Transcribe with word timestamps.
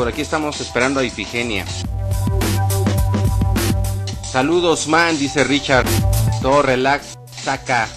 Por 0.06 0.12
aquí 0.12 0.22
estamos 0.22 0.60
esperando 0.60 1.00
a 1.00 1.04
Ifigenia. 1.04 1.64
Saludos, 4.22 4.86
man, 4.86 5.18
dice 5.18 5.42
Richard. 5.42 5.88
Todo 6.40 6.62
relax, 6.62 7.18
saca. 7.42 7.88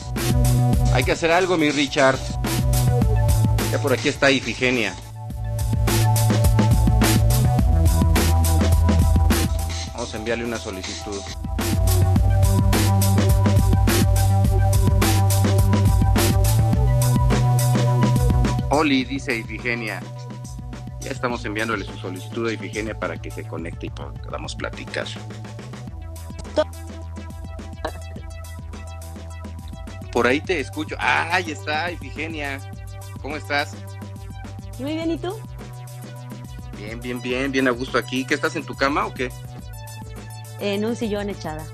Hay 0.95 1.03
que 1.03 1.11
hacer 1.11 1.31
algo, 1.31 1.55
mi 1.55 1.69
Richard. 1.69 2.17
Ya 3.71 3.80
por 3.80 3.93
aquí 3.93 4.09
está 4.09 4.31
Ifigenia. 4.31 4.95
Vamos 9.93 10.11
a 10.11 10.17
enviarle 10.17 10.45
una 10.45 10.57
solicitud. 10.57 11.21
Oli, 18.71 19.03
dice 19.03 19.37
Ifigenia 19.37 20.02
estamos 21.09 21.43
enviándole 21.45 21.85
su 21.85 21.97
solicitud 21.97 22.47
a 22.47 22.53
Ifigenia 22.53 22.97
para 22.97 23.17
que 23.17 23.31
se 23.31 23.43
conecte 23.43 23.88
y 23.88 23.89
podamos 23.89 24.55
platicar. 24.55 25.07
Por 30.11 30.27
ahí 30.27 30.41
te 30.41 30.59
escucho. 30.59 30.95
Ah, 30.99 31.30
ahí 31.31 31.52
está, 31.52 31.91
Ifigenia. 31.91 32.59
¿Cómo 33.21 33.35
estás? 33.35 33.73
Muy 34.80 34.93
bien, 34.93 35.11
¿y 35.11 35.17
tú? 35.17 35.35
Bien, 36.77 36.99
bien, 36.99 37.21
bien, 37.21 37.52
bien 37.52 37.67
a 37.67 37.71
gusto 37.71 37.97
aquí. 37.97 38.25
¿Qué 38.25 38.33
estás 38.33 38.55
en 38.55 38.63
tu 38.63 38.75
cama 38.75 39.05
o 39.05 39.13
qué? 39.13 39.30
En 40.59 40.85
un 40.85 40.95
sillón 40.95 41.30
echada. 41.30 41.65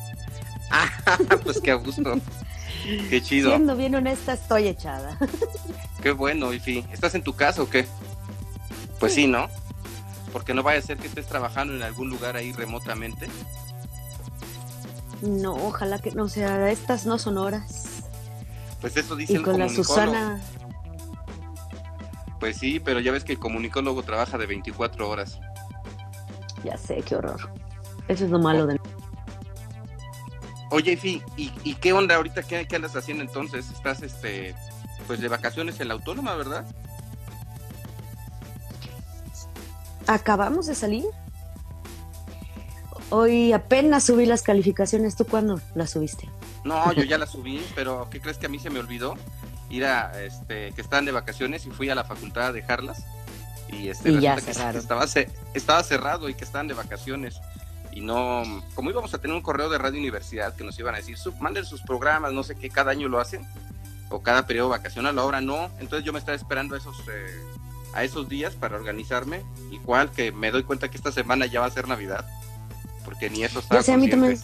Ah, 0.72 0.90
pues 1.44 1.62
qué 1.62 1.72
a 1.72 1.76
gusto. 1.76 2.20
qué 3.10 3.22
chido. 3.22 3.52
Siendo 3.52 3.76
bien 3.76 3.96
honesta, 3.96 4.34
estoy 4.34 4.68
echada. 4.68 5.18
qué 6.02 6.12
bueno, 6.12 6.52
Ifi. 6.54 6.86
¿Estás 6.92 7.16
en 7.16 7.24
tu 7.24 7.34
casa 7.34 7.62
o 7.62 7.70
qué? 7.70 7.86
Pues 9.00 9.14
sí, 9.14 9.28
¿no? 9.28 9.48
Porque 10.32 10.54
no 10.54 10.64
vaya 10.64 10.80
a 10.80 10.82
ser 10.82 10.98
que 10.98 11.08
estés 11.08 11.28
trabajando 11.28 11.74
en 11.74 11.84
algún 11.84 12.10
lugar 12.10 12.36
ahí 12.36 12.52
remotamente. 12.52 13.28
No, 15.22 15.54
ojalá 15.54 16.00
que 16.00 16.12
no 16.12 16.28
sea, 16.28 16.70
estas 16.72 17.06
no 17.06 17.18
son 17.18 17.38
horas. 17.38 18.04
Pues 18.82 18.98
eso 18.98 19.16
dice 19.16 19.34
y 19.34 19.42
con 19.42 19.58
la 19.58 19.70
Susana. 19.70 20.42
Pues 22.40 22.58
sí, 22.58 22.80
pero 22.80 23.00
ya 23.00 23.12
ves 23.12 23.24
que 23.24 23.34
el 23.34 23.40
comunicólogo 23.40 24.04
trabaja 24.04 24.38
de 24.38 24.46
24 24.46 25.10
horas. 25.10 25.40
Ya 26.64 26.78
sé, 26.78 27.02
qué 27.02 27.16
horror. 27.16 27.50
Eso 28.08 28.26
es 28.26 28.32
lo 28.32 28.40
malo 28.40 28.68
de... 28.68 28.80
Oye, 30.72 30.98
Fi, 30.98 31.24
¿y, 31.38 31.52
¿y, 31.64 31.76
qué 31.76 31.94
onda 31.94 32.16
ahorita? 32.16 32.44
¿Qué, 32.44 32.68
¿Qué 32.68 32.76
andas 32.76 32.96
haciendo 32.96 33.24
entonces? 33.24 33.70
Estás, 33.72 34.02
este, 34.02 34.54
pues 35.08 35.22
de 35.22 35.28
vacaciones 35.28 35.80
en 35.80 35.88
la 35.88 35.94
autónoma, 35.94 36.36
¿verdad? 36.36 36.66
Acabamos 40.08 40.68
de 40.68 40.76
salir. 40.76 41.06
Hoy 43.10 43.54
apenas 43.54 44.04
subí 44.06 44.26
las 44.26 44.42
calificaciones. 44.42 45.16
¿Tú 45.16 45.26
cuándo 45.26 45.62
las 45.76 45.92
subiste? 45.92 46.30
No, 46.64 46.92
yo 46.94 47.04
ya 47.04 47.18
las 47.18 47.32
subí, 47.32 47.64
pero 47.76 48.08
¿qué 48.10 48.20
crees 48.20 48.38
que 48.38 48.48
a 48.48 48.50
mí 48.50 48.60
se 48.60 48.70
me 48.70 48.80
olvidó? 48.80 49.16
Ir 49.70 49.86
a, 49.86 50.24
este, 50.24 50.72
que 50.72 50.82
estaban 50.82 51.06
de 51.06 51.12
vacaciones 51.12 51.66
y 51.66 51.72
fui 51.72 51.90
a 51.90 51.96
la 51.96 52.04
facultad 52.04 52.48
a 52.48 52.52
dejarlas. 52.52 53.06
Y, 53.70 53.90
este, 53.90 54.20
ya 54.20 54.36
Estaba, 54.36 55.06
estaba 55.54 55.84
cerrado 55.84 56.30
y 56.30 56.34
que 56.34 56.44
estaban 56.44 56.68
de 56.68 56.74
vacaciones. 56.74 57.40
Y 57.92 58.02
no, 58.02 58.44
como 58.74 58.90
íbamos 58.90 59.14
a 59.14 59.20
tener 59.20 59.36
un 59.36 59.42
correo 59.42 59.70
de 59.70 59.78
Radio 59.78 60.00
Universidad 60.00 60.54
que 60.56 60.64
nos 60.64 60.78
iban 60.78 60.96
a 60.96 60.98
decir, 60.98 61.18
manden 61.40 61.64
sus 61.64 61.82
programas, 61.82 62.34
no 62.34 62.44
sé 62.44 62.56
qué, 62.56 62.70
cada 62.70 62.92
año 62.92 63.08
lo 63.08 63.20
hacen, 63.20 63.48
o 64.10 64.22
cada 64.22 64.46
periodo 64.46 64.70
vacacional, 64.70 65.18
ahora 65.18 65.40
no. 65.40 65.70
Entonces 65.80 66.04
yo 66.04 66.12
me 66.12 66.20
estaba 66.20 66.36
esperando 66.36 66.76
esos 66.76 66.98
eh, 67.08 67.42
a 67.96 68.04
esos 68.04 68.30
días 68.30 68.54
para 68.56 68.76
organizarme. 68.76 69.42
Igual 69.72 70.12
que 70.12 70.32
me 70.32 70.52
doy 70.52 70.64
cuenta 70.64 70.92
que 70.92 70.98
esta 70.98 71.12
semana 71.12 71.48
ya 71.48 71.62
va 71.62 71.66
a 71.66 71.72
ser 71.72 71.88
Navidad, 71.88 72.26
porque 73.04 73.30
ni 73.30 73.44
eso 73.44 73.60
está. 73.60 73.80
a 73.80 73.98
mí 73.98 74.10
también. 74.10 74.38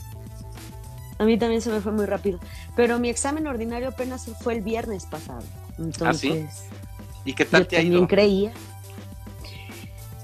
A 1.19 1.23
mí 1.23 1.37
también 1.37 1.61
se 1.61 1.69
me 1.69 1.81
fue 1.81 1.91
muy 1.91 2.07
rápido. 2.07 2.39
Pero 2.75 2.97
mi 2.97 3.09
examen 3.09 3.45
ordinario 3.45 3.89
apenas 3.89 4.25
fue 4.41 4.55
el 4.55 4.61
viernes 4.61 5.05
pasado. 5.05 5.43
Entonces. 5.77 6.67
¿Ah, 6.71 6.75
¿Y 7.25 7.33
qué 7.33 7.45
tal 7.45 7.67
te 7.67 7.77
ha 7.77 7.81
ido? 7.81 8.07
creía. 8.07 8.51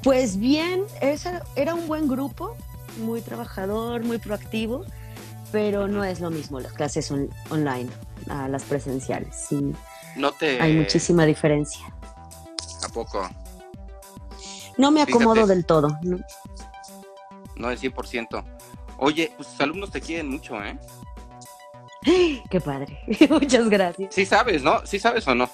Pues 0.01 0.37
bien, 0.37 0.85
esa, 1.01 1.43
era 1.55 1.75
un 1.75 1.87
buen 1.87 2.07
grupo, 2.07 2.55
muy 2.99 3.21
trabajador, 3.21 4.03
muy 4.03 4.17
proactivo, 4.17 4.85
pero 5.51 5.87
no 5.87 6.03
es 6.03 6.19
lo 6.19 6.31
mismo 6.31 6.59
las 6.59 6.73
clases 6.73 7.11
online 7.49 7.89
a 8.29 8.47
las 8.47 8.63
presenciales. 8.63 9.35
Sí, 9.49 9.73
no 10.15 10.31
te... 10.31 10.61
Hay 10.61 10.73
muchísima 10.73 11.25
diferencia. 11.25 11.93
No 14.77 14.91
me 14.91 15.01
acomodo 15.01 15.47
del 15.47 15.65
todo. 15.65 15.97
¿no? 16.03 16.19
no 17.55 17.69
del 17.69 17.79
100%. 17.79 18.43
Oye, 18.99 19.31
pues 19.35 19.49
tus 19.49 19.61
alumnos 19.61 19.91
te 19.91 20.01
quieren 20.01 20.29
mucho, 20.29 20.61
¿eh? 20.63 20.77
Qué 22.49 22.61
padre. 22.61 22.99
Muchas 23.29 23.69
gracias. 23.69 24.13
Sí 24.13 24.25
sabes, 24.25 24.63
¿no? 24.63 24.85
¿Sí 24.85 24.99
sabes 24.99 25.27
o 25.27 25.35
no? 25.35 25.49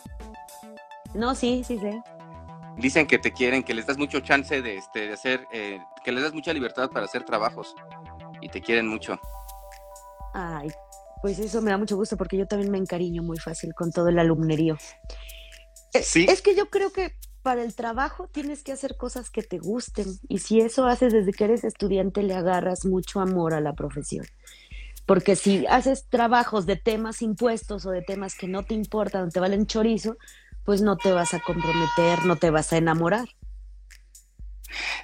No, 1.13 1.35
sí, 1.35 1.63
sí 1.65 1.77
sé. 1.77 2.01
Dicen 2.77 3.05
que 3.05 3.19
te 3.19 3.31
quieren, 3.31 3.63
que 3.63 3.73
les 3.73 3.85
das 3.85 3.97
mucho 3.97 4.19
chance 4.21 4.61
de, 4.61 4.77
este, 4.77 5.07
de 5.07 5.13
hacer, 5.13 5.45
eh, 5.51 5.79
que 6.03 6.11
les 6.11 6.23
das 6.23 6.33
mucha 6.33 6.53
libertad 6.53 6.89
para 6.89 7.05
hacer 7.05 7.23
trabajos 7.23 7.75
y 8.41 8.49
te 8.49 8.61
quieren 8.61 8.87
mucho. 8.87 9.19
Ay, 10.33 10.69
pues 11.21 11.37
eso 11.37 11.61
me 11.61 11.69
da 11.69 11.77
mucho 11.77 11.95
gusto 11.95 12.17
porque 12.17 12.35
yo 12.35 12.47
también 12.47 12.71
me 12.71 12.79
encariño 12.79 13.21
muy 13.21 13.37
fácil 13.37 13.75
con 13.75 13.91
todo 13.91 14.09
el 14.09 14.17
alumnerío. 14.17 14.75
Es 15.93 16.41
que 16.41 16.55
yo 16.55 16.71
creo 16.71 16.91
que 16.91 17.15
para 17.43 17.61
el 17.61 17.75
trabajo 17.75 18.27
tienes 18.31 18.63
que 18.63 18.71
hacer 18.71 18.95
cosas 18.97 19.29
que 19.29 19.43
te 19.43 19.59
gusten 19.59 20.07
y 20.27 20.39
si 20.39 20.61
eso 20.61 20.87
haces 20.87 21.13
desde 21.13 21.33
que 21.33 21.43
eres 21.43 21.63
estudiante 21.63 22.23
le 22.23 22.33
agarras 22.33 22.85
mucho 22.85 23.19
amor 23.19 23.53
a 23.53 23.61
la 23.61 23.73
profesión. 23.73 24.25
Porque 25.05 25.35
si 25.35 25.67
haces 25.67 26.07
trabajos 26.09 26.65
de 26.65 26.77
temas 26.77 27.21
impuestos 27.21 27.85
o 27.85 27.91
de 27.91 28.01
temas 28.01 28.35
que 28.35 28.47
no 28.47 28.63
te 28.63 28.73
importan, 28.73 29.29
te 29.29 29.41
valen 29.41 29.67
chorizo, 29.67 30.17
pues 30.63 30.81
no 30.81 30.95
te 30.95 31.11
vas 31.11 31.33
a 31.33 31.41
comprometer, 31.41 32.25
no 32.25 32.37
te 32.37 32.49
vas 32.49 32.71
a 32.71 32.77
enamorar. 32.77 33.27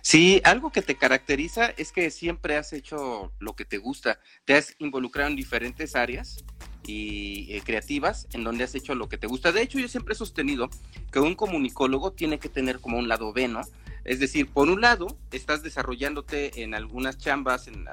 Sí, 0.02 0.42
algo 0.46 0.72
que 0.72 0.82
te 0.82 0.96
caracteriza 0.96 1.68
es 1.78 1.92
que 1.92 2.10
siempre 2.10 2.56
has 2.56 2.72
hecho 2.72 3.34
lo 3.40 3.56
que 3.56 3.66
te 3.66 3.78
gusta, 3.78 4.20
te 4.46 4.56
has 4.56 4.74
involucrado 4.80 5.30
en 5.30 5.36
diferentes 5.36 5.96
áreas 5.96 6.44
y 6.90 7.46
eh, 7.50 7.62
creativas 7.64 8.28
en 8.34 8.44
donde 8.44 8.64
has 8.64 8.74
hecho 8.74 8.96
lo 8.96 9.08
que 9.10 9.18
te 9.18 9.28
gusta. 9.28 9.52
De 9.52 9.62
hecho, 9.62 9.80
yo 9.80 9.88
siempre 9.88 10.14
he 10.14 10.18
sostenido 10.18 10.70
que 11.12 11.20
un 11.20 11.36
comunicólogo 11.36 12.12
tiene 12.12 12.40
que 12.40 12.50
tener 12.50 12.80
como 12.80 12.98
un 12.98 13.08
lado 13.08 13.32
B, 13.32 13.48
¿no? 13.48 13.62
Es 14.06 14.20
decir, 14.20 14.50
por 14.50 14.70
un 14.70 14.82
lado, 14.82 15.18
estás 15.32 15.62
desarrollándote 15.62 16.64
en 16.64 16.74
algunas 16.74 17.18
chambas, 17.18 17.68
en, 17.68 17.86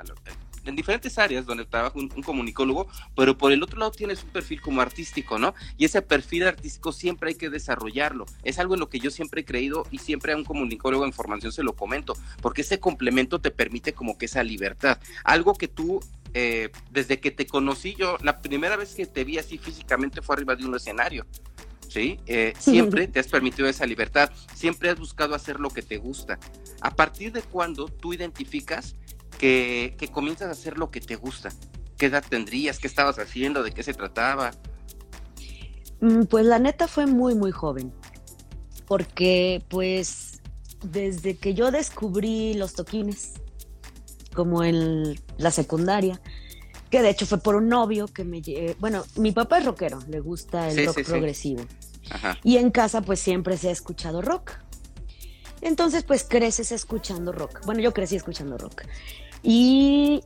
en 0.65 0.77
diferentes 0.77 1.19
áreas 1.19 1.47
donde 1.47 1.65
trabaja 1.65 1.99
un, 1.99 2.09
comunicólogo, 2.09 2.89
pero 3.15 3.37
por 3.37 3.53
el 3.53 3.63
otro 3.63 3.79
lado 3.79 3.91
tienes 3.91 4.23
un 4.23 4.31
perfil 4.31 4.61
como 4.61 4.81
artístico, 4.81 5.39
¿no? 5.39 5.55
Y 5.77 5.85
ese 5.85 6.03
perfil 6.03 6.45
artístico 6.45 6.93
siempre 6.93 7.31
hay 7.31 7.35
que 7.35 7.51
desarrollarlo. 7.51 8.27
Es 8.43 8.59
algo 8.59 8.75
en 8.75 8.81
lo 8.81 8.89
que 8.89 8.99
yo 8.99 9.11
siempre 9.11 9.43
he 9.43 9.45
creído 9.45 9.87
y 9.91 9.99
siempre 9.99 10.33
a 10.33 10.37
un 10.37 10.45
comunicólogo 10.45 11.05
en 11.05 11.13
formación 11.13 11.53
se 11.53 11.63
lo 11.63 11.75
comento, 11.75 12.15
porque 12.41 12.63
ese 12.63 12.81
complemento 12.81 13.41
te 13.41 13.51
permite 13.51 13.93
como 13.93 14.19
que 14.19 14.27
esa 14.27 14.43
libertad. 14.43 14.99
Algo 15.25 15.55
que 15.55 15.69
tú 15.69 16.01
eh, 16.39 16.71
desde 16.91 17.19
que 17.19 17.31
te 17.31 17.47
conocí 17.47 17.95
yo, 17.95 18.19
la 18.21 18.43
primera 18.43 18.77
vez 18.77 18.95
que 18.95 19.07
te 19.07 19.25
vi 19.25 19.39
así 19.39 19.57
físicamente 19.57 20.21
fue 20.21 20.37
arriba 20.37 20.55
de 20.55 20.67
un 20.67 20.75
escenario. 20.75 21.25
¿sí? 21.89 22.21
Eh, 22.27 22.53
siempre 22.59 23.09
te 23.09 23.21
has 23.21 23.29
permitido 23.29 23.67
esa 23.67 23.87
libertad, 23.87 24.31
siempre 24.55 24.91
has 24.91 24.99
buscado 24.99 25.35
hacer 25.35 25.59
lo 25.61 25.71
que 25.71 25.81
te 25.81 25.97
gusta. 25.97 26.39
¿A 26.83 26.95
partir 26.95 27.33
de 27.33 27.41
cuando 27.41 27.87
tú 27.87 28.13
identificas 28.13 28.97
que, 29.39 29.97
que, 29.99 30.09
comienzas 30.09 30.49
a 30.49 30.51
hacer 30.51 30.77
lo 30.77 30.91
que 30.91 31.01
te 31.01 31.17
gusta? 31.17 31.49
¿Qué 31.97 32.07
edad 32.07 32.23
tendrías? 32.29 32.79
¿Qué 32.79 32.87
estabas 32.87 33.19
haciendo? 33.19 33.63
¿De 33.63 33.73
qué 33.73 33.83
se 33.83 33.95
trataba? 33.95 34.51
Mm, 36.03 36.25
pues 36.25 36.45
la 36.45 36.59
neta 36.59 36.87
fue 36.87 37.07
muy, 37.07 37.35
muy 37.35 37.51
joven. 37.51 37.95
Porque 38.87 39.65
pues 39.71 40.43
desde 40.85 41.39
que 41.39 41.55
yo 41.55 41.71
descubrí 41.71 42.53
los 42.53 42.75
toquines, 42.75 43.41
como 44.37 44.63
en 44.63 45.21
la 45.39 45.51
secundaria, 45.51 46.21
que 46.91 47.03
de 47.03 47.11
hecho 47.11 47.27
fue 47.27 47.39
por 47.39 47.57
un 47.57 47.69
novio 47.69 48.07
que 48.07 48.23
me... 48.23 48.41
Bueno, 48.79 49.03
mi 49.17 49.33
papá 49.33 49.59
es 49.59 49.65
rockero, 49.65 49.99
le 50.09 50.21
gusta 50.21 50.71
el 50.71 50.87
rock 50.87 51.03
progresivo. 51.03 51.65
Y 52.45 52.59
en 52.59 52.71
casa 52.71 53.01
pues 53.01 53.19
siempre 53.19 53.57
se 53.57 53.71
ha 53.71 53.73
escuchado 53.73 54.23
rock. 54.23 54.53
Entonces 55.61 56.05
pues 56.05 56.23
creces 56.23 56.71
escuchando 56.71 57.33
rock. 57.33 57.67
Bueno, 57.67 57.81
yo 57.81 57.93
crecí 57.93 58.15
escuchando 58.15 58.57
rock. 58.57 58.83
Y 59.43 60.23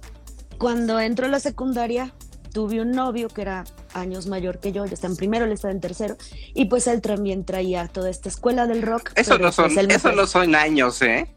cuando 0.59 1.01
entró 1.01 1.25
a 1.27 1.31
la 1.31 1.41
secundaria 1.41 2.13
tuve 2.53 2.81
un 2.81 2.91
novio 2.91 3.29
que 3.29 3.43
era 3.43 3.65
años 3.95 4.27
mayor 4.27 4.59
que 4.59 4.73
yo, 4.73 4.85
yo 4.85 4.95
estaba 4.95 5.13
en 5.13 5.17
primero, 5.17 5.45
él 5.45 5.53
estaba 5.53 5.73
en 5.73 5.81
tercero, 5.81 6.17
y 6.53 6.65
pues 6.65 6.89
él 6.89 7.01
también 7.01 7.45
traía 7.45 7.87
toda 7.89 8.11
esta 8.11 8.29
escuela 8.29 8.67
del 8.67 8.83
rock. 8.83 9.13
Eso 9.15 9.39
no 9.39 9.53
son, 9.53 9.73
pues, 9.73 9.89
eso 9.89 10.13
no 10.13 10.27
son 10.27 10.55
años, 10.57 11.01
¿eh? 11.03 11.33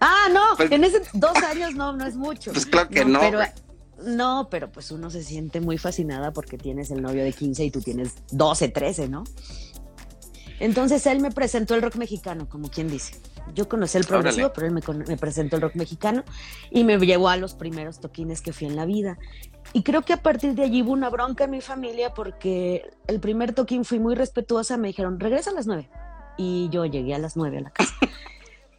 Ah, 0.00 0.28
no, 0.32 0.42
pues 0.56 0.70
en 0.70 0.84
esos 0.84 1.08
dos 1.14 1.36
años 1.38 1.74
no, 1.74 1.92
no 1.92 2.06
es 2.06 2.16
mucho. 2.16 2.52
Pues 2.52 2.66
claro 2.66 2.88
que 2.88 3.04
no. 3.04 3.20
pero, 3.20 3.40
no, 4.04 4.48
pero 4.50 4.70
pues 4.70 4.90
uno 4.90 5.10
se 5.10 5.22
siente 5.22 5.60
muy 5.60 5.78
fascinada 5.78 6.32
porque 6.32 6.58
tienes 6.58 6.90
el 6.90 7.02
novio 7.02 7.24
de 7.24 7.32
15 7.32 7.64
y 7.64 7.70
tú 7.70 7.80
tienes 7.80 8.14
12, 8.30 8.68
13, 8.68 9.08
¿no? 9.08 9.24
Entonces 10.60 11.06
él 11.06 11.20
me 11.20 11.30
presentó 11.30 11.74
el 11.74 11.82
rock 11.82 11.96
mexicano, 11.96 12.48
como 12.48 12.70
quien 12.70 12.88
dice. 12.88 13.14
Yo 13.54 13.68
conocí 13.68 13.96
el 13.98 14.04
progresivo, 14.04 14.52
pero 14.52 14.66
él 14.66 14.72
me, 14.72 14.80
me, 15.06 15.16
presentó 15.16 15.56
el 15.56 15.62
rock 15.62 15.76
mexicano 15.76 16.24
y 16.70 16.84
me 16.84 16.98
llevó 16.98 17.28
a 17.28 17.36
los 17.36 17.54
primeros 17.54 18.00
toquines 18.00 18.40
que 18.40 18.52
fui 18.52 18.66
en 18.66 18.74
la 18.74 18.86
vida. 18.86 19.18
Y 19.72 19.82
creo 19.82 20.02
que 20.02 20.12
a 20.12 20.22
partir 20.22 20.54
de 20.54 20.64
allí 20.64 20.82
hubo 20.82 20.92
una 20.92 21.10
bronca 21.10 21.44
en 21.44 21.50
mi 21.50 21.60
familia 21.60 22.12
porque 22.14 22.90
el 23.06 23.20
primer 23.20 23.52
toquín 23.52 23.84
fui 23.84 23.98
muy 23.98 24.14
respetuosa, 24.14 24.76
me 24.76 24.88
dijeron, 24.88 25.20
regresa 25.20 25.50
a 25.50 25.54
las 25.54 25.66
nueve. 25.66 25.88
Y 26.36 26.68
yo 26.70 26.84
llegué 26.86 27.14
a 27.14 27.18
las 27.18 27.36
nueve 27.36 27.58
a 27.58 27.60
la 27.62 27.70
casa. 27.70 27.94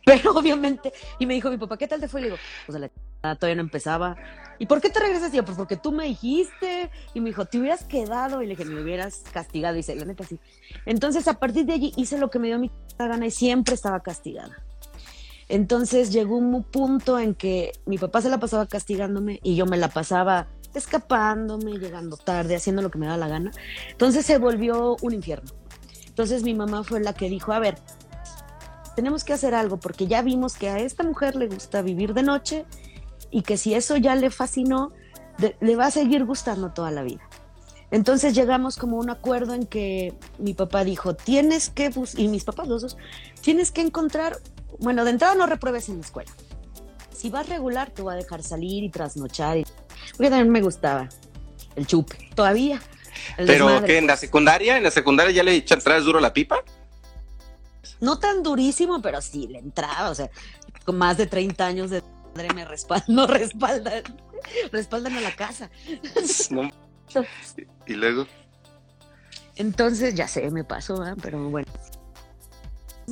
Pero 0.07 0.31
obviamente, 0.31 0.94
y 1.19 1.25
me 1.25 1.33
dijo 1.33 1.50
mi 1.50 1.57
papá, 1.57 1.75
¿qué 1.75 1.86
tal 1.86 2.00
te 2.00 2.07
fue? 2.07 2.21
Y 2.21 2.24
le 2.24 2.30
digo, 2.30 2.42
pues 2.65 2.80
la 2.80 3.36
todavía 3.36 3.56
no 3.56 3.62
empezaba. 3.62 4.15
¿Y 4.57 4.65
por 4.65 4.80
qué 4.80 4.89
te 4.89 5.01
regresas? 5.01 5.33
Y 5.33 5.36
yo, 5.36 5.44
pues 5.44 5.57
porque 5.57 5.75
tú 5.75 5.92
me 5.92 6.06
dijiste. 6.06 6.89
Y 7.13 7.19
me 7.19 7.31
dijo, 7.31 7.44
te 7.44 7.59
hubieras 7.59 7.83
quedado. 7.83 8.42
Y 8.42 8.45
le 8.48 8.56
dije, 8.56 8.63
me 8.63 8.81
hubieras 8.81 9.24
castigado. 9.33 9.75
Y 9.75 9.80
dice, 9.80 9.95
la 9.95 10.06
neta 10.06 10.24
sí. 10.24 10.39
Entonces, 10.86 11.27
a 11.27 11.33
partir 11.33 11.65
de 11.65 11.74
allí 11.74 11.92
hice 11.98 12.18
lo 12.18 12.30
que 12.30 12.39
me 12.39 12.48
dio 12.48 12.57
mi 12.57 12.71
gana 12.98 13.25
y 13.25 13.31
siempre 13.31 13.75
estaba 13.75 14.00
castigada. 14.00 14.63
Entonces 15.50 16.13
llegó 16.13 16.38
un 16.38 16.63
punto 16.63 17.19
en 17.19 17.36
que 17.36 17.74
mi 17.86 17.98
papá 17.98 18.21
se 18.21 18.30
la 18.30 18.39
pasaba 18.39 18.65
castigándome 18.65 19.42
y 19.44 19.56
yo 19.56 19.65
me 19.65 19.75
la 19.75 19.89
pasaba 19.89 20.48
escapándome, 20.74 21.80
llegando 21.80 22.15
tarde, 22.15 22.56
haciendo 22.56 22.81
lo 22.81 22.92
que 22.92 22.98
me 22.98 23.07
daba 23.07 23.18
la 23.18 23.27
gana. 23.27 23.51
Entonces 23.89 24.25
se 24.25 24.38
volvió 24.38 24.95
un 25.01 25.13
infierno. 25.13 25.51
Entonces 26.07 26.44
mi 26.44 26.53
mamá 26.53 26.83
fue 26.83 27.00
la 27.00 27.13
que 27.13 27.30
dijo, 27.30 27.51
a 27.51 27.60
ver, 27.60 27.77
tenemos 28.98 29.24
que 29.24 29.32
hacer 29.32 29.54
algo 29.54 29.78
porque 29.78 30.08
ya 30.08 30.24
vimos 30.24 30.56
que 30.56 30.70
a 30.70 30.80
esta 30.80 31.04
mujer 31.04 31.36
le 31.36 31.46
gusta 31.46 31.84
vivir 31.84 32.16
de 32.16 32.24
noche 32.24 32.66
y 33.30 33.44
que 33.44 33.56
si 33.56 33.76
eso 33.76 33.96
ya 33.96 34.16
le 34.16 34.32
fascinó, 34.32 34.92
le 35.38 35.76
va 35.76 35.86
a 35.86 35.92
seguir 35.92 36.26
gustando 36.26 36.72
toda 36.74 36.90
la 36.90 37.04
vida. 37.04 37.22
Entonces 37.92 38.34
llegamos 38.34 38.76
como 38.76 38.98
a 38.98 39.02
un 39.02 39.12
acuerdo 39.12 39.54
en 39.54 39.68
que 39.68 40.16
mi 40.40 40.56
papá 40.56 40.84
dijo, 40.84 41.14
tienes 41.14 41.70
que, 41.70 41.92
y 42.16 42.28
mis 42.28 42.44
papás 42.44 42.68
los 42.68 42.82
dos, 42.82 42.98
tienes 43.40 43.72
que 43.72 43.82
encontrar, 43.82 44.40
bueno, 44.80 45.06
de 45.06 45.12
entrada 45.12 45.36
no 45.36 45.46
repruebes 45.46 45.90
en 45.90 45.98
la 46.00 46.02
escuela. 46.02 46.32
Si 47.16 47.30
vas 47.30 47.48
regular, 47.48 47.92
te 47.92 48.02
va 48.02 48.14
a 48.14 48.16
dejar 48.16 48.42
salir 48.42 48.84
y 48.84 48.90
trasnochar. 48.90 49.60
Y... 49.60 49.66
Porque 50.14 50.32
también 50.32 50.50
me 50.50 50.64
gustaba 50.64 51.08
el 51.76 51.86
chupe, 51.86 52.32
todavía. 52.34 52.82
Pero 53.38 53.84
que 53.84 54.00
en 54.00 54.08
la 54.08 54.18
secundaria, 54.18 54.76
en 54.76 54.82
la 54.82 54.92
secundaria 54.92 55.32
ya 55.32 55.44
le 55.44 55.54
echan 55.54 55.82
duro 56.04 56.20
la 56.20 56.34
pipa 56.34 56.64
no 58.00 58.19
tan 58.19 58.44
durísimo, 58.44 59.01
pero 59.01 59.22
sí 59.22 59.48
le 59.48 59.60
entraba, 59.60 60.10
o 60.10 60.16
sea, 60.16 60.30
con 60.86 60.98
más 60.98 61.18
de 61.18 61.28
30 61.28 61.66
años 61.66 61.89
de 61.89 62.04
madre 62.36 62.54
me 62.54 62.66
respaldan, 62.66 63.06
no 63.16 63.28
respaldan, 63.28 64.04
respaldan 64.72 65.13
a 65.13 65.22
la 65.22 65.36
casa. 65.36 65.69
Y 67.86 67.94
luego. 67.94 68.28
Entonces, 69.56 70.13
ya 70.13 70.28
sé, 70.28 70.51
me 70.51 70.66
pasó, 70.66 71.01
pero 71.22 71.50
bueno. 71.50 71.72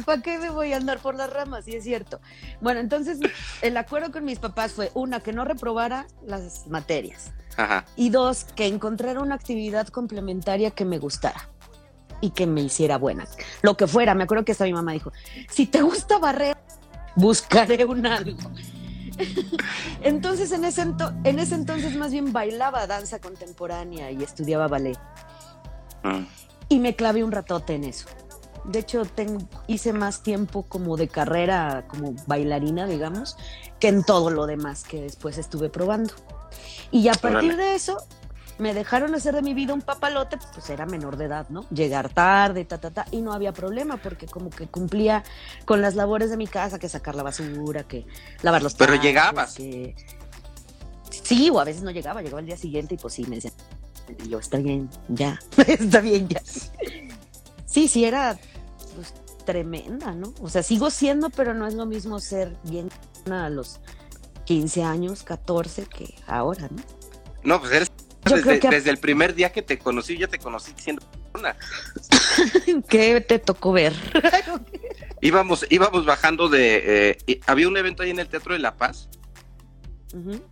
¿Para 0.05 0.21
qué 0.21 0.37
me 0.37 0.49
voy 0.49 0.73
a 0.73 0.77
andar 0.77 0.99
por 0.99 1.15
las 1.15 1.31
ramas? 1.31 1.63
Sí, 1.63 1.77
es 1.77 1.85
cierto. 1.85 2.19
Bueno, 2.59 2.81
entonces 2.81 3.19
el 3.61 3.77
acuerdo 3.77 4.11
con 4.11 4.25
mis 4.25 4.39
papás 4.39 4.73
fue, 4.73 4.91
una, 4.93 5.21
que 5.21 5.31
no 5.31 5.45
reprobara 5.45 6.07
las 6.25 6.67
materias. 6.67 7.31
Ajá. 7.55 7.85
Y 7.95 8.09
dos, 8.09 8.43
que 8.43 8.67
encontrara 8.67 9.21
una 9.21 9.35
actividad 9.35 9.87
complementaria 9.87 10.71
que 10.71 10.83
me 10.83 10.99
gustara 10.99 11.54
y 12.21 12.31
que 12.31 12.47
me 12.47 12.61
hiciera 12.61 12.97
buena. 12.97 13.25
Lo 13.61 13.77
que 13.77 13.87
fuera, 13.87 14.15
me 14.15 14.23
acuerdo 14.23 14.45
que 14.45 14.51
hasta 14.51 14.65
mi 14.65 14.73
mamá 14.73 14.93
dijo, 14.93 15.11
si 15.49 15.65
te 15.65 15.81
gusta 15.81 16.17
barrer, 16.17 16.57
buscaré 17.15 17.85
un 17.85 18.05
algo. 18.05 18.37
entonces, 20.01 20.51
en 20.51 20.65
ese, 20.65 20.81
en 21.23 21.39
ese 21.39 21.55
entonces 21.55 21.95
más 21.95 22.11
bien 22.11 22.33
bailaba 22.33 22.87
danza 22.87 23.19
contemporánea 23.19 24.11
y 24.11 24.23
estudiaba 24.23 24.67
ballet. 24.67 24.97
Ah. 26.03 26.21
Y 26.69 26.79
me 26.79 26.95
clavé 26.95 27.23
un 27.23 27.31
ratote 27.31 27.75
en 27.75 27.85
eso. 27.85 28.07
De 28.65 28.79
hecho, 28.79 29.05
tengo, 29.05 29.47
hice 29.67 29.93
más 29.93 30.23
tiempo 30.23 30.63
como 30.63 30.97
de 30.97 31.07
carrera, 31.07 31.85
como 31.87 32.15
bailarina, 32.25 32.87
digamos, 32.87 33.37
que 33.79 33.89
en 33.89 34.03
todo 34.03 34.31
lo 34.31 34.47
demás 34.47 34.83
que 34.83 35.01
después 35.01 35.37
estuve 35.37 35.69
probando. 35.69 36.13
Y 36.89 37.07
a 37.09 37.13
partir 37.13 37.55
de 37.57 37.75
eso, 37.75 37.97
me 38.57 38.73
dejaron 38.73 39.13
hacer 39.15 39.35
de 39.35 39.41
mi 39.41 39.53
vida 39.53 39.73
un 39.73 39.81
papalote, 39.81 40.37
pues 40.53 40.69
era 40.69 40.85
menor 40.85 41.17
de 41.17 41.25
edad, 41.25 41.47
¿no? 41.49 41.65
Llegar 41.69 42.09
tarde, 42.09 42.65
ta, 42.65 42.77
ta, 42.77 42.91
ta, 42.91 43.05
y 43.11 43.21
no 43.21 43.33
había 43.33 43.51
problema 43.51 43.97
porque 43.97 44.27
como 44.27 44.49
que 44.49 44.67
cumplía 44.67 45.23
con 45.65 45.81
las 45.81 45.95
labores 45.95 46.29
de 46.29 46.37
mi 46.37 46.47
casa, 46.47 46.79
que 46.79 46.87
sacar 46.87 47.15
la 47.15 47.23
basura, 47.23 47.83
que 47.83 48.05
lavar 48.41 48.63
los 48.63 48.75
Pero 48.75 48.95
llegabas. 48.95 49.57
Sí, 51.23 51.49
o 51.49 51.59
a 51.59 51.63
veces 51.63 51.81
no 51.81 51.91
llegaba, 51.91 52.21
llegaba 52.21 52.39
el 52.39 52.45
día 52.45 52.57
siguiente 52.57 52.95
y 52.95 52.97
pues 52.97 53.15
sí, 53.15 53.25
me 53.25 53.35
decían, 53.35 53.53
yo, 54.29 54.39
está 54.39 54.57
bien, 54.57 54.89
ya, 55.07 55.39
está 55.67 55.99
bien, 55.99 56.27
ya. 56.27 56.41
Sí, 57.65 57.87
sí, 57.87 58.05
era 58.05 58.37
pues, 58.95 59.13
tremenda, 59.43 60.13
¿no? 60.13 60.33
O 60.41 60.49
sea, 60.49 60.63
sigo 60.63 60.89
siendo, 60.91 61.29
pero 61.29 61.53
no 61.53 61.67
es 61.67 61.73
lo 61.73 61.85
mismo 61.85 62.19
ser 62.19 62.55
bien 62.63 62.89
a 63.29 63.49
los 63.49 63.79
15 64.45 64.83
años, 64.83 65.23
14, 65.23 65.87
que 65.87 66.13
ahora, 66.27 66.69
¿no? 66.69 66.83
No, 67.43 67.59
pues 67.59 67.71
eres 67.73 67.91
desde, 68.25 68.89
el 68.89 68.97
primer 68.97 69.35
día 69.35 69.51
que 69.51 69.61
te 69.61 69.77
conocí, 69.77 70.17
ya 70.17 70.27
te 70.27 70.39
conocí 70.39 70.73
siendo 70.77 71.03
una. 71.33 71.55
¿Qué 72.89 73.21
te 73.21 73.39
tocó 73.39 73.71
ver? 73.71 73.93
íbamos, 75.21 75.65
íbamos 75.69 76.05
bajando 76.05 76.49
de. 76.49 77.17
Eh, 77.27 77.39
había 77.45 77.67
un 77.67 77.77
evento 77.77 78.03
ahí 78.03 78.09
en 78.09 78.19
el 78.19 78.27
Teatro 78.27 78.53
de 78.53 78.59
La 78.59 78.75
Paz. 78.75 79.09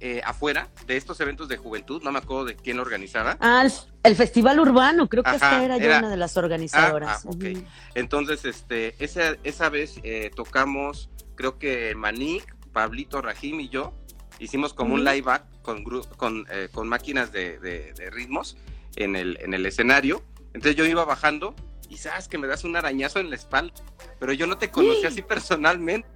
Eh, 0.01 0.21
afuera 0.25 0.67
de 0.87 0.97
estos 0.97 1.21
eventos 1.21 1.47
de 1.47 1.55
juventud, 1.55 2.01
no 2.03 2.11
me 2.11 2.19
acuerdo 2.19 2.43
de 2.43 2.55
quién 2.57 2.75
lo 2.75 2.83
organizaba. 2.83 3.37
Ah, 3.39 3.65
el, 4.03 4.15
Festival 4.17 4.59
Urbano, 4.59 5.07
creo 5.07 5.23
que 5.23 5.31
esta 5.31 5.63
era, 5.63 5.77
yo 5.77 5.97
una 5.99 6.09
de 6.09 6.17
las 6.17 6.35
organizadoras. 6.35 7.25
Ah, 7.25 7.29
ah, 7.31 7.59
Entonces, 7.95 8.43
este, 8.43 8.93
esa, 9.01 9.37
esa 9.45 9.69
vez 9.69 10.01
eh, 10.03 10.31
tocamos, 10.35 11.09
creo 11.35 11.59
que 11.59 11.95
Manik, 11.95 12.53
Pablito 12.73 13.21
Rajim 13.21 13.61
y 13.61 13.69
yo, 13.69 13.93
hicimos 14.37 14.73
como 14.73 14.95
un 14.95 15.05
live 15.05 15.31
act 15.31 15.52
con, 15.63 15.83
con, 16.17 16.45
eh, 16.51 16.69
con 16.71 16.87
máquinas 16.87 17.31
de, 17.31 17.93
ritmos 18.11 18.57
en 18.95 19.15
el, 19.15 19.39
en 19.41 19.55
el 19.55 19.65
escenario. 19.65 20.23
Entonces 20.53 20.75
yo 20.75 20.85
iba 20.85 21.03
bajando 21.03 21.55
y 21.89 21.97
sabes 21.97 22.27
que 22.27 22.37
me 22.37 22.47
das 22.47 22.63
un 22.63 22.75
arañazo 22.75 23.19
en 23.19 23.29
la 23.29 23.35
espalda, 23.35 23.73
pero 24.19 24.33
yo 24.33 24.45
no 24.45 24.57
te 24.57 24.69
conocí 24.69 25.05
así 25.05 25.21
personalmente. 25.21 26.07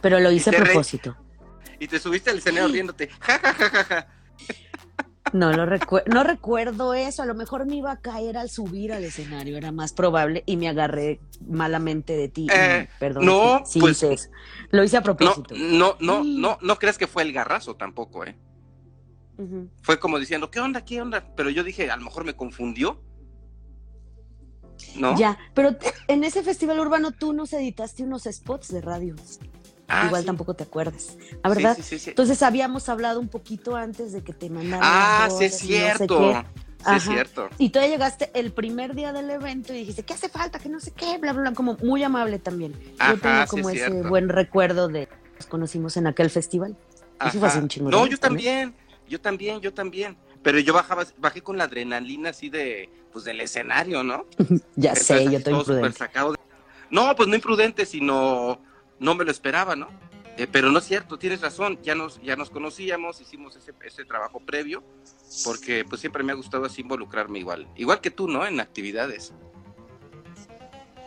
Pero 0.00 0.20
lo 0.20 0.30
hice 0.30 0.50
a 0.50 0.52
propósito. 0.52 1.16
Y 1.80 1.88
te 1.88 1.98
subiste 1.98 2.30
al 2.30 2.38
escenario 2.38 2.68
riéndote, 2.68 3.08
ja, 3.20 3.38
ja, 3.38 3.54
ja, 3.54 3.84
ja, 3.84 4.08
No, 5.32 5.52
lo 5.52 5.66
no 6.06 6.24
recuerdo 6.24 6.94
eso. 6.94 7.22
A 7.22 7.26
lo 7.26 7.34
mejor 7.34 7.66
me 7.66 7.76
iba 7.76 7.92
a 7.92 8.00
caer 8.00 8.36
al 8.36 8.50
subir 8.50 8.92
al 8.92 9.04
escenario, 9.04 9.56
era 9.56 9.72
más 9.72 9.92
probable, 9.92 10.42
y 10.46 10.56
me 10.56 10.68
agarré 10.68 11.20
malamente 11.46 12.16
de 12.16 12.28
ti. 12.28 12.48
Eh, 12.52 12.88
perdón. 12.98 13.26
No, 13.26 13.62
pues. 13.80 14.30
Lo 14.70 14.82
hice 14.82 14.96
a 14.96 15.02
propósito. 15.02 15.54
No, 15.54 15.96
no, 16.00 16.22
no, 16.22 16.24
no, 16.24 16.58
no 16.60 16.76
creas 16.76 16.98
que 16.98 17.06
fue 17.06 17.22
el 17.22 17.32
garrazo 17.32 17.76
tampoco, 17.76 18.24
¿eh? 18.24 18.36
Fue 19.82 19.98
como 19.98 20.18
diciendo, 20.18 20.50
¿qué 20.50 20.60
onda? 20.60 20.84
¿Qué 20.84 21.00
onda? 21.00 21.24
Pero 21.36 21.50
yo 21.50 21.62
dije, 21.62 21.90
a 21.90 21.96
lo 21.96 22.04
mejor 22.04 22.24
me 22.24 22.34
confundió. 22.34 23.00
¿No? 24.96 25.16
Ya, 25.16 25.38
pero 25.54 25.76
en 26.08 26.24
ese 26.24 26.42
festival 26.42 26.78
urbano 26.80 27.12
tú 27.12 27.32
nos 27.32 27.52
editaste 27.52 28.02
unos 28.02 28.24
spots 28.24 28.68
de 28.68 28.80
radio. 28.80 29.14
Ah, 29.88 30.06
Igual 30.06 30.24
tampoco 30.24 30.54
te 30.54 30.64
acuerdas. 30.64 31.16
¿La 31.42 31.50
verdad? 31.50 31.78
Sí, 31.80 31.98
sí, 31.98 32.10
Entonces 32.10 32.42
habíamos 32.42 32.88
hablado 32.88 33.20
un 33.20 33.28
poquito 33.28 33.74
antes 33.74 34.12
de 34.12 34.22
que 34.22 34.32
te 34.32 34.50
mandaran. 34.50 34.80
Ah, 34.84 35.28
sí, 35.30 35.44
es 35.44 35.58
cierto. 35.58 36.44
sí, 36.84 36.94
es 36.94 37.02
cierto. 37.04 37.48
Y 37.58 37.70
tú 37.70 37.78
ya 37.80 37.86
llegaste 37.86 38.30
el 38.34 38.52
primer 38.52 38.94
día 38.94 39.12
del 39.12 39.30
evento 39.30 39.72
y 39.72 39.78
dijiste, 39.78 40.02
¿qué 40.02 40.14
hace 40.14 40.28
falta? 40.28 40.58
Que 40.58 40.68
no 40.68 40.78
sé 40.78 40.92
qué, 40.92 41.16
bla, 41.18 41.32
bla, 41.32 41.42
bla. 41.42 41.52
Como 41.54 41.76
muy 41.82 42.02
amable 42.02 42.38
también. 42.38 42.74
Yo 43.08 43.18
tengo 43.18 43.46
como 43.48 43.70
ese 43.70 44.02
buen 44.02 44.28
recuerdo 44.28 44.88
de 44.88 45.08
nos 45.36 45.46
conocimos 45.46 45.96
en 45.96 46.06
aquel 46.06 46.28
festival. 46.30 46.76
Eso 47.26 47.38
fue 47.38 47.48
hace 47.48 47.58
un 47.58 47.68
chingo 47.68 47.90
No, 47.90 48.06
yo 48.06 48.18
también, 48.18 48.74
yo 49.08 49.20
también, 49.20 49.60
yo 49.60 49.72
también. 49.72 50.16
Pero 50.42 50.58
yo 50.60 50.72
bajaba, 50.72 51.04
bajé 51.18 51.42
con 51.42 51.58
la 51.58 51.64
adrenalina 51.64 52.30
así 52.30 52.48
de, 52.48 52.88
pues 53.12 53.24
del 53.24 53.40
escenario, 53.40 54.02
¿no? 54.02 54.26
ya 54.76 54.94
sé, 54.94 55.24
yo 55.24 55.38
estoy 55.38 55.54
imprudente. 55.54 56.04
No, 56.90 57.14
pues 57.16 57.28
no 57.28 57.34
imprudente, 57.34 57.84
sino 57.86 58.60
no 58.98 59.14
me 59.14 59.24
lo 59.24 59.30
esperaba, 59.30 59.76
¿no? 59.76 59.88
Eh, 60.36 60.46
pero 60.46 60.70
no 60.70 60.78
es 60.78 60.84
cierto, 60.84 61.18
tienes 61.18 61.40
razón, 61.40 61.80
ya 61.82 61.96
nos, 61.96 62.22
ya 62.22 62.36
nos 62.36 62.48
conocíamos, 62.48 63.20
hicimos 63.20 63.56
ese, 63.56 63.74
ese 63.84 64.04
trabajo 64.04 64.38
previo, 64.38 64.84
porque 65.44 65.84
pues 65.84 66.00
siempre 66.00 66.22
me 66.22 66.30
ha 66.30 66.36
gustado 66.36 66.64
así 66.64 66.82
involucrarme 66.82 67.40
igual, 67.40 67.68
igual 67.74 68.00
que 68.00 68.12
tú, 68.12 68.28
¿no? 68.28 68.46
En 68.46 68.60
actividades. 68.60 69.34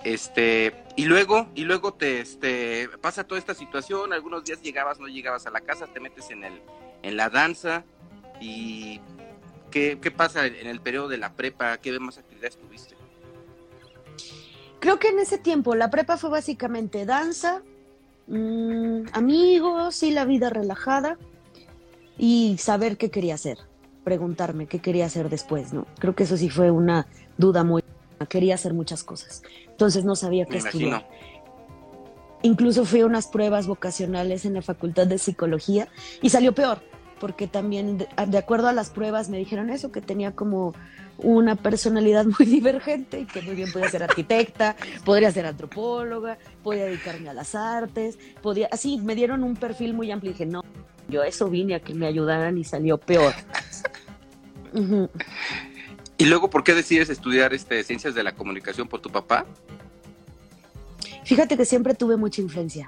Este, 0.03 0.83
y 0.97 1.05
luego, 1.05 1.47
y 1.55 1.63
luego 1.63 1.93
te 1.93 2.19
este, 2.19 2.89
pasa 3.01 3.23
toda 3.23 3.39
esta 3.39 3.53
situación, 3.53 4.11
algunos 4.11 4.43
días 4.43 4.61
llegabas, 4.61 4.99
no 4.99 5.07
llegabas 5.07 5.45
a 5.47 5.51
la 5.51 5.61
casa, 5.61 5.87
te 5.87 5.99
metes 5.99 6.29
en 6.31 6.43
el, 6.43 6.61
en 7.03 7.17
la 7.17 7.29
danza, 7.29 7.83
y 8.39 8.99
¿qué, 9.69 9.99
qué 10.01 10.11
pasa 10.11 10.45
en 10.45 10.67
el 10.67 10.81
periodo 10.81 11.07
de 11.07 11.17
la 11.17 11.33
prepa? 11.33 11.77
¿Qué 11.77 11.97
más 11.99 12.17
actividades 12.17 12.57
tuviste? 12.57 12.95
Creo 14.79 14.99
que 14.99 15.09
en 15.09 15.19
ese 15.19 15.37
tiempo 15.37 15.75
la 15.75 15.89
prepa 15.91 16.17
fue 16.17 16.31
básicamente 16.31 17.05
danza, 17.05 17.61
Mm, 18.27 19.07
amigos 19.11 20.03
y 20.03 20.11
la 20.11 20.23
vida 20.23 20.49
relajada 20.49 21.17
y 22.17 22.55
saber 22.59 22.95
qué 22.95 23.09
quería 23.11 23.35
hacer, 23.35 23.57
preguntarme 24.05 24.67
qué 24.67 24.79
quería 24.79 25.05
hacer 25.05 25.29
después, 25.29 25.73
¿no? 25.73 25.85
Creo 25.99 26.15
que 26.15 26.23
eso 26.23 26.37
sí 26.37 26.49
fue 26.49 26.71
una 26.71 27.07
duda 27.37 27.65
muy... 27.65 27.83
Quería 28.29 28.55
hacer 28.55 28.73
muchas 28.73 29.03
cosas, 29.03 29.43
entonces 29.67 30.05
no 30.05 30.15
sabía 30.15 30.45
qué 30.45 30.59
estudiar. 30.59 31.09
Incluso 32.43 32.85
fui 32.85 33.01
a 33.01 33.05
unas 33.05 33.27
pruebas 33.27 33.67
vocacionales 33.67 34.45
en 34.45 34.53
la 34.53 34.61
Facultad 34.61 35.07
de 35.07 35.17
Psicología 35.17 35.89
y 36.21 36.29
salió 36.29 36.53
peor, 36.53 36.81
porque 37.21 37.45
también 37.45 37.99
de 37.99 38.37
acuerdo 38.39 38.67
a 38.67 38.73
las 38.73 38.89
pruebas 38.89 39.29
me 39.29 39.37
dijeron 39.37 39.69
eso, 39.69 39.91
que 39.91 40.01
tenía 40.01 40.31
como 40.31 40.73
una 41.19 41.55
personalidad 41.55 42.25
muy 42.39 42.47
divergente 42.47 43.19
y 43.19 43.25
que 43.25 43.43
muy 43.43 43.53
bien 43.53 43.71
podía 43.71 43.87
ser 43.89 44.01
arquitecta, 44.01 44.75
podría 45.05 45.31
ser 45.31 45.45
antropóloga, 45.45 46.39
podía 46.63 46.85
dedicarme 46.85 47.29
a 47.29 47.33
las 47.33 47.53
artes, 47.53 48.17
podía, 48.41 48.67
así 48.71 48.97
me 48.97 49.13
dieron 49.13 49.43
un 49.43 49.55
perfil 49.55 49.93
muy 49.93 50.09
amplio 50.09 50.31
y 50.31 50.33
dije, 50.33 50.47
no, 50.47 50.63
yo 51.09 51.21
a 51.21 51.27
eso 51.27 51.47
vine 51.47 51.75
a 51.75 51.79
que 51.79 51.93
me 51.93 52.07
ayudaran 52.07 52.57
y 52.57 52.63
salió 52.63 52.97
peor. 52.97 53.35
¿Y 56.17 56.25
luego 56.25 56.49
por 56.49 56.63
qué 56.63 56.73
decides 56.73 57.11
estudiar 57.11 57.53
este, 57.53 57.83
ciencias 57.83 58.15
de 58.15 58.23
la 58.23 58.33
comunicación 58.33 58.87
por 58.87 58.99
tu 58.99 59.11
papá? 59.11 59.45
Fíjate 61.23 61.55
que 61.55 61.65
siempre 61.65 61.93
tuve 61.93 62.17
mucha 62.17 62.41
influencia. 62.41 62.87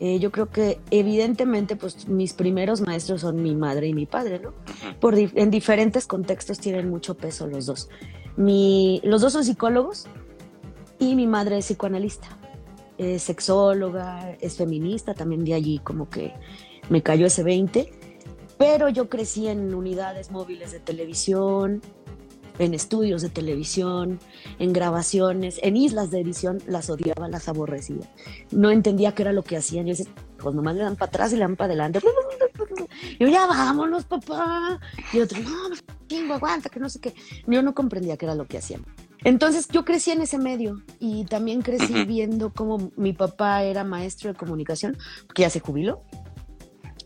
Eh, 0.00 0.18
yo 0.18 0.30
creo 0.30 0.50
que 0.50 0.80
evidentemente 0.90 1.76
pues 1.76 2.08
mis 2.08 2.32
primeros 2.32 2.80
maestros 2.80 3.22
son 3.22 3.42
mi 3.42 3.54
madre 3.54 3.88
y 3.88 3.94
mi 3.94 4.06
padre, 4.06 4.38
¿no? 4.38 4.52
Por 5.00 5.16
en 5.18 5.50
diferentes 5.50 6.06
contextos 6.06 6.58
tienen 6.58 6.88
mucho 6.88 7.16
peso 7.16 7.46
los 7.46 7.66
dos. 7.66 7.88
Mi, 8.36 9.00
los 9.02 9.20
dos 9.20 9.32
son 9.32 9.44
psicólogos 9.44 10.06
y 10.98 11.14
mi 11.14 11.26
madre 11.26 11.58
es 11.58 11.66
psicoanalista, 11.66 12.28
es 12.98 13.22
sexóloga, 13.22 14.36
es 14.40 14.56
feminista, 14.56 15.14
también 15.14 15.44
de 15.44 15.54
allí 15.54 15.78
como 15.78 16.08
que 16.08 16.34
me 16.88 17.02
cayó 17.02 17.26
ese 17.26 17.42
20, 17.42 17.92
pero 18.56 18.88
yo 18.88 19.08
crecí 19.08 19.48
en 19.48 19.74
unidades 19.74 20.30
móviles 20.30 20.72
de 20.72 20.80
televisión, 20.80 21.82
en 22.58 22.74
estudios 22.74 23.22
de 23.22 23.28
televisión, 23.28 24.18
en 24.58 24.72
grabaciones, 24.72 25.60
en 25.62 25.76
islas 25.76 26.10
de 26.10 26.20
edición, 26.20 26.58
las 26.66 26.90
odiaba, 26.90 27.28
las 27.28 27.48
aborrecía. 27.48 28.10
No 28.50 28.70
entendía 28.70 29.14
qué 29.14 29.22
era 29.22 29.32
lo 29.32 29.42
que 29.42 29.56
hacían. 29.56 29.86
Yo 29.86 29.94
decía, 29.94 30.12
pues 30.38 30.54
nomás 30.54 30.74
le 30.76 30.82
dan 30.82 30.96
para 30.96 31.08
atrás 31.08 31.32
y 31.32 31.36
le 31.36 31.42
dan 31.42 31.56
para 31.56 31.72
adelante. 31.72 32.00
Y 33.18 33.24
yo, 33.24 33.28
ya 33.28 33.46
vámonos, 33.46 34.04
papá. 34.04 34.80
Y 35.12 35.20
otro, 35.20 35.40
no, 35.40 35.76
chingo, 36.08 36.34
aguanta, 36.34 36.68
que 36.68 36.80
no 36.80 36.88
sé 36.88 37.00
qué. 37.00 37.14
Yo 37.46 37.62
no 37.62 37.74
comprendía 37.74 38.16
qué 38.16 38.26
era 38.26 38.34
lo 38.34 38.46
que 38.46 38.58
hacían. 38.58 38.84
Entonces 39.24 39.68
yo 39.68 39.84
crecí 39.84 40.10
en 40.10 40.22
ese 40.22 40.38
medio 40.38 40.82
y 41.00 41.24
también 41.24 41.62
crecí 41.62 42.04
viendo 42.04 42.52
cómo 42.52 42.92
mi 42.96 43.12
papá 43.12 43.62
era 43.64 43.84
maestro 43.84 44.32
de 44.32 44.38
comunicación, 44.38 44.96
porque 45.26 45.42
ya 45.42 45.50
se 45.50 45.60
jubiló. 45.60 46.02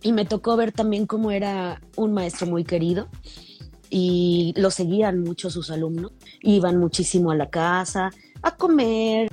Y 0.03 0.13
me 0.13 0.25
tocó 0.25 0.57
ver 0.57 0.73
también 0.73 1.07
cómo 1.07 1.31
era 1.31 1.81
un 1.97 2.13
maestro 2.13 2.47
muy 2.47 2.65
querido 2.65 3.09
y 3.95 4.55
lo 4.57 4.71
seguían 4.71 5.21
mucho 5.21 5.51
sus 5.51 5.71
alumnos. 5.71 6.13
Iban 6.41 6.79
muchísimo 6.79 7.31
a 7.31 7.37
la 7.37 7.51
casa, 7.51 8.11
a 8.41 8.57
comer, 8.57 9.31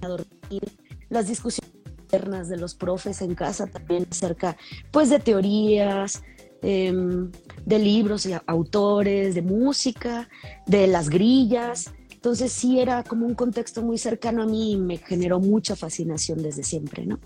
a 0.00 0.08
dormir. 0.08 0.62
Las 1.08 1.28
discusiones 1.28 1.72
internas 2.00 2.48
de 2.48 2.56
los 2.56 2.74
profes 2.74 3.22
en 3.22 3.36
casa 3.36 3.68
también 3.68 4.08
acerca 4.10 4.56
pues 4.90 5.10
de 5.10 5.20
teorías, 5.20 6.24
em, 6.60 7.30
de 7.64 7.78
libros 7.78 8.26
y 8.26 8.32
autores, 8.46 9.36
de 9.36 9.42
música, 9.42 10.28
de 10.66 10.88
las 10.88 11.08
grillas. 11.08 11.92
Entonces 12.10 12.50
sí 12.50 12.80
era 12.80 13.04
como 13.04 13.26
un 13.26 13.36
contexto 13.36 13.80
muy 13.82 13.96
cercano 13.96 14.42
a 14.42 14.46
mí 14.46 14.72
y 14.72 14.76
me 14.76 14.96
generó 14.96 15.38
mucha 15.38 15.76
fascinación 15.76 16.42
desde 16.42 16.64
siempre, 16.64 17.06
¿no? 17.06 17.20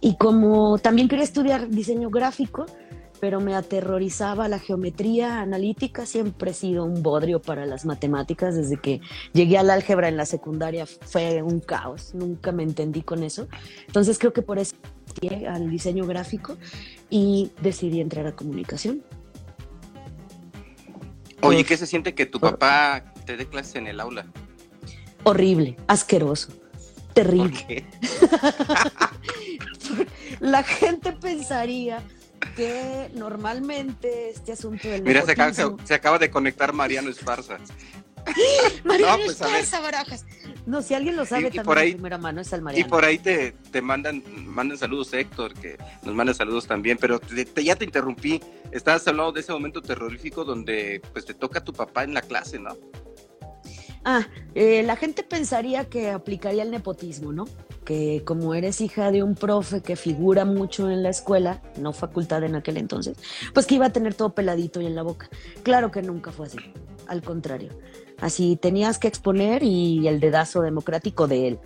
Y 0.00 0.16
como 0.16 0.78
también 0.78 1.06
quería 1.06 1.24
estudiar 1.24 1.68
diseño 1.68 2.10
gráfico, 2.10 2.66
pero 3.20 3.40
me 3.40 3.54
aterrorizaba 3.54 4.48
la 4.48 4.58
geometría 4.58 5.40
analítica, 5.40 6.06
siempre 6.06 6.50
he 6.50 6.54
sido 6.54 6.84
un 6.84 7.02
bodrio 7.02 7.40
para 7.40 7.66
las 7.66 7.84
matemáticas, 7.84 8.54
desde 8.54 8.76
que 8.76 9.00
llegué 9.32 9.58
al 9.58 9.70
álgebra 9.70 10.08
en 10.08 10.16
la 10.16 10.26
secundaria 10.26 10.86
fue 10.86 11.42
un 11.42 11.60
caos, 11.60 12.14
nunca 12.14 12.52
me 12.52 12.62
entendí 12.62 13.02
con 13.02 13.22
eso, 13.22 13.48
entonces 13.86 14.18
creo 14.18 14.32
que 14.32 14.42
por 14.42 14.58
eso 14.58 14.76
llegué 15.20 15.46
al 15.46 15.70
diseño 15.70 16.06
gráfico 16.06 16.56
y 17.10 17.50
decidí 17.62 18.00
entrar 18.00 18.26
a 18.26 18.32
comunicación. 18.32 19.02
Oye, 21.42 21.64
¿qué 21.64 21.76
se 21.76 21.86
siente 21.86 22.14
que 22.14 22.26
tu 22.26 22.40
papá 22.40 23.12
te 23.24 23.36
dé 23.36 23.46
clases 23.46 23.76
en 23.76 23.86
el 23.86 24.00
aula? 24.00 24.26
Horrible, 25.24 25.76
asqueroso, 25.86 26.48
terrible. 27.12 27.86
la 30.40 30.62
gente 30.62 31.12
pensaría 31.12 32.02
que 32.54 33.10
normalmente 33.14 34.30
este 34.30 34.52
asunto 34.52 34.88
del 34.88 35.02
Mira, 35.02 35.22
se 35.24 35.94
acaba, 35.94 36.18
de 36.18 36.30
conectar 36.30 36.72
Mariano 36.72 37.10
Esparza. 37.10 37.58
Mariano 38.84 39.24
pues, 39.24 39.40
Esparza, 39.40 39.80
Barajas. 39.80 40.26
No, 40.66 40.82
si 40.82 40.94
alguien 40.94 41.16
lo 41.16 41.24
sabe 41.24 41.44
también 41.44 41.64
por 41.64 41.78
ahí, 41.78 41.90
de 41.90 41.94
primera 41.94 42.18
mano 42.18 42.40
es 42.40 42.52
el 42.52 42.62
Mariano. 42.62 42.86
Y 42.86 42.90
por 42.90 43.04
ahí 43.04 43.18
te, 43.18 43.52
te 43.70 43.80
mandan, 43.80 44.22
mandan 44.46 44.76
saludos 44.76 45.12
Héctor, 45.12 45.54
que 45.54 45.78
nos 46.02 46.14
manda 46.14 46.34
saludos 46.34 46.66
también, 46.66 46.98
pero 47.00 47.20
ya 47.62 47.76
te 47.76 47.84
interrumpí. 47.84 48.40
Estabas 48.72 49.06
hablando 49.06 49.32
de 49.32 49.40
ese 49.40 49.52
momento 49.52 49.80
terrorífico 49.80 50.44
donde 50.44 51.00
pues 51.12 51.24
te 51.24 51.34
toca 51.34 51.60
a 51.60 51.64
tu 51.64 51.72
papá 51.72 52.04
en 52.04 52.14
la 52.14 52.22
clase, 52.22 52.58
¿no? 52.58 52.76
Ah, 54.04 54.26
eh, 54.54 54.84
la 54.84 54.94
gente 54.94 55.24
pensaría 55.24 55.88
que 55.88 56.10
aplicaría 56.10 56.62
el 56.62 56.70
nepotismo, 56.70 57.32
¿no? 57.32 57.46
Que 57.86 58.22
como 58.24 58.52
eres 58.52 58.82
hija 58.82 59.10
de 59.10 59.22
un 59.22 59.34
profe 59.34 59.80
que 59.80 59.96
figura 59.96 60.44
mucho 60.44 60.90
en 60.90 61.02
la 61.02 61.08
escuela, 61.08 61.62
no 61.78 61.94
facultad 61.94 62.42
en 62.42 62.56
aquel 62.56 62.76
entonces, 62.76 63.16
pues 63.54 63.64
que 63.64 63.76
iba 63.76 63.86
a 63.86 63.92
tener 63.92 64.12
todo 64.12 64.34
peladito 64.34 64.80
y 64.82 64.86
en 64.86 64.94
la 64.94 65.02
boca. 65.02 65.30
Claro 65.62 65.90
que 65.90 66.02
nunca 66.02 66.32
fue 66.32 66.46
así, 66.46 66.58
al 67.06 67.22
contrario. 67.22 67.70
Así 68.20 68.56
tenías 68.56 68.98
que 68.98 69.08
exponer 69.08 69.62
y 69.62 70.08
el 70.08 70.20
dedazo 70.20 70.62
democrático 70.62 71.26
de 71.28 71.48
él. 71.48 71.58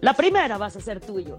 La 0.00 0.14
primera 0.14 0.58
vas 0.58 0.76
a 0.76 0.80
ser 0.80 1.00
tuyo. 1.00 1.36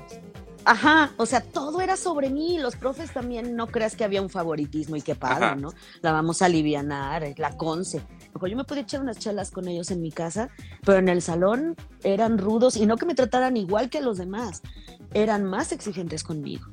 Ajá, 0.63 1.11
o 1.17 1.25
sea, 1.25 1.41
todo 1.41 1.81
era 1.81 1.97
sobre 1.97 2.29
mí. 2.29 2.59
Los 2.59 2.75
profes 2.75 3.11
también 3.11 3.55
no 3.55 3.67
creas 3.67 3.95
que 3.95 4.03
había 4.03 4.21
un 4.21 4.29
favoritismo 4.29 4.95
y 4.95 5.01
qué 5.01 5.15
padre, 5.15 5.55
¿no? 5.55 5.73
La 6.01 6.11
vamos 6.11 6.41
a 6.41 6.45
alivianar, 6.45 7.33
la 7.37 7.57
conce. 7.57 8.01
Yo 8.47 8.57
me 8.57 8.63
podía 8.63 8.83
echar 8.83 9.01
unas 9.01 9.19
chalas 9.19 9.51
con 9.51 9.67
ellos 9.67 9.91
en 9.91 10.01
mi 10.01 10.11
casa, 10.11 10.49
pero 10.85 10.99
en 10.99 11.09
el 11.09 11.21
salón 11.21 11.75
eran 12.03 12.37
rudos 12.37 12.75
y 12.75 12.85
no 12.85 12.97
que 12.97 13.05
me 13.05 13.15
trataran 13.15 13.55
igual 13.57 13.89
que 13.89 14.01
los 14.01 14.17
demás, 14.17 14.61
eran 15.13 15.43
más 15.43 15.71
exigentes 15.71 16.23
conmigo. 16.23 16.67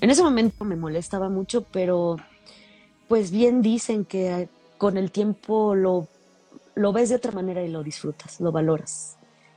En 0.00 0.10
ese 0.10 0.22
momento 0.22 0.64
me 0.64 0.76
molestaba 0.76 1.28
mucho, 1.28 1.62
pero 1.62 2.16
pues 3.08 3.30
bien 3.30 3.62
dicen 3.62 4.04
que 4.04 4.48
con 4.78 4.96
el 4.96 5.12
tiempo 5.12 5.74
lo, 5.74 6.08
lo 6.74 6.92
ves 6.92 7.10
de 7.10 7.16
otra 7.16 7.32
manera 7.32 7.62
y 7.62 7.68
lo 7.68 7.82
disfrutas, 7.82 8.40
lo 8.40 8.50
valoras 8.50 9.16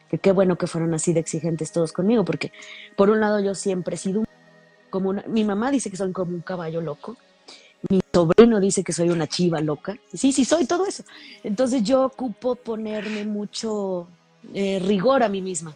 que 0.10 0.20
qué 0.20 0.32
bueno 0.32 0.58
que 0.58 0.68
fueron 0.68 0.94
así 0.94 1.14
de 1.14 1.20
exigentes 1.20 1.72
todos 1.72 1.92
conmigo, 1.92 2.26
porque 2.26 2.52
por 2.96 3.10
un 3.10 3.20
lado 3.20 3.40
yo 3.40 3.56
siempre 3.56 3.96
he 3.96 3.98
sido 3.98 4.24
como 4.90 5.10
una, 5.10 5.24
mi 5.28 5.44
mamá 5.44 5.72
dice 5.72 5.90
que 5.90 5.98
soy 5.98 6.12
como 6.12 6.36
un 6.36 6.42
caballo 6.42 6.82
loco, 6.82 7.18
mi 7.90 8.02
sobrino 8.14 8.60
dice 8.60 8.84
que 8.84 8.94
soy 8.94 9.10
una 9.10 9.28
chiva 9.28 9.62
loca, 9.62 9.98
sí, 10.14 10.32
sí, 10.32 10.46
soy 10.46 10.66
todo 10.66 10.86
eso. 10.86 11.04
Entonces 11.44 11.84
yo 11.84 12.04
ocupo 12.04 12.56
ponerme 12.56 13.26
mucho 13.26 14.08
eh, 14.54 14.80
rigor 14.80 15.24
a 15.24 15.30
mí 15.30 15.42
misma. 15.42 15.76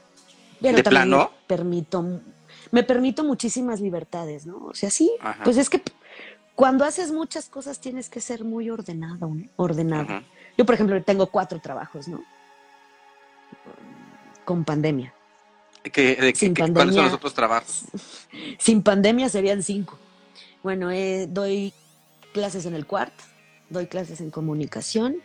Pero 0.62 0.84
también 0.84 1.10
me 1.10 1.30
permito, 1.48 2.06
me 2.72 2.84
permito 2.84 3.24
muchísimas 3.24 3.80
libertades, 3.80 4.46
¿no? 4.46 4.58
O 4.66 4.74
sea, 4.74 4.90
sí, 4.90 5.12
pues 5.44 5.58
es 5.58 5.70
que 5.70 5.82
cuando 6.56 6.84
haces 6.84 7.12
muchas 7.12 7.48
cosas 7.48 7.80
tienes 7.80 8.10
que 8.10 8.20
ser 8.20 8.44
muy 8.44 8.70
ordenado, 8.70 9.32
ordenado. 9.56 10.22
Yo, 10.58 10.66
por 10.66 10.76
ejemplo, 10.76 11.02
tengo 11.02 11.28
cuatro 11.28 11.60
trabajos, 11.62 12.10
¿no? 12.10 12.22
con 14.50 14.66
pandemia. 14.66 15.14
sin 16.34 16.56
pandemia, 16.56 16.74
¿Cuáles 16.74 16.96
son 16.96 17.06
los 17.06 17.14
otros 17.14 17.36
trabajos? 17.36 17.84
Sin 18.58 18.82
pandemia 18.82 19.30
serían 19.30 19.62
cinco. 19.62 19.96
Bueno, 20.64 20.90
eh, 20.90 21.28
doy 21.30 21.72
clases 22.34 22.66
en 22.66 22.74
el 22.74 22.86
cuarto, 22.86 23.24
doy 23.70 23.88
clases 23.88 24.22
en 24.22 24.32
comunicación, 24.32 25.18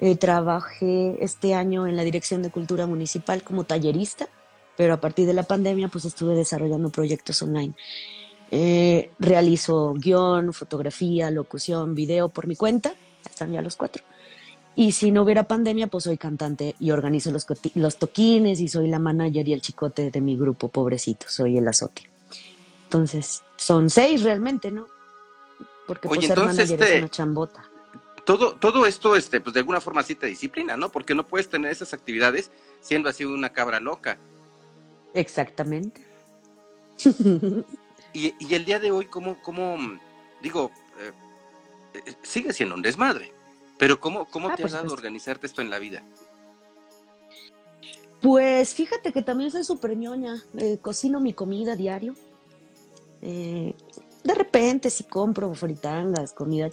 eh, 0.00 0.16
trabajé 0.16 1.16
este 1.24 1.54
año 1.54 1.86
en 1.86 1.96
la 1.96 2.04
Dirección 2.04 2.42
de 2.42 2.50
Cultura 2.50 2.86
Municipal 2.86 3.42
como 3.42 3.64
tallerista, 3.64 4.28
pero 4.76 4.94
a 4.94 5.00
partir 5.00 5.26
de 5.26 5.34
la 5.34 5.44
pandemia 5.44 5.88
pues 5.88 6.04
estuve 6.04 6.34
desarrollando 6.34 6.90
proyectos 6.90 7.40
online. 7.42 7.74
Eh, 8.50 9.10
realizo 9.18 9.94
guion, 9.94 10.52
fotografía, 10.52 11.30
locución, 11.30 11.94
video 11.94 12.28
por 12.28 12.46
mi 12.46 12.56
cuenta, 12.56 12.94
están 13.24 13.52
ya 13.52 13.62
los 13.62 13.76
cuatro. 13.76 14.04
Y 14.76 14.92
si 14.92 15.12
no 15.12 15.22
hubiera 15.22 15.44
pandemia, 15.44 15.86
pues 15.86 16.04
soy 16.04 16.18
cantante 16.18 16.74
y 16.80 16.90
organizo 16.90 17.30
los, 17.30 17.46
los 17.74 17.96
toquines 17.96 18.60
y 18.60 18.68
soy 18.68 18.88
la 18.88 18.98
manager 18.98 19.46
y 19.46 19.52
el 19.52 19.60
chicote 19.60 20.10
de 20.10 20.20
mi 20.20 20.36
grupo, 20.36 20.68
pobrecito, 20.68 21.26
soy 21.28 21.58
el 21.58 21.68
azote. 21.68 22.02
Entonces, 22.84 23.42
son 23.56 23.88
seis 23.88 24.22
realmente, 24.22 24.70
¿no? 24.72 24.86
Porque 25.86 26.08
pues, 26.08 26.26
ser 26.26 26.38
manager 26.38 26.64
es 26.64 26.70
este, 26.70 26.98
una 26.98 27.08
chambota. 27.08 27.70
Todo, 28.24 28.54
todo 28.54 28.86
esto, 28.86 29.16
este, 29.16 29.40
pues 29.40 29.52
de 29.52 29.60
alguna 29.60 29.80
forma 29.80 30.02
sí 30.02 30.14
te 30.14 30.26
disciplina, 30.26 30.76
¿no? 30.76 30.90
Porque 30.90 31.14
no 31.14 31.26
puedes 31.26 31.48
tener 31.48 31.70
esas 31.70 31.92
actividades 31.92 32.50
siendo 32.80 33.08
así 33.08 33.24
una 33.24 33.50
cabra 33.50 33.80
loca. 33.80 34.16
Exactamente. 35.12 36.06
y, 38.14 38.34
y, 38.38 38.54
el 38.54 38.64
día 38.64 38.78
de 38.78 38.90
hoy, 38.90 39.06
¿cómo, 39.06 39.40
cómo 39.42 39.76
digo, 40.40 40.70
eh, 41.94 42.14
sigue 42.22 42.52
siendo 42.52 42.74
un 42.74 42.82
desmadre? 42.82 43.32
Pero 43.78 44.00
¿cómo, 44.00 44.26
cómo 44.26 44.48
ah, 44.48 44.56
te 44.56 44.64
ha 44.64 44.68
dado 44.68 44.92
organizarte 44.92 45.46
esto 45.46 45.60
en 45.60 45.70
la 45.70 45.78
vida? 45.78 46.02
Pues 48.20 48.74
fíjate 48.74 49.12
que 49.12 49.22
también 49.22 49.50
soy 49.50 49.64
súper 49.64 49.96
ñoña. 49.96 50.42
Eh, 50.56 50.78
cocino 50.80 51.20
mi 51.20 51.34
comida 51.34 51.76
diario. 51.76 52.14
Eh, 53.20 53.74
de 54.24 54.34
repente 54.34 54.90
si 54.90 55.04
compro 55.04 55.54
fritangas, 55.54 56.32
comida. 56.32 56.70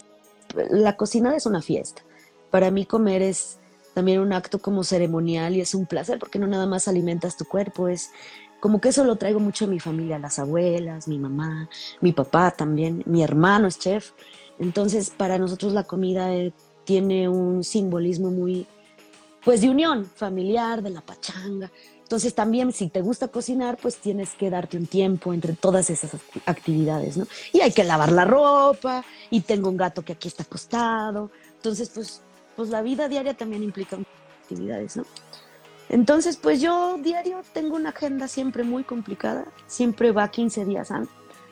La 0.70 0.96
cocina 0.96 1.36
es 1.36 1.46
una 1.46 1.62
fiesta. 1.62 2.02
Para 2.50 2.70
mí 2.70 2.84
comer 2.84 3.22
es 3.22 3.58
también 3.94 4.20
un 4.20 4.32
acto 4.32 4.58
como 4.58 4.84
ceremonial 4.84 5.54
y 5.54 5.60
es 5.60 5.74
un 5.74 5.86
placer 5.86 6.18
porque 6.18 6.38
no 6.38 6.46
nada 6.46 6.66
más 6.66 6.88
alimentas 6.88 7.36
tu 7.36 7.44
cuerpo, 7.44 7.88
es 7.88 8.10
como 8.60 8.80
que 8.80 8.88
eso 8.88 9.04
lo 9.04 9.16
traigo 9.16 9.40
mucho 9.40 9.64
a 9.64 9.68
mi 9.68 9.80
familia, 9.80 10.18
las 10.18 10.38
abuelas, 10.38 11.08
mi 11.08 11.18
mamá, 11.18 11.68
mi 12.00 12.12
papá 12.12 12.52
también, 12.52 13.02
mi 13.06 13.22
hermano 13.22 13.66
es 13.66 13.78
chef. 13.78 14.12
Entonces, 14.58 15.10
para 15.10 15.38
nosotros 15.38 15.72
la 15.72 15.84
comida 15.84 16.32
es 16.34 16.52
tiene 16.84 17.28
un 17.28 17.64
simbolismo 17.64 18.30
muy, 18.30 18.66
pues 19.44 19.60
de 19.60 19.70
unión 19.70 20.04
familiar, 20.04 20.82
de 20.82 20.90
la 20.90 21.00
pachanga. 21.00 21.70
Entonces 22.12 22.34
también 22.34 22.74
si 22.74 22.90
te 22.90 23.00
gusta 23.00 23.28
cocinar, 23.28 23.78
pues 23.80 23.96
tienes 23.96 24.34
que 24.34 24.50
darte 24.50 24.76
un 24.76 24.86
tiempo 24.86 25.32
entre 25.32 25.54
todas 25.54 25.88
esas 25.88 26.10
actividades, 26.44 27.16
¿no? 27.16 27.26
Y 27.54 27.62
hay 27.62 27.72
que 27.72 27.84
lavar 27.84 28.12
la 28.12 28.26
ropa, 28.26 29.02
y 29.30 29.40
tengo 29.40 29.70
un 29.70 29.78
gato 29.78 30.02
que 30.02 30.12
aquí 30.12 30.28
está 30.28 30.42
acostado. 30.42 31.30
Entonces, 31.56 31.88
pues, 31.88 32.20
pues 32.54 32.68
la 32.68 32.82
vida 32.82 33.08
diaria 33.08 33.32
también 33.32 33.62
implica 33.62 33.96
actividades, 34.42 34.98
¿no? 34.98 35.06
Entonces, 35.88 36.36
pues 36.36 36.60
yo 36.60 36.98
diario 36.98 37.40
tengo 37.54 37.76
una 37.76 37.88
agenda 37.88 38.28
siempre 38.28 38.62
muy 38.62 38.84
complicada, 38.84 39.46
siempre 39.66 40.12
va 40.12 40.30
15 40.30 40.66
días 40.66 40.90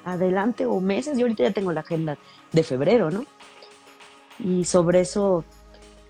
adelante 0.04 0.66
o 0.66 0.78
meses, 0.78 1.18
y 1.18 1.22
ahorita 1.22 1.44
ya 1.44 1.52
tengo 1.52 1.72
la 1.72 1.80
agenda 1.80 2.18
de 2.52 2.62
febrero, 2.64 3.10
¿no? 3.10 3.24
Y 4.38 4.66
sobre 4.66 5.00
eso, 5.00 5.42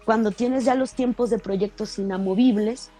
cuando 0.04 0.32
tienes 0.32 0.64
ya 0.64 0.74
los 0.74 0.94
tiempos 0.94 1.30
de 1.30 1.38
proyectos 1.38 2.00
inamovibles, 2.00 2.90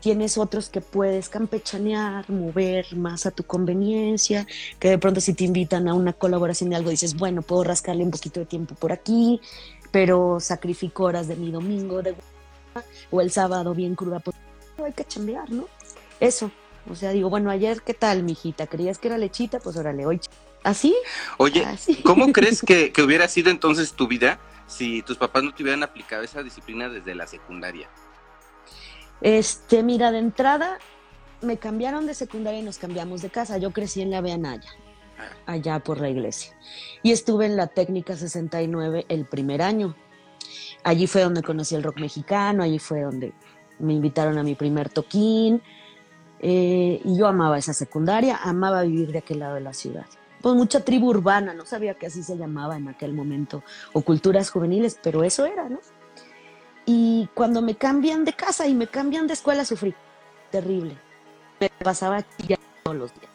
tienes 0.00 0.38
otros 0.38 0.68
que 0.68 0.80
puedes 0.80 1.28
campechanear, 1.28 2.28
mover 2.30 2.96
más 2.96 3.26
a 3.26 3.30
tu 3.30 3.44
conveniencia, 3.44 4.46
que 4.78 4.90
de 4.90 4.98
pronto 4.98 5.20
si 5.20 5.34
te 5.34 5.44
invitan 5.44 5.88
a 5.88 5.94
una 5.94 6.12
colaboración 6.12 6.70
de 6.70 6.76
algo 6.76 6.90
dices, 6.90 7.16
bueno, 7.16 7.42
puedo 7.42 7.64
rascarle 7.64 8.02
un 8.02 8.10
poquito 8.10 8.40
de 8.40 8.46
tiempo 8.46 8.74
por 8.74 8.92
aquí, 8.92 9.40
pero 9.90 10.40
sacrifico 10.40 11.04
horas 11.04 11.28
de 11.28 11.36
mi 11.36 11.50
domingo 11.50 12.02
de 12.02 12.14
o 13.10 13.20
el 13.20 13.30
sábado 13.30 13.74
bien 13.74 13.94
cruda, 13.94 14.20
pues 14.20 14.36
hay 14.82 14.92
que 14.92 15.04
chambear, 15.04 15.50
¿no? 15.50 15.66
Eso. 16.20 16.50
O 16.88 16.94
sea, 16.94 17.10
digo, 17.10 17.28
bueno, 17.28 17.50
ayer, 17.50 17.82
¿qué 17.82 17.94
tal, 17.94 18.22
mijita? 18.22 18.66
¿Creías 18.66 18.98
que 18.98 19.08
era 19.08 19.18
lechita? 19.18 19.58
Pues 19.58 19.76
órale, 19.76 20.06
hoy. 20.06 20.20
¿Así? 20.62 20.94
Oye, 21.38 21.66
¿cómo 22.04 22.32
crees 22.32 22.62
que, 22.66 22.92
que 22.92 23.02
hubiera 23.02 23.28
sido 23.28 23.50
entonces 23.50 23.92
tu 23.92 24.08
vida 24.08 24.38
si 24.66 25.02
tus 25.02 25.16
papás 25.16 25.42
no 25.42 25.52
te 25.54 25.62
hubieran 25.62 25.82
aplicado 25.82 26.22
esa 26.22 26.42
disciplina 26.42 26.88
desde 26.88 27.14
la 27.14 27.26
secundaria? 27.26 27.88
Este, 29.20 29.82
mira, 29.82 30.10
de 30.12 30.18
entrada 30.18 30.78
me 31.42 31.58
cambiaron 31.58 32.06
de 32.06 32.14
secundaria 32.14 32.60
y 32.60 32.62
nos 32.62 32.78
cambiamos 32.78 33.22
de 33.22 33.30
casa. 33.30 33.58
Yo 33.58 33.70
crecí 33.70 34.02
en 34.02 34.10
la 34.10 34.20
Veanaya, 34.20 34.70
ah. 35.18 35.52
allá 35.52 35.78
por 35.80 36.00
la 36.00 36.08
iglesia. 36.08 36.56
Y 37.02 37.12
estuve 37.12 37.46
en 37.46 37.56
la 37.56 37.68
técnica 37.68 38.16
69 38.16 39.06
el 39.08 39.26
primer 39.26 39.62
año. 39.62 39.94
Allí 40.82 41.06
fue 41.06 41.22
donde 41.22 41.42
conocí 41.42 41.74
el 41.74 41.82
rock 41.82 42.00
mexicano, 42.00 42.62
allí 42.62 42.78
fue 42.78 43.02
donde 43.02 43.32
me 43.78 43.92
invitaron 43.92 44.38
a 44.38 44.42
mi 44.42 44.54
primer 44.54 44.88
toquín. 44.88 45.62
Eh, 46.40 47.00
y 47.04 47.18
yo 47.18 47.26
amaba 47.26 47.58
esa 47.58 47.74
secundaria, 47.74 48.40
amaba 48.42 48.82
vivir 48.82 49.12
de 49.12 49.18
aquel 49.18 49.40
lado 49.40 49.56
de 49.56 49.60
la 49.60 49.74
ciudad 49.74 50.06
pues 50.40 50.54
mucha 50.54 50.84
tribu 50.84 51.08
urbana, 51.08 51.54
no 51.54 51.66
sabía 51.66 51.94
que 51.94 52.06
así 52.06 52.22
se 52.22 52.36
llamaba 52.36 52.76
en 52.76 52.88
aquel 52.88 53.12
momento, 53.12 53.62
o 53.92 54.02
culturas 54.02 54.50
juveniles, 54.50 54.98
pero 55.02 55.22
eso 55.22 55.44
era, 55.44 55.68
¿no? 55.68 55.80
Y 56.92 57.28
cuando 57.34 57.62
me 57.62 57.76
cambian 57.76 58.24
de 58.24 58.32
casa 58.32 58.66
y 58.66 58.74
me 58.74 58.88
cambian 58.88 59.28
de 59.28 59.34
escuela, 59.34 59.64
sufrí 59.64 59.94
terrible. 60.50 60.96
Me 61.60 61.70
pasaba 61.70 62.16
aquí 62.16 62.56
todos 62.82 62.96
los 62.96 63.14
días, 63.14 63.30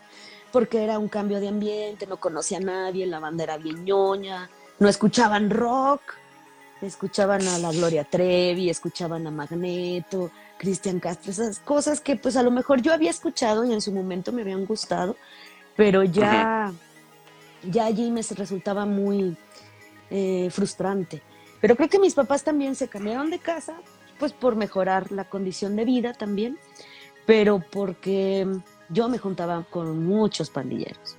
porque 0.52 0.84
era 0.84 1.00
un 1.00 1.08
cambio 1.08 1.40
de 1.40 1.48
ambiente, 1.48 2.06
no 2.06 2.18
conocía 2.18 2.58
a 2.58 2.60
nadie, 2.60 3.06
la 3.06 3.22
banda 3.22 3.46
era 3.46 3.58
bien 3.58 3.86
ñoña, 3.86 4.50
no 4.78 4.90
escuchaban 4.90 5.50
rock, 5.50 6.02
escuchaban 6.82 7.48
a 7.48 7.58
la 7.58 7.72
Gloria 7.72 8.04
Trevi, 8.04 8.70
escuchaban 8.70 9.26
a 9.26 9.32
Magneto, 9.32 10.32
Cristian 10.58 11.00
Castro, 11.00 11.32
esas 11.32 11.60
cosas 11.60 12.02
que 12.02 12.18
pues 12.18 12.36
a 12.36 12.44
lo 12.44 12.52
mejor 12.52 12.82
yo 12.82 12.92
había 12.92 13.12
escuchado 13.12 13.64
y 13.64 13.72
en 13.72 13.80
su 13.80 13.94
momento 13.94 14.34
me 14.34 14.42
habían 14.42 14.66
gustado, 14.66 15.16
pero 15.78 16.04
ya 16.04 16.74
ya 17.64 17.86
allí 17.86 18.12
me 18.12 18.22
resultaba 18.22 18.86
muy 18.86 19.38
eh, 20.10 20.50
frustrante. 20.52 21.22
Pero 21.66 21.78
creo 21.78 21.90
que 21.90 21.98
mis 21.98 22.14
papás 22.14 22.44
también 22.44 22.76
se 22.76 22.88
cambiaron 22.88 23.32
de 23.32 23.40
casa, 23.40 23.74
pues 24.20 24.34
por 24.34 24.56
mejorar 24.56 25.12
la 25.12 25.28
condición 25.28 25.76
de 25.76 25.84
vida 25.84 26.14
también, 26.14 26.60
pero 27.26 27.60
porque 27.72 28.46
yo 28.90 29.10
me 29.10 29.18
juntaba 29.18 29.64
con 29.72 30.06
muchos 30.06 30.52
pandilleros. 30.52 31.18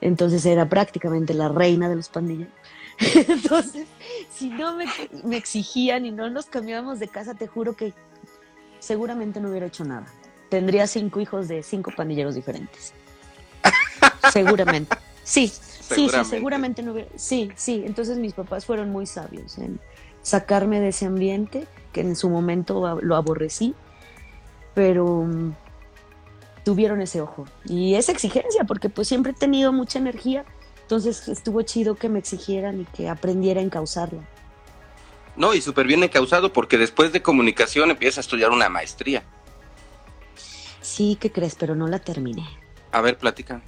Entonces 0.00 0.46
era 0.46 0.68
prácticamente 0.68 1.34
la 1.34 1.48
reina 1.48 1.88
de 1.88 1.96
los 1.96 2.08
pandilleros. 2.08 2.52
Entonces, 3.28 3.88
si 4.30 4.48
no 4.48 4.76
me, 4.76 5.36
exigían 5.36 6.06
y 6.06 6.12
no 6.12 6.30
nos 6.30 6.46
cambiábamos 6.46 7.00
de 7.00 7.08
casa, 7.08 7.34
te 7.34 7.48
juro 7.48 7.74
que 7.74 7.94
seguramente 8.78 9.40
no 9.40 9.50
hubiera 9.50 9.66
hecho 9.66 9.84
nada. 9.84 10.06
Tendría 10.50 10.86
cinco 10.86 11.20
hijos 11.20 11.48
de 11.48 11.64
cinco 11.64 11.90
pandilleros 11.96 12.36
diferentes. 12.36 12.94
seguramente. 14.32 14.96
Sí, 15.24 15.52
sí, 15.88 16.08
sí, 16.08 16.24
seguramente 16.24 16.82
no 16.82 16.92
hubiera. 16.92 17.10
Sí, 17.16 17.50
sí, 17.56 17.82
entonces 17.86 18.18
mis 18.18 18.32
papás 18.32 18.66
fueron 18.66 18.90
muy 18.90 19.06
sabios 19.06 19.58
en 19.58 19.80
sacarme 20.22 20.80
de 20.80 20.88
ese 20.88 21.06
ambiente, 21.06 21.66
que 21.92 22.00
en 22.00 22.16
su 22.16 22.28
momento 22.28 22.98
lo 23.00 23.16
aborrecí, 23.16 23.74
pero 24.74 25.22
mm, 25.22 25.54
tuvieron 26.64 27.00
ese 27.00 27.20
ojo 27.20 27.46
y 27.64 27.94
esa 27.94 28.12
exigencia, 28.12 28.64
porque 28.64 28.88
pues 28.88 29.08
siempre 29.08 29.32
he 29.32 29.34
tenido 29.34 29.72
mucha 29.72 29.98
energía, 29.98 30.44
entonces 30.82 31.28
estuvo 31.28 31.62
chido 31.62 31.94
que 31.94 32.08
me 32.08 32.18
exigieran 32.18 32.80
y 32.80 32.84
que 32.86 33.08
aprendiera 33.08 33.60
a 33.60 33.64
encauzarla. 33.64 34.22
No, 35.36 35.54
y 35.54 35.60
súper 35.60 35.86
bien 35.86 36.02
encausado, 36.02 36.52
porque 36.52 36.78
después 36.78 37.12
de 37.12 37.22
comunicación 37.22 37.90
empiezas 37.90 38.18
a 38.18 38.20
estudiar 38.22 38.50
una 38.50 38.68
maestría. 38.68 39.22
Sí, 40.80 41.18
¿qué 41.20 41.30
crees? 41.30 41.54
Pero 41.54 41.74
no 41.74 41.88
la 41.88 41.98
terminé. 41.98 42.46
A 42.92 43.00
ver, 43.00 43.18
platica. 43.18 43.60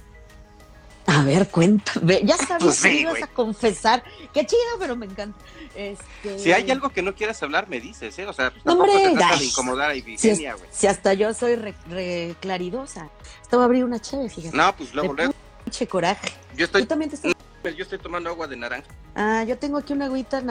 A 1.05 1.23
ver, 1.23 1.47
cuéntame. 1.49 2.21
Ya 2.23 2.37
sabes 2.37 2.63
pues 2.63 2.81
que 2.81 2.93
ibas 2.93 3.21
a 3.21 3.27
confesar. 3.27 4.03
Qué 4.33 4.45
chido, 4.45 4.61
pero 4.79 4.95
me 4.95 5.05
encanta. 5.05 5.37
Este... 5.75 6.39
Si 6.39 6.51
hay 6.51 6.69
algo 6.71 6.89
que 6.89 7.01
no 7.01 7.15
quieras 7.15 7.41
hablar, 7.41 7.67
me 7.69 7.79
dices, 7.79 8.17
¿eh? 8.19 8.25
O 8.25 8.33
sea, 8.33 8.51
pues, 8.51 8.65
no, 8.65 8.83
te 8.83 9.11
trata 9.11 9.37
de 9.37 9.45
incomodar 9.45 9.91
a 9.91 9.93
Virginia, 9.93 10.55
güey. 10.55 10.69
Si, 10.71 10.87
hasta 10.87 11.13
yo 11.13 11.33
soy 11.33 11.55
re, 11.55 12.35
claridosa. 12.39 13.09
Estaba 13.41 13.63
a 13.63 13.65
abrir 13.65 13.83
una 13.83 13.99
chévere, 13.99 14.29
fíjate. 14.29 14.55
No, 14.55 14.75
pues 14.75 14.93
luego, 14.93 15.13
luego. 15.13 15.33
Pinche 15.63 15.87
coraje. 15.87 16.29
Yo 16.55 16.65
estoy... 16.65 16.85
también 16.85 17.09
te 17.09 17.15
estás... 17.15 17.33
Pues, 17.61 17.75
yo 17.75 17.83
estoy 17.83 17.99
tomando 17.99 18.29
agua 18.29 18.47
de 18.47 18.55
naranja. 18.55 18.87
Ah, 19.15 19.43
yo 19.43 19.57
tengo 19.57 19.77
aquí 19.77 19.93
una 19.93 20.05
agüita 20.05 20.41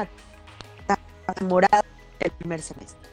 morada 1.43 1.85
del 2.19 2.31
primer 2.33 2.63
semestre. 2.63 3.09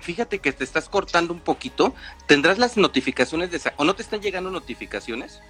Fíjate 0.00 0.40
que 0.40 0.52
te 0.52 0.64
estás 0.64 0.88
cortando 0.88 1.32
un 1.32 1.40
poquito. 1.40 1.94
¿Tendrás 2.26 2.58
las 2.58 2.76
notificaciones 2.76 3.50
de 3.50 3.58
esa... 3.58 3.72
o 3.76 3.84
no 3.84 3.94
te 3.94 4.02
están 4.02 4.20
llegando 4.20 4.50
notificaciones? 4.50 5.40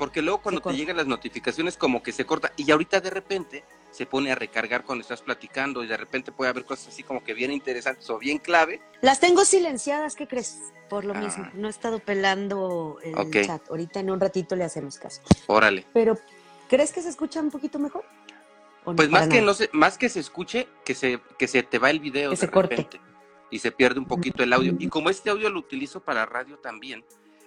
Porque 0.00 0.22
luego 0.22 0.40
cuando 0.40 0.62
te 0.62 0.72
llegan 0.72 0.96
las 0.96 1.06
notificaciones 1.06 1.76
como 1.76 2.02
que 2.02 2.10
se 2.12 2.24
corta 2.24 2.54
y 2.56 2.70
ahorita 2.70 3.02
de 3.02 3.10
repente 3.10 3.64
se 3.90 4.06
pone 4.06 4.32
a 4.32 4.34
recargar 4.34 4.82
cuando 4.82 5.02
estás 5.02 5.20
platicando 5.20 5.84
y 5.84 5.86
de 5.86 5.96
repente 5.98 6.32
puede 6.32 6.48
haber 6.48 6.64
cosas 6.64 6.88
así 6.88 7.02
como 7.02 7.22
que 7.22 7.34
bien 7.34 7.52
interesantes 7.52 8.08
o 8.08 8.18
bien 8.18 8.38
clave. 8.38 8.80
Las 9.02 9.20
tengo 9.20 9.44
silenciadas, 9.44 10.14
¿qué 10.16 10.26
crees? 10.26 10.72
Por 10.88 11.04
lo 11.04 11.12
mismo, 11.12 11.44
ah. 11.46 11.52
no 11.52 11.66
he 11.66 11.70
estado 11.70 11.98
pelando 11.98 12.96
el 13.02 13.44
chat. 13.44 13.60
Ahorita 13.68 14.00
en 14.00 14.10
un 14.10 14.18
ratito 14.18 14.56
le 14.56 14.64
hacemos 14.64 14.98
caso. 14.98 15.20
Órale. 15.48 15.84
Pero, 15.92 16.18
¿crees 16.70 16.92
que 16.92 17.02
se 17.02 17.10
escucha 17.10 17.40
un 17.40 17.50
poquito 17.50 17.78
mejor? 17.78 18.06
Pues 18.96 19.10
más 19.10 19.28
que 19.28 19.42
no 19.42 19.52
se, 19.52 19.68
más 19.74 19.98
que 19.98 20.08
se 20.08 20.20
escuche, 20.20 20.66
que 20.82 20.94
se, 20.94 21.20
que 21.38 21.46
se 21.46 21.62
te 21.62 21.78
va 21.78 21.90
el 21.90 22.00
video 22.00 22.30
de 22.30 22.36
se 22.36 22.46
repente 22.46 22.98
corte. 22.98 23.00
y 23.50 23.58
se 23.58 23.70
pierde 23.70 24.00
un 24.00 24.06
poquito 24.06 24.42
el 24.42 24.54
audio. 24.54 24.74
Y 24.78 24.88
como 24.88 25.10
este 25.10 25.28
audio 25.28 25.50
lo 25.50 25.58
utilizo 25.58 26.00
para 26.00 26.24
radio 26.24 26.56
también, 26.56 27.04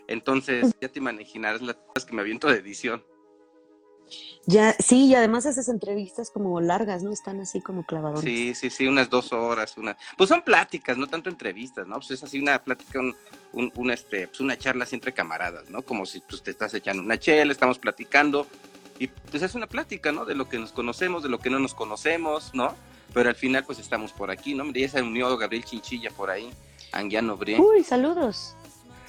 entonces 0.08 0.74
ya 0.82 0.90
te 0.90 1.00
imaginarás 1.00 1.62
las 1.62 2.06
que 2.06 2.14
me 2.14 2.22
aviento 2.22 2.48
de 2.48 2.58
edición. 2.58 3.04
Ya, 4.46 4.74
sí, 4.74 5.06
y 5.06 5.16
además 5.16 5.46
esas 5.46 5.70
entrevistas 5.70 6.30
como 6.30 6.60
largas, 6.60 7.02
¿no? 7.02 7.12
Están 7.12 7.40
así 7.40 7.62
como 7.62 7.86
clavadoras. 7.86 8.24
Sí, 8.24 8.54
sí, 8.54 8.70
sí, 8.70 8.88
unas 8.88 9.10
dos 9.10 9.32
horas, 9.32 9.78
una. 9.78 9.98
Pues 10.18 10.28
son 10.28 10.42
pláticas, 10.42 10.98
no 10.98 11.08
tanto 11.08 11.30
entrevistas, 11.30 11.88
¿no? 11.88 11.96
Pues 11.96 12.12
es 12.12 12.24
así 12.24 12.40
una 12.40 12.62
plática, 12.62 13.00
un, 13.54 13.92
este, 13.92 14.28
pues 14.28 14.42
una 14.42 14.58
charla 14.58 14.84
así 14.84 14.96
entre 14.96 15.14
camaradas, 15.14 15.70
¿no? 15.70 15.82
Como 15.82 16.06
si 16.06 16.20
tú 16.22 16.38
te 16.38 16.52
estás 16.52 16.74
echando 16.74 17.02
una 17.02 17.18
chela, 17.18 17.54
estamos 17.54 17.80
platicando, 17.80 18.46
y 19.00 19.08
pues 19.08 19.42
es 19.42 19.56
una 19.56 19.68
plática, 19.68 20.12
¿no? 20.12 20.26
De 20.26 20.36
lo 20.36 20.50
que 20.50 20.60
nos 20.60 20.74
conocemos, 20.74 21.24
de 21.24 21.30
lo 21.30 21.40
que 21.40 21.50
no 21.50 21.60
nos 21.60 21.74
conocemos, 21.74 22.54
¿no? 22.54 22.76
Pero 23.14 23.30
al 23.30 23.36
final, 23.36 23.64
pues 23.64 23.80
estamos 23.80 24.12
por 24.12 24.30
aquí, 24.30 24.54
¿no? 24.56 24.70
Ya 24.74 24.90
se 24.90 25.02
unió 25.02 25.38
Gabriel 25.38 25.64
Chinchilla 25.64 26.10
por 26.12 26.30
ahí, 26.30 26.52
Anguiano 26.92 27.38
Brie. 27.38 27.60
Uy, 27.60 27.84
saludos. 27.84 28.56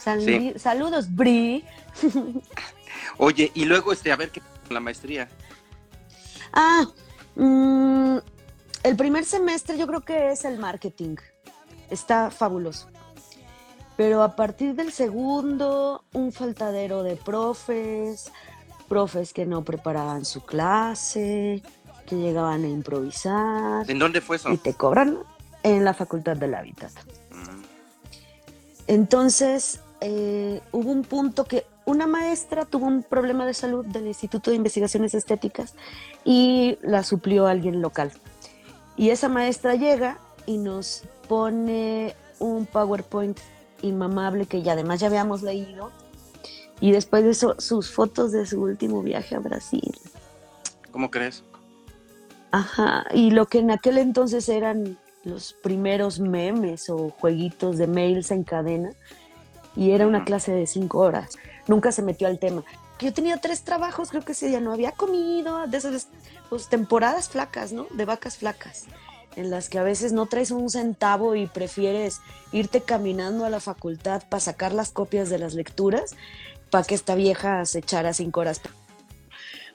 Saludos, 0.05 1.15
Bri. 1.15 1.65
Oye, 3.19 3.51
y 3.55 3.65
luego, 3.65 3.93
este, 3.93 4.13
a 4.13 4.17
ver 4.17 4.31
qué 4.31 4.43
la 4.71 4.81
maestría. 4.81 5.29
Ah, 6.53 6.87
mm, 7.37 8.19
el 8.83 8.97
primer 8.97 9.25
semestre 9.25 9.77
yo 9.79 9.87
creo 9.87 10.01
que 10.01 10.31
es 10.33 10.45
el 10.45 10.59
marketing. 10.59 11.17
Está 11.91 12.31
fabuloso. 12.31 12.89
Pero 13.97 14.23
a 14.23 14.35
partir 14.35 14.75
del 14.75 14.93
segundo, 14.93 16.05
un 16.13 16.33
faltadero 16.33 17.03
de 17.03 17.17
profes, 17.17 18.33
profes 18.89 19.33
que 19.33 19.47
no 19.47 19.65
preparaban 19.65 20.25
su 20.25 20.45
clase, 20.45 21.63
que 22.07 22.17
llegaban 22.17 22.65
a 22.65 22.69
improvisar. 22.69 23.89
¿En 23.89 23.99
dónde 23.99 24.21
fue 24.21 24.37
eso? 24.37 24.51
Y 24.51 24.57
te 24.57 24.75
cobran 24.75 25.19
en 25.63 25.85
la 25.85 25.95
Facultad 25.95 26.37
del 26.37 26.55
Hábitat. 26.55 26.93
Mm. 27.31 27.63
Entonces, 28.89 29.81
eh, 30.07 30.61
hubo 30.71 30.91
un 30.91 31.03
punto 31.03 31.45
que 31.45 31.65
una 31.87 32.07
maestra 32.07 32.67
tuvo 32.67 32.87
un 32.87 33.03
problema 33.03 33.47
de 33.47 33.55
salud 33.55 33.87
del 33.87 34.07
Instituto 34.07 34.51
de 34.51 34.57
Investigaciones 34.57 35.15
Estéticas 35.15 35.75
y 36.27 36.77
la 36.83 37.03
suplió 37.03 37.47
alguien 37.47 37.81
local. 37.81 38.13
Y 38.99 39.11
esa 39.11 39.31
maestra 39.31 39.77
llega 39.77 40.19
y 40.45 40.59
nos 40.59 41.05
pone 41.27 42.15
un 42.39 42.67
PowerPoint 42.67 43.39
inmamable 43.81 44.45
que 44.45 44.63
ya 44.63 44.73
además 44.73 45.01
ya 45.01 45.07
habíamos 45.07 45.43
leído. 45.43 45.91
Y 46.81 46.93
después 46.93 47.25
de 47.25 47.31
eso, 47.31 47.55
sus 47.59 47.91
fotos 47.91 48.31
de 48.31 48.45
su 48.45 48.61
último 48.61 49.03
viaje 49.03 49.37
a 49.37 49.39
Brasil. 49.39 49.95
¿Cómo 50.91 51.11
crees? 51.11 51.45
Ajá, 52.51 53.07
y 53.15 53.31
lo 53.31 53.47
que 53.47 53.61
en 53.61 53.71
aquel 53.71 53.97
entonces 53.97 54.51
eran 54.51 54.99
los 55.23 55.55
primeros 55.55 56.21
memes 56.21 56.91
o 56.91 57.09
jueguitos 57.09 57.79
de 57.79 57.87
mails 57.87 58.31
en 58.31 58.45
cadena, 58.45 58.91
y 59.77 59.91
era 59.91 60.07
una 60.07 60.25
clase 60.25 60.53
de 60.53 60.67
cinco 60.67 60.99
horas. 60.99 61.39
Nunca 61.67 61.93
se 61.93 62.03
metió 62.03 62.29
al 62.29 62.39
tema. 62.39 62.65
Yo 63.01 63.13
tenía 63.13 63.39
tres 63.39 63.63
trabajos, 63.63 64.11
creo 64.11 64.23
que 64.23 64.33
ese 64.33 64.49
día 64.49 64.61
no 64.61 64.73
había 64.73 64.93
comido, 64.93 65.67
de 65.67 65.77
esas 65.77 66.09
pues, 66.49 66.69
temporadas 66.69 67.29
flacas, 67.29 67.73
¿no? 67.73 67.87
De 67.91 68.05
vacas 68.05 68.37
flacas, 68.37 68.85
en 69.37 69.51
las 69.51 69.69
que 69.69 69.79
a 69.79 69.83
veces 69.83 70.13
no 70.13 70.27
traes 70.27 70.51
un 70.51 70.71
centavo 70.71 71.35
y 71.35 71.47
prefieres 71.47 72.21
irte 72.53 72.83
caminando 72.83 73.45
a 73.45 73.51
la 73.51 73.61
facultad 73.61 74.23
para 74.29 74.41
sacar 74.41 74.73
las 74.73 74.91
copias 74.91 75.29
de 75.29 75.39
las 75.39 75.55
lecturas, 75.55 76.15
para 76.71 76.85
que 76.85 76.95
esta 76.95 77.15
vieja 77.15 77.65
se 77.65 77.81
echara 77.81 78.15
cinco 78.15 78.41
horas. 78.41 78.61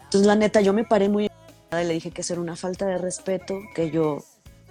Entonces, 0.04 0.26
la 0.26 0.36
neta, 0.36 0.62
yo 0.62 0.74
me 0.74 0.86
paré 0.86 1.10
muy 1.10 1.26
y 1.26 1.30
le 1.72 1.94
dije 1.94 2.12
que 2.12 2.22
eso 2.22 2.34
era 2.34 2.42
una 2.42 2.56
falta 2.56 2.86
de 2.86 2.98
respeto, 2.98 3.60
que 3.76 3.92
yo 3.92 4.24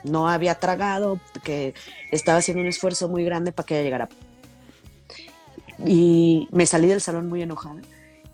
no 0.04 0.28
había 0.28 0.56
tragado, 0.56 1.20
que 1.44 1.74
estaba 2.10 2.38
haciendo 2.38 2.62
un 2.62 2.68
esfuerzo 2.68 3.08
muy 3.08 3.24
grande 3.24 3.52
para 3.52 3.66
que 3.66 3.74
ella 3.74 3.84
llegara 3.84 4.08
y 5.84 6.48
me 6.50 6.66
salí 6.66 6.88
del 6.88 7.00
salón 7.00 7.28
muy 7.28 7.42
enojada. 7.42 7.80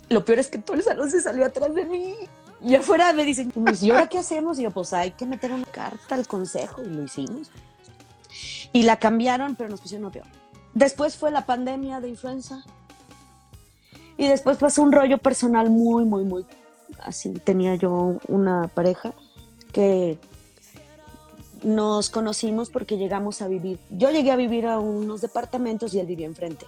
Lo 0.08 0.24
peor 0.24 0.38
es 0.38 0.48
que 0.48 0.58
todo 0.58 0.76
el 0.76 0.82
salón 0.82 1.10
se 1.10 1.20
salió 1.20 1.44
atrás 1.44 1.74
de 1.74 1.84
mí. 1.84 2.14
Y 2.62 2.74
afuera 2.74 3.12
me 3.12 3.24
dicen, 3.24 3.52
¿y 3.80 3.90
ahora 3.90 4.08
qué 4.08 4.18
hacemos? 4.18 4.58
Y 4.58 4.62
yo, 4.62 4.70
pues 4.70 4.92
hay 4.92 5.10
que 5.10 5.26
meter 5.26 5.52
una 5.52 5.66
carta 5.66 6.14
al 6.14 6.26
consejo. 6.26 6.82
Y 6.82 6.88
lo 6.88 7.02
hicimos. 7.02 7.50
Y 8.72 8.82
la 8.84 8.98
cambiaron, 8.98 9.54
pero 9.54 9.68
nos 9.68 9.80
pusieron 9.80 10.10
peor. 10.10 10.26
Después 10.72 11.16
fue 11.16 11.30
la 11.30 11.46
pandemia 11.46 12.00
de 12.00 12.08
influenza. 12.08 12.64
Y 14.16 14.28
después 14.28 14.56
pasó 14.56 14.82
un 14.82 14.92
rollo 14.92 15.18
personal 15.18 15.70
muy, 15.70 16.04
muy, 16.04 16.24
muy... 16.24 16.46
Así, 17.00 17.30
tenía 17.32 17.74
yo 17.74 18.18
una 18.28 18.68
pareja 18.68 19.12
que 19.72 20.18
nos 21.64 22.10
conocimos 22.10 22.70
porque 22.70 22.96
llegamos 22.96 23.42
a 23.42 23.48
vivir. 23.48 23.78
Yo 23.90 24.10
llegué 24.10 24.30
a 24.30 24.36
vivir 24.36 24.66
a 24.66 24.78
unos 24.78 25.20
departamentos 25.20 25.94
y 25.94 26.00
él 26.00 26.06
vivía 26.06 26.26
enfrente. 26.26 26.66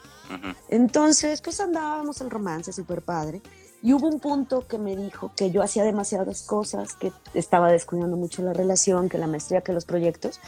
Entonces, 0.68 1.40
pues 1.42 1.60
andábamos 1.60 2.20
el 2.20 2.30
romance 2.30 2.72
súper 2.72 3.02
padre. 3.02 3.42
Y 3.82 3.92
hubo 3.92 4.08
un 4.08 4.18
punto 4.20 4.66
que 4.66 4.78
me 4.78 4.96
dijo 4.96 5.30
que 5.36 5.50
yo 5.50 5.62
hacía 5.62 5.84
demasiadas 5.84 6.42
cosas, 6.42 6.94
que 6.94 7.12
estaba 7.34 7.70
descuidando 7.70 8.16
mucho 8.16 8.42
la 8.42 8.52
relación, 8.52 9.08
que 9.08 9.18
la 9.18 9.26
maestría, 9.26 9.60
que 9.60 9.72
los 9.72 9.84
proyectos, 9.84 10.40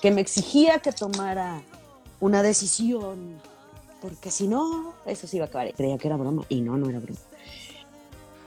que 0.00 0.10
me 0.10 0.20
exigía 0.20 0.78
que 0.78 0.92
tomara 0.92 1.62
una 2.20 2.42
decisión, 2.42 3.40
porque 4.00 4.30
si 4.30 4.46
no, 4.46 4.94
eso 5.04 5.26
se 5.26 5.36
iba 5.36 5.46
a 5.46 5.48
acabar. 5.48 5.74
Creía 5.74 5.98
que 5.98 6.08
era 6.08 6.16
broma 6.16 6.44
y 6.48 6.60
no, 6.60 6.76
no 6.78 6.88
era 6.88 7.00
broma. 7.00 7.18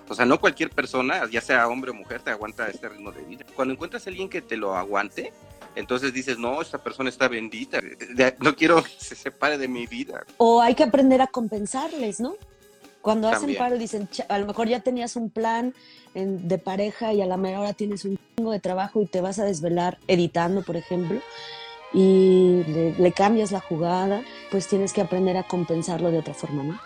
O 0.10 0.16
sea, 0.16 0.26
no 0.26 0.40
cualquier 0.40 0.70
persona, 0.70 1.30
ya 1.30 1.42
sea 1.42 1.68
hombre 1.68 1.92
o 1.92 1.94
mujer, 1.94 2.22
te 2.22 2.32
aguanta 2.32 2.68
este 2.68 2.90
ritmo 2.90 3.12
de 3.12 3.24
vida. 3.24 3.46
Cuando 3.56 3.74
encuentras 3.74 4.06
a 4.06 4.10
alguien 4.10 4.30
que 4.30 4.42
te 4.42 4.58
lo 4.58 4.76
aguante, 4.76 5.32
entonces 5.76 6.14
dices, 6.14 6.38
no, 6.38 6.62
esta 6.62 6.78
persona 6.78 7.10
está 7.10 7.28
bendita, 7.28 7.80
no 8.40 8.56
quiero 8.56 8.84
que 8.84 8.92
se 8.98 9.16
separe 9.16 9.58
de 9.58 9.68
mi 9.68 9.88
vida. 9.88 10.24
O 10.38 10.62
hay 10.62 10.76
que 10.76 10.84
aprender 10.84 11.22
a 11.22 11.28
compensarles, 11.28 12.20
¿no? 12.20 12.36
Cuando 13.02 13.28
hacen 13.28 13.56
paro 13.58 13.78
dicen, 13.78 14.08
a 14.30 14.38
lo 14.38 14.46
mejor 14.46 14.68
ya 14.68 14.80
tenías 14.80 15.16
un 15.16 15.30
plan 15.30 15.74
de 16.14 16.58
pareja 16.58 17.12
y 17.12 17.22
a 17.22 17.26
la 17.26 17.38
mera 17.38 17.60
hora 17.60 17.74
tienes 17.74 18.06
un 18.06 18.18
chingo 18.36 18.52
de 18.52 18.60
trabajo 18.60 19.02
y 19.02 19.08
te 19.08 19.20
vas 19.20 19.40
a 19.40 19.46
desvelar 19.46 19.98
editando, 20.08 20.62
por 20.62 20.78
ejemplo, 20.78 21.20
y 21.94 22.64
le 22.98 23.12
cambias 23.12 23.52
la 23.52 23.60
jugada, 23.60 24.24
pues 24.52 24.68
tienes 24.68 24.94
que 24.94 25.02
aprender 25.02 25.38
a 25.38 25.44
compensarlo 25.44 26.12
de 26.12 26.20
otra 26.20 26.34
forma, 26.34 26.64
¿no? 26.64 26.80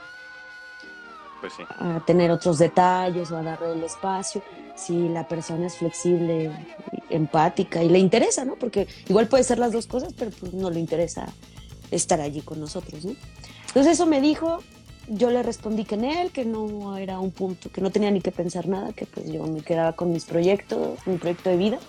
Pues 1.40 1.54
a 1.80 2.00
tener 2.06 2.32
otros 2.32 2.58
detalles 2.58 3.32
o 3.32 3.38
a 3.38 3.44
darle 3.44 3.74
el 3.74 3.84
espacio. 3.84 4.42
Si 4.76 5.10
la 5.10 5.28
persona 5.28 5.68
es 5.68 5.78
flexible, 5.78 6.52
empática 7.10 7.84
y 7.84 7.90
le 7.90 8.00
interesa, 8.00 8.46
¿no? 8.46 8.56
Porque 8.56 8.88
igual 9.08 9.28
puede 9.28 9.44
ser 9.44 9.60
las 9.60 9.72
dos 9.72 9.88
cosas, 9.88 10.14
pero 10.14 10.32
pues 10.32 10.54
no 10.54 10.70
le 10.70 10.80
interesa 10.80 11.28
estar 11.92 12.22
allí 12.22 12.42
con 12.42 12.60
nosotros, 12.60 13.06
¿no? 13.06 13.16
Entonces 13.68 13.94
eso 13.94 14.06
me 14.06 14.22
dijo, 14.22 14.60
yo 15.08 15.32
le 15.32 15.42
respondí 15.42 15.86
que 15.86 15.96
en 15.96 16.06
él, 16.06 16.32
que 16.32 16.46
no 16.46 16.98
era 16.98 17.20
un 17.20 17.32
punto, 17.32 17.72
que 17.72 17.82
no 17.82 17.92
tenía 17.92 18.12
ni 18.12 18.22
que 18.22 18.32
pensar 18.32 18.68
nada, 18.68 18.94
que 18.94 19.06
pues 19.06 19.32
yo 19.32 19.44
me 19.46 19.62
quedaba 19.62 19.94
con 19.94 20.12
mis 20.12 20.26
proyectos, 20.26 21.00
mi 21.06 21.18
proyecto 21.18 21.50
de 21.50 21.58
vida. 21.58 21.80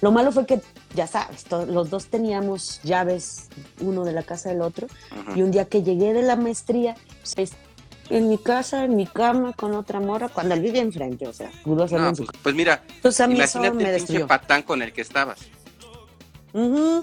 Lo 0.00 0.12
malo 0.12 0.30
fue 0.30 0.46
que, 0.46 0.60
ya 0.94 1.08
sabes, 1.08 1.44
los 1.50 1.90
dos 1.90 2.06
teníamos 2.06 2.80
llaves, 2.84 3.48
uno 3.80 4.04
de 4.04 4.12
la 4.12 4.22
casa 4.22 4.48
del 4.48 4.62
otro, 4.62 4.86
y 5.34 5.42
un 5.42 5.50
día 5.50 5.64
que 5.64 5.82
llegué 5.82 6.12
de 6.12 6.22
la 6.22 6.36
maestría, 6.36 6.94
pues, 7.34 7.52
en 8.10 8.28
mi 8.28 8.38
casa, 8.38 8.84
en 8.84 8.96
mi 8.96 9.06
cama, 9.06 9.52
con 9.52 9.74
otra 9.74 10.00
morra, 10.00 10.28
cuando 10.28 10.54
él 10.54 10.60
vivía 10.60 10.82
enfrente, 10.82 11.26
o 11.26 11.32
sea, 11.32 11.50
pudo 11.64 11.84
hacerlo 11.84 12.08
en 12.08 12.16
su 12.16 12.24
pues, 12.24 12.38
pues 12.42 12.54
mira, 12.54 12.82
Entonces, 12.96 13.20
a 13.20 13.26
mí 13.26 13.34
imagínate 13.34 13.96
el 13.96 14.04
pinche 14.04 14.26
patán 14.26 14.62
con 14.62 14.82
el 14.82 14.92
que 14.92 15.02
estabas. 15.02 15.40
Uh 16.52 17.02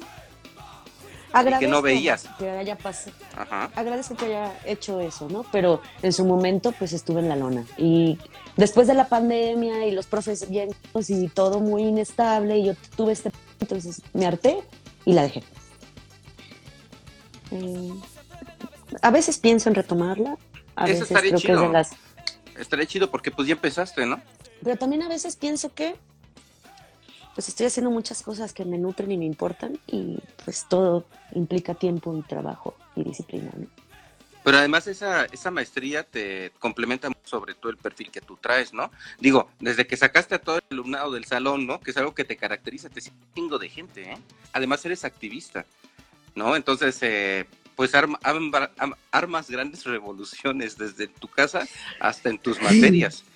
que 1.59 1.67
no 1.67 1.81
veías. 1.81 2.27
Que 2.39 2.49
haya 2.49 2.77
pasado. 2.77 3.15
Ajá. 3.35 3.71
Agradezco 3.75 4.15
que 4.15 4.25
haya 4.25 4.53
hecho 4.65 4.99
eso, 5.01 5.27
¿no? 5.29 5.45
Pero 5.51 5.81
en 6.01 6.13
su 6.13 6.25
momento, 6.25 6.71
pues 6.71 6.93
estuve 6.93 7.19
en 7.19 7.29
la 7.29 7.35
lona. 7.35 7.65
Y 7.77 8.17
después 8.55 8.87
de 8.87 8.93
la 8.93 9.07
pandemia 9.09 9.85
y 9.85 9.91
los 9.91 10.07
profes 10.07 10.49
bien 10.49 10.69
y 11.07 11.27
todo 11.27 11.59
muy 11.59 11.83
inestable, 11.83 12.57
y 12.57 12.65
yo 12.67 12.73
tuve 12.95 13.13
este. 13.13 13.31
Entonces 13.59 14.01
me 14.13 14.25
harté 14.25 14.59
y 15.03 15.13
la 15.13 15.23
dejé. 15.23 15.43
Eh, 17.51 17.91
a 19.01 19.11
veces 19.11 19.37
pienso 19.37 19.69
en 19.69 19.75
retomarla, 19.75 20.37
eso 20.87 21.03
estaría 21.03 21.35
chido. 21.35 21.71
Estaría 22.57 22.85
chido 22.85 23.11
porque 23.11 23.31
pues 23.31 23.47
ya 23.47 23.53
empezaste, 23.53 24.05
¿no? 24.05 24.21
Pero 24.63 24.77
también 24.77 25.03
a 25.03 25.09
veces 25.09 25.35
pienso 25.35 25.73
que 25.73 25.95
pues 27.35 27.49
estoy 27.49 27.65
haciendo 27.65 27.91
muchas 27.91 28.23
cosas 28.23 28.53
que 28.53 28.63
me 28.63 28.77
nutren 28.77 29.11
y 29.11 29.17
me 29.17 29.25
importan 29.25 29.77
y 29.87 30.17
pues 30.45 30.65
todo 30.69 31.05
implica 31.33 31.73
tiempo 31.73 32.17
y 32.17 32.21
trabajo 32.21 32.75
y 32.95 33.03
disciplina, 33.03 33.51
¿no? 33.57 33.67
Pero 34.45 34.59
además 34.59 34.85
esa, 34.85 35.25
esa 35.25 35.49
maestría 35.49 36.03
te 36.03 36.51
complementa 36.59 37.09
sobre 37.23 37.55
todo 37.55 37.71
el 37.71 37.77
perfil 37.77 38.11
que 38.11 38.21
tú 38.21 38.37
traes, 38.37 38.73
¿no? 38.73 38.91
Digo, 39.19 39.49
desde 39.59 39.87
que 39.87 39.97
sacaste 39.97 40.35
a 40.35 40.39
todo 40.39 40.57
el 40.57 40.63
alumnado 40.69 41.11
del 41.11 41.25
salón, 41.25 41.65
¿no? 41.65 41.79
Que 41.79 41.89
es 41.89 41.97
algo 41.97 42.13
que 42.13 42.25
te 42.25 42.37
caracteriza, 42.37 42.89
te 42.89 43.01
sigue 43.01 43.15
de 43.59 43.69
gente, 43.69 44.11
¿eh? 44.11 44.17
Además 44.53 44.85
eres 44.85 45.03
activista, 45.03 45.65
¿no? 46.35 46.55
Entonces, 46.55 46.97
eh, 47.01 47.47
pues 47.75 47.91
armas 47.95 49.49
grandes 49.49 49.83
revoluciones 49.83 50.77
desde 50.77 51.07
tu 51.07 51.27
casa 51.27 51.67
hasta 51.99 52.29
en 52.29 52.37
tus 52.37 52.61
materias. 52.61 53.23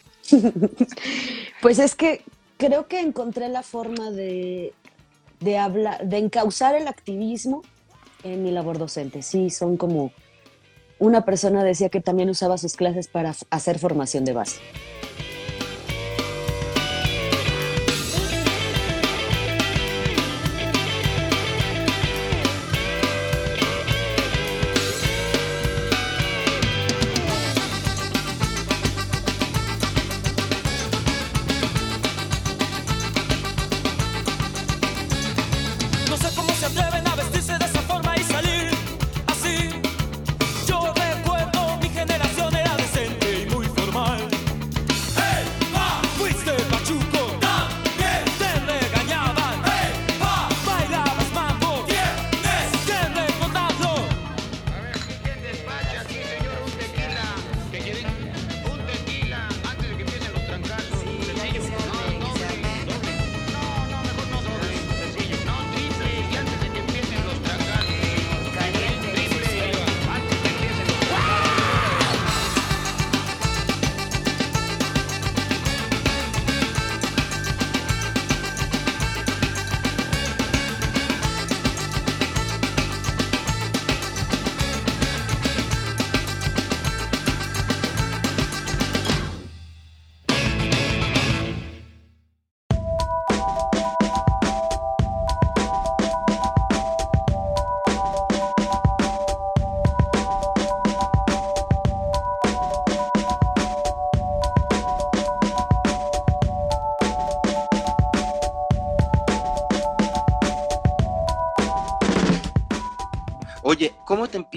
Pues 1.61 1.79
es 1.79 1.95
que 1.95 2.21
creo 2.57 2.87
que 2.87 2.99
encontré 2.99 3.49
la 3.49 3.63
forma 3.63 4.11
de, 4.11 4.73
de 5.39 5.57
hablar, 5.57 6.07
de 6.07 6.17
encauzar 6.17 6.75
el 6.75 6.87
activismo 6.87 7.63
en 8.23 8.43
mi 8.43 8.51
labor 8.51 8.77
docente. 8.77 9.23
Sí, 9.23 9.49
son 9.49 9.75
como 9.75 10.11
una 10.99 11.25
persona 11.25 11.63
decía 11.63 11.89
que 11.89 12.01
también 12.01 12.29
usaba 12.29 12.57
sus 12.57 12.75
clases 12.75 13.07
para 13.07 13.33
hacer 13.49 13.79
formación 13.79 14.25
de 14.25 14.33
base. 14.33 14.59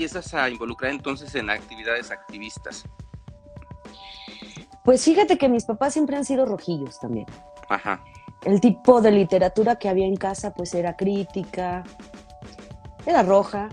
Empiezas 0.03 0.35
a 0.35 0.51
involucrar 0.51 0.91
entonces 0.91 1.33
en 1.37 1.49
actividades 1.49 2.11
activistas? 2.11 2.85
Pues 4.85 5.05
fíjate 5.05 5.39
que 5.39 5.49
mis 5.49 5.65
papás 5.65 5.93
siempre 5.93 6.17
han 6.17 6.25
sido 6.25 6.45
rojillos 6.45 6.99
también. 6.99 7.27
Ajá. 7.69 8.03
El 8.45 8.61
tipo 8.61 9.01
de 9.01 9.13
literatura 9.13 9.77
que 9.77 9.89
había 9.89 10.07
en 10.07 10.17
casa 10.17 10.53
pues 10.55 10.75
era 10.75 10.97
crítica, 10.97 11.85
era 13.07 13.23
roja, 13.23 13.69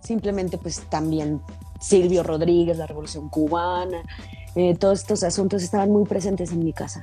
simplemente 0.00 0.56
pues 0.56 0.88
también 0.88 1.42
Silvio 1.80 2.22
Rodríguez, 2.22 2.76
la 2.76 2.86
Revolución 2.86 3.28
Cubana, 3.28 4.02
eh, 4.54 4.76
todos 4.76 5.00
estos 5.00 5.24
asuntos 5.24 5.64
estaban 5.64 5.90
muy 5.90 6.04
presentes 6.04 6.52
en 6.52 6.64
mi 6.64 6.72
casa. 6.72 7.02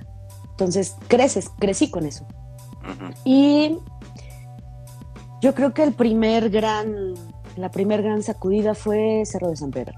Entonces 0.51 0.95
creces, 1.10 1.51
crecí 1.60 1.91
con 1.91 2.05
eso. 2.05 2.25
Y 3.25 3.77
yo 5.41 5.53
creo 5.53 5.73
que 5.73 5.83
el 5.83 5.93
primer 5.93 6.49
gran 6.49 7.13
la 7.57 7.71
primera 7.71 8.01
gran 8.01 8.23
sacudida 8.23 8.75
fue 8.75 9.23
Cerro 9.25 9.49
de 9.49 9.57
San 9.57 9.71
Pedro. 9.71 9.97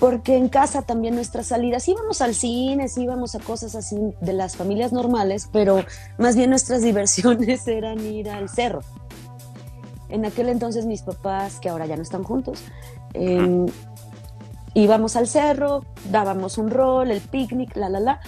Porque 0.00 0.36
en 0.36 0.48
casa 0.48 0.82
también 0.82 1.14
nuestras 1.14 1.46
salidas 1.46 1.86
íbamos 1.86 2.22
al 2.22 2.34
cine, 2.34 2.86
íbamos 2.96 3.34
a 3.36 3.38
cosas 3.38 3.76
así 3.76 3.96
de 4.20 4.32
las 4.32 4.56
familias 4.56 4.92
normales, 4.92 5.48
pero 5.52 5.84
más 6.18 6.34
bien 6.34 6.50
nuestras 6.50 6.82
diversiones 6.82 7.66
eran 7.68 8.00
ir 8.00 8.28
al 8.28 8.48
cerro. 8.48 8.80
En 10.08 10.24
aquel 10.24 10.48
entonces 10.48 10.86
mis 10.86 11.02
papás, 11.02 11.60
que 11.60 11.68
ahora 11.68 11.86
ya 11.86 11.96
no 11.96 12.02
están 12.02 12.24
juntos, 12.24 12.64
em, 13.14 13.66
íbamos 14.74 15.16
al 15.16 15.28
cerro, 15.28 15.84
dábamos 16.10 16.58
un 16.58 16.70
rol, 16.70 17.10
el 17.10 17.20
picnic, 17.20 17.76
la, 17.76 17.88
la, 17.88 18.00
la, 18.00 18.20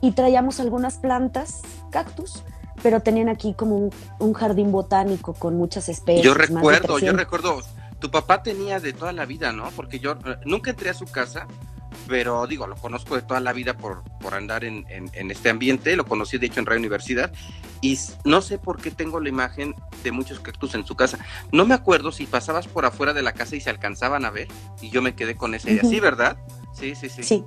y 0.00 0.12
traíamos 0.12 0.60
algunas 0.60 0.96
plantas, 0.96 1.60
cactus, 1.90 2.42
pero 2.82 3.00
tenían 3.00 3.28
aquí 3.28 3.54
como 3.54 3.90
un, 4.18 4.32
jardín 4.34 4.72
botánico 4.72 5.34
con 5.34 5.56
muchas 5.56 5.88
especies. 5.88 6.24
Yo 6.24 6.34
recuerdo, 6.34 6.98
yo 6.98 7.12
recuerdo, 7.12 7.62
tu 7.98 8.10
papá 8.10 8.42
tenía 8.42 8.80
de 8.80 8.92
toda 8.92 9.12
la 9.12 9.24
vida, 9.24 9.52
¿no? 9.52 9.70
Porque 9.76 10.00
yo 10.00 10.12
eh, 10.12 10.36
nunca 10.44 10.70
entré 10.70 10.90
a 10.90 10.94
su 10.94 11.06
casa, 11.06 11.46
pero 12.08 12.46
digo, 12.46 12.66
lo 12.66 12.76
conozco 12.76 13.14
de 13.14 13.22
toda 13.22 13.40
la 13.40 13.52
vida 13.52 13.74
por, 13.74 14.02
por 14.20 14.34
andar 14.34 14.64
en, 14.64 14.84
este 15.12 15.50
ambiente, 15.50 15.94
lo 15.94 16.04
conocí 16.04 16.38
de 16.38 16.46
hecho 16.46 16.60
en 16.60 16.66
Radio 16.66 16.80
Universidad, 16.80 17.32
y 17.80 17.98
no 18.24 18.42
sé 18.42 18.58
por 18.58 18.80
qué 18.80 18.90
tengo 18.90 19.20
la 19.20 19.28
imagen 19.28 19.74
de 20.02 20.12
muchos 20.12 20.40
cactus 20.40 20.74
en 20.74 20.84
su 20.84 20.96
casa. 20.96 21.18
No 21.52 21.64
me 21.64 21.74
acuerdo 21.74 22.10
si 22.10 22.26
pasabas 22.26 22.66
por 22.66 22.84
afuera 22.84 23.12
de 23.12 23.22
la 23.22 23.32
casa 23.32 23.54
y 23.54 23.60
se 23.60 23.70
alcanzaban 23.70 24.24
a 24.24 24.30
ver, 24.30 24.48
y 24.80 24.90
yo 24.90 25.02
me 25.02 25.14
quedé 25.14 25.36
con 25.36 25.54
esa 25.54 25.70
idea, 25.70 25.84
¿sí, 25.84 26.00
verdad? 26.00 26.36
Sí, 26.72 26.94
sí, 26.94 27.08
sí. 27.08 27.22
Sí. 27.22 27.44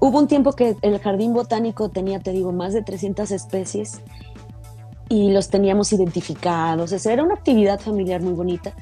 Hubo 0.00 0.18
un 0.18 0.28
tiempo 0.28 0.52
que 0.52 0.76
el 0.82 0.98
jardín 1.00 1.32
botánico 1.32 1.88
tenía, 1.88 2.20
te 2.20 2.30
digo, 2.30 2.52
más 2.52 2.72
de 2.72 2.82
300 2.82 3.30
especies 3.32 4.00
y 5.08 5.30
los 5.30 5.48
teníamos 5.48 5.92
identificados. 5.92 6.92
Esa 6.92 7.12
era 7.12 7.22
una 7.22 7.34
actividad 7.34 7.80
familiar 7.80 8.22
muy 8.22 8.32
bonita. 8.32 8.72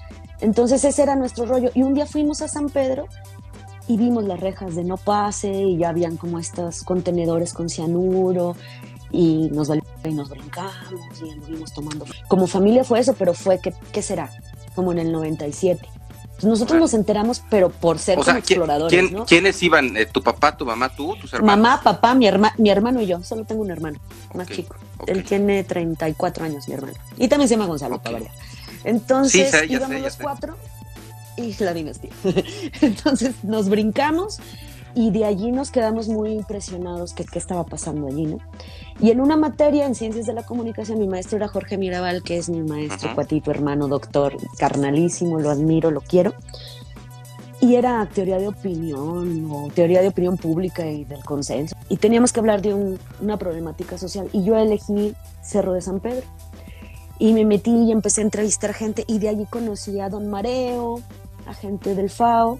Entonces 0.40 0.84
ese 0.84 1.02
era 1.02 1.16
nuestro 1.16 1.46
rollo. 1.46 1.70
Y 1.74 1.82
un 1.82 1.94
día 1.94 2.06
fuimos 2.06 2.42
a 2.42 2.48
San 2.48 2.68
Pedro 2.68 3.06
y 3.88 3.96
vimos 3.96 4.24
las 4.24 4.40
rejas 4.40 4.74
de 4.74 4.84
no 4.84 4.96
pase 4.96 5.52
y 5.52 5.78
ya 5.78 5.90
habían 5.90 6.16
como 6.16 6.38
estos 6.38 6.82
contenedores 6.82 7.52
con 7.52 7.68
cianuro 7.68 8.56
y 9.12 9.48
nos, 9.52 9.70
y 10.04 10.10
nos 10.12 10.28
brincamos 10.28 11.22
y 11.24 11.30
anduvimos 11.30 11.72
tomando. 11.72 12.04
Como 12.28 12.46
familia 12.46 12.84
fue 12.84 13.00
eso, 13.00 13.14
pero 13.14 13.32
fue, 13.32 13.60
¿qué, 13.60 13.72
qué 13.92 14.02
será? 14.02 14.30
Como 14.74 14.92
en 14.92 14.98
el 14.98 15.12
97. 15.12 15.88
Nosotros 16.42 16.78
nos 16.78 16.94
enteramos, 16.94 17.42
pero 17.50 17.70
por 17.70 17.98
ser 17.98 18.18
exploradores. 18.18 19.12
¿Quiénes 19.26 19.62
iban? 19.62 19.96
Eh, 19.96 20.06
¿Tu 20.06 20.22
papá, 20.22 20.56
tu 20.56 20.66
mamá, 20.66 20.88
tú, 20.88 21.16
tus 21.16 21.32
hermanos? 21.32 21.56
Mamá, 21.56 21.80
papá, 21.82 22.14
mi, 22.14 22.28
mi 22.58 22.70
hermano 22.70 23.00
y 23.00 23.06
yo. 23.06 23.22
Solo 23.22 23.44
tengo 23.44 23.62
un 23.62 23.70
hermano 23.70 23.98
más 24.34 24.48
chico. 24.48 24.76
Él 25.06 25.24
tiene 25.24 25.64
34 25.64 26.44
años, 26.44 26.68
mi 26.68 26.74
hermano. 26.74 26.94
Y 27.16 27.28
también 27.28 27.48
se 27.48 27.54
llama 27.54 27.66
Gonzalo, 27.66 27.98
para 28.00 28.20
Entonces 28.84 29.52
íbamos 29.68 30.00
los 30.00 30.16
cuatro 30.16 30.56
y 31.36 31.54
la 31.62 31.72
dinastía. 31.72 32.10
Entonces 32.80 33.34
nos 33.42 33.68
brincamos 33.68 34.38
y 34.96 35.10
de 35.10 35.26
allí 35.26 35.52
nos 35.52 35.70
quedamos 35.70 36.08
muy 36.08 36.32
impresionados 36.32 37.12
que 37.12 37.24
qué 37.24 37.38
estaba 37.38 37.64
pasando 37.64 38.06
allí, 38.06 38.24
¿no? 38.24 38.38
Y 38.98 39.10
en 39.10 39.20
una 39.20 39.36
materia 39.36 39.84
en 39.84 39.94
ciencias 39.94 40.24
de 40.24 40.32
la 40.32 40.42
comunicación, 40.42 40.98
mi 40.98 41.06
maestro 41.06 41.36
era 41.36 41.48
Jorge 41.48 41.76
Mirabal, 41.76 42.22
que 42.22 42.38
es 42.38 42.48
mi 42.48 42.62
maestro, 42.62 43.10
cuatito, 43.14 43.50
hermano, 43.50 43.88
doctor, 43.88 44.38
carnalísimo, 44.58 45.38
lo 45.38 45.50
admiro, 45.50 45.90
lo 45.90 46.00
quiero. 46.00 46.32
Y 47.60 47.74
era 47.74 48.08
teoría 48.12 48.38
de 48.38 48.48
opinión 48.48 49.50
o 49.50 49.68
teoría 49.68 50.00
de 50.00 50.08
opinión 50.08 50.38
pública 50.38 50.86
y 50.86 51.04
del 51.04 51.22
consenso. 51.24 51.76
Y 51.90 51.98
teníamos 51.98 52.32
que 52.32 52.40
hablar 52.40 52.62
de 52.62 52.96
una 53.20 53.36
problemática 53.36 53.98
social. 53.98 54.30
Y 54.32 54.44
yo 54.44 54.56
elegí 54.56 55.14
Cerro 55.42 55.74
de 55.74 55.82
San 55.82 56.00
Pedro. 56.00 56.22
Y 57.18 57.34
me 57.34 57.44
metí 57.44 57.70
y 57.70 57.92
empecé 57.92 58.22
a 58.22 58.24
entrevistar 58.24 58.72
gente 58.72 59.04
y 59.06 59.18
de 59.18 59.28
allí 59.28 59.44
conocí 59.44 60.00
a 60.00 60.08
Don 60.08 60.28
Mareo, 60.30 61.00
a 61.46 61.52
gente 61.52 61.94
del 61.94 62.08
FAO, 62.08 62.58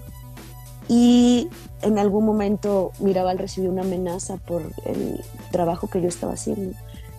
y 0.87 1.49
en 1.81 1.99
algún 1.99 2.25
momento 2.25 2.91
Mirabal 2.99 3.37
recibió 3.37 3.69
una 3.69 3.81
amenaza 3.81 4.37
por 4.37 4.63
el 4.85 5.23
trabajo 5.51 5.89
que 5.89 6.01
yo 6.01 6.07
estaba 6.07 6.33
haciendo. 6.33 6.77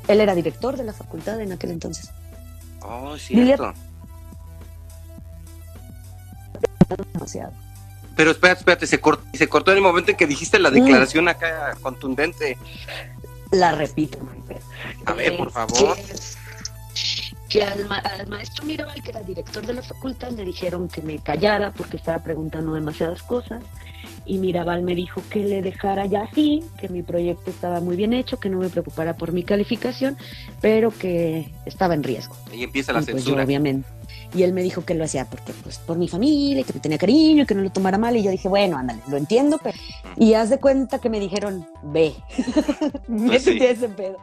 Él 0.09 0.21
era 0.21 0.35
director 0.35 0.77
de 0.77 0.85
la 0.85 0.93
facultad 0.93 1.41
en 1.41 1.53
aquel 1.53 1.71
entonces. 1.71 2.11
Oh, 2.81 3.17
cierto. 3.19 3.75
Demasiado. 7.13 7.53
Pero 8.17 8.31
espérate, 8.33 8.61
espérate, 8.61 8.87
se 8.87 9.01
cortó, 9.01 9.23
se 9.33 9.49
cortó 9.49 9.71
en 9.71 9.77
el 9.77 9.83
momento 9.83 10.11
en 10.11 10.17
que 10.17 10.27
dijiste 10.27 10.59
la 10.59 10.71
mm. 10.71 10.75
declaración 10.75 11.29
acá 11.29 11.77
contundente. 11.83 12.57
La 13.53 13.73
repito, 13.73 14.19
A 15.05 15.13
ver, 15.13 15.37
por 15.37 15.51
favor. 15.51 15.97
Que, 15.97 16.15
al, 17.57 18.29
maestro 18.29 18.65
Mirabal, 18.65 19.03
que 19.03 19.11
era 19.11 19.23
director 19.23 19.67
de 19.67 19.73
la 19.73 19.83
facultad, 19.83 20.31
le 20.33 20.45
dijeron 20.45 20.89
que 20.89 21.03
me 21.03 21.19
callara 21.19 21.73
porque 21.73 21.97
estaba 21.97 22.19
preguntando 22.19 22.75
demasiadas 22.75 23.23
cosas. 23.23 23.63
Y 24.27 24.39
Mirabal 24.39 24.83
me 24.83 24.95
dijo 24.95 25.23
que 25.31 25.43
le 25.43 25.63
dejara 25.63 26.05
ya 26.05 26.25
así, 26.25 26.63
que 26.79 26.91
mi 26.91 27.03
proyecto 27.03 27.51
estaba 27.51 27.81
muy 27.81 27.97
bien 27.97 28.13
hecho, 28.13 28.39
que 28.39 28.51
no 28.51 28.59
me 28.59 28.69
preocupara 28.69 29.17
por 29.17 29.33
mi 29.33 29.43
calificación, 29.43 30.19
pero 30.61 30.91
que 30.91 31.51
estaba 31.65 31.95
en 31.95 32.03
riesgo. 32.03 32.37
Y 32.53 32.65
empieza 32.65 32.93
la 32.93 33.01
pues 33.01 33.07
censura. 33.07 33.45
obviamente 33.45 33.89
y 34.35 34.43
él 34.43 34.53
me 34.53 34.63
dijo 34.63 34.85
que 34.85 34.95
lo 34.95 35.05
hacía 35.05 35.25
porque, 35.25 35.53
pues, 35.63 35.79
por 35.79 35.97
mi 35.97 36.09
familia, 36.09 36.63
que 36.63 36.73
me 36.73 36.81
tenía 36.81 36.99
cariño 36.99 37.45
y 37.45 37.47
que 37.47 37.55
no 37.55 37.63
lo 37.63 37.71
tomara 37.71 37.97
mal. 37.97 38.17
Y 38.17 38.23
yo 38.23 38.31
dije, 38.31 38.49
bueno, 38.49 38.77
ándale, 38.77 39.01
lo 39.09 39.17
entiendo. 39.17 39.59
Pero... 39.63 39.79
Y 40.17 40.35
haz 40.35 40.51
de 40.51 40.59
cuenta 40.59 40.99
que 40.99 41.09
me 41.09 41.19
dijeron, 41.19 41.67
ve, 41.83 42.15
pues 43.07 43.47
métete 43.47 43.71
ese 43.71 43.89
pedo. 43.89 44.19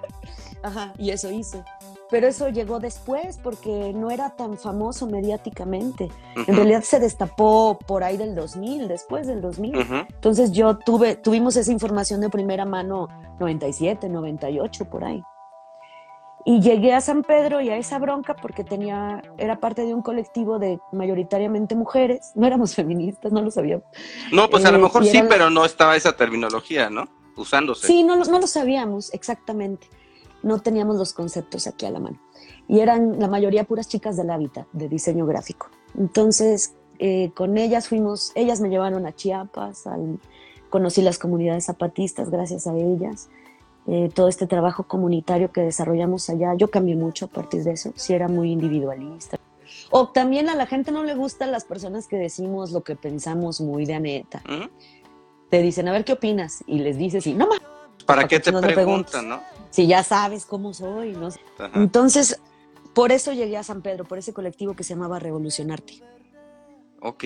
Ajá, 0.61 0.93
y 0.97 1.09
eso 1.09 1.31
hice. 1.31 1.63
Pero 2.09 2.27
eso 2.27 2.49
llegó 2.49 2.79
después 2.79 3.39
porque 3.41 3.91
no 3.93 4.11
era 4.11 4.29
tan 4.35 4.57
famoso 4.57 5.07
mediáticamente. 5.07 6.09
En 6.47 6.55
realidad 6.55 6.83
se 6.83 6.99
destapó 6.99 7.79
por 7.87 8.03
ahí 8.03 8.17
del 8.17 8.35
2000, 8.35 8.87
después 8.87 9.25
del 9.27 9.41
2000. 9.41 10.05
Entonces 10.09 10.51
yo 10.51 10.77
tuve, 10.77 11.15
tuvimos 11.15 11.55
esa 11.55 11.71
información 11.71 12.21
de 12.21 12.29
primera 12.29 12.65
mano 12.65 13.07
97, 13.39 14.09
98, 14.09 14.85
por 14.85 15.03
ahí. 15.03 15.23
Y 16.47 16.61
llegué 16.61 16.93
a 16.93 17.01
San 17.01 17.23
Pedro 17.23 17.59
y 17.59 17.71
a 17.71 17.77
esa 17.77 17.97
bronca 17.97 18.35
porque 18.35 18.63
tenía, 18.63 19.23
era 19.39 19.59
parte 19.59 19.83
de 19.83 19.95
un 19.95 20.03
colectivo 20.03 20.59
de 20.59 20.79
mayoritariamente 20.91 21.73
mujeres, 21.73 22.33
no 22.35 22.45
éramos 22.45 22.75
feministas, 22.75 23.31
no 23.31 23.41
lo 23.41 23.49
sabíamos. 23.49 23.83
No, 24.31 24.47
pues 24.47 24.63
a 24.63 24.71
lo 24.71 24.77
eh, 24.77 24.81
mejor 24.81 25.05
sí, 25.05 25.23
pero 25.27 25.49
no 25.49 25.65
estaba 25.65 25.95
esa 25.95 26.15
terminología, 26.15 26.91
¿no? 26.91 27.07
Usándose. 27.35 27.87
Sí, 27.87 28.03
no, 28.03 28.15
no 28.15 28.39
lo 28.39 28.45
sabíamos 28.45 29.11
exactamente, 29.11 29.87
no 30.45 30.59
teníamos 30.59 30.95
los 30.97 31.13
conceptos 31.13 31.67
aquí 31.67 31.85
a 31.85 31.91
la 31.91 31.99
mano. 31.99 32.19
Y 32.67 32.79
eran 32.79 33.19
la 33.19 33.27
mayoría 33.27 33.63
puras 33.63 33.87
chicas 33.87 34.15
del 34.15 34.29
hábitat, 34.29 34.67
de 34.71 34.87
diseño 34.87 35.25
gráfico. 35.25 35.67
Entonces, 35.97 36.75
eh, 36.99 37.31
con 37.35 37.57
ellas 37.57 37.87
fuimos, 37.89 38.31
ellas 38.35 38.61
me 38.61 38.69
llevaron 38.69 39.05
a 39.05 39.13
Chiapas, 39.13 39.83
conocí 40.69 41.01
las 41.01 41.19
comunidades 41.19 41.65
zapatistas 41.65 42.29
gracias 42.29 42.67
a 42.67 42.75
ellas 42.75 43.29
eh, 43.87 44.09
todo 44.11 44.27
este 44.27 44.47
trabajo 44.47 44.83
comunitario 44.83 45.51
que 45.51 45.61
desarrollamos 45.61 46.29
allá. 46.29 46.55
Yo 46.55 46.69
cambié 46.69 46.95
mucho 46.95 47.25
a 47.25 47.27
partir 47.27 47.63
de 47.63 47.73
eso, 47.73 47.91
si 47.95 48.13
era 48.13 48.27
muy 48.27 48.51
individualista. 48.51 49.37
O 49.91 50.07
también 50.09 50.49
a 50.49 50.55
la 50.55 50.65
gente 50.65 50.91
no 50.91 51.03
le 51.03 51.13
gustan 51.13 51.51
las 51.51 51.65
personas 51.65 52.07
que 52.07 52.17
decimos 52.17 52.71
lo 52.71 52.83
que 52.83 52.95
pensamos 52.95 53.61
muy 53.61 53.85
de 53.85 53.93
aneta. 53.93 54.41
Te 55.49 55.61
dicen, 55.61 55.87
a 55.87 55.91
ver 55.91 56.03
qué 56.03 56.13
opinas, 56.13 56.63
y 56.65 56.79
les 56.79 56.97
dices, 56.97 57.27
y 57.27 57.35
no 57.35 57.47
más. 57.47 57.59
¿Para, 58.07 58.27
qué 58.27 58.39
te 58.39 58.51
preguntan, 58.51 59.29
no? 59.29 59.41
Si 59.75 59.87
ya 59.87 60.03
sabes 60.03 60.45
cómo 60.45 60.73
soy, 60.73 61.11
¿no? 61.11 61.27
Entonces, 61.73 62.39
por 62.93 63.11
eso 63.11 63.33
llegué 63.33 63.57
a 63.57 63.63
San 63.63 63.81
Pedro, 63.81 64.05
por 64.05 64.17
ese 64.17 64.31
colectivo 64.31 64.73
que 64.73 64.85
se 64.85 64.93
llamaba 64.93 65.19
Revolucionarte. 65.19 66.01
Ok. 67.01 67.25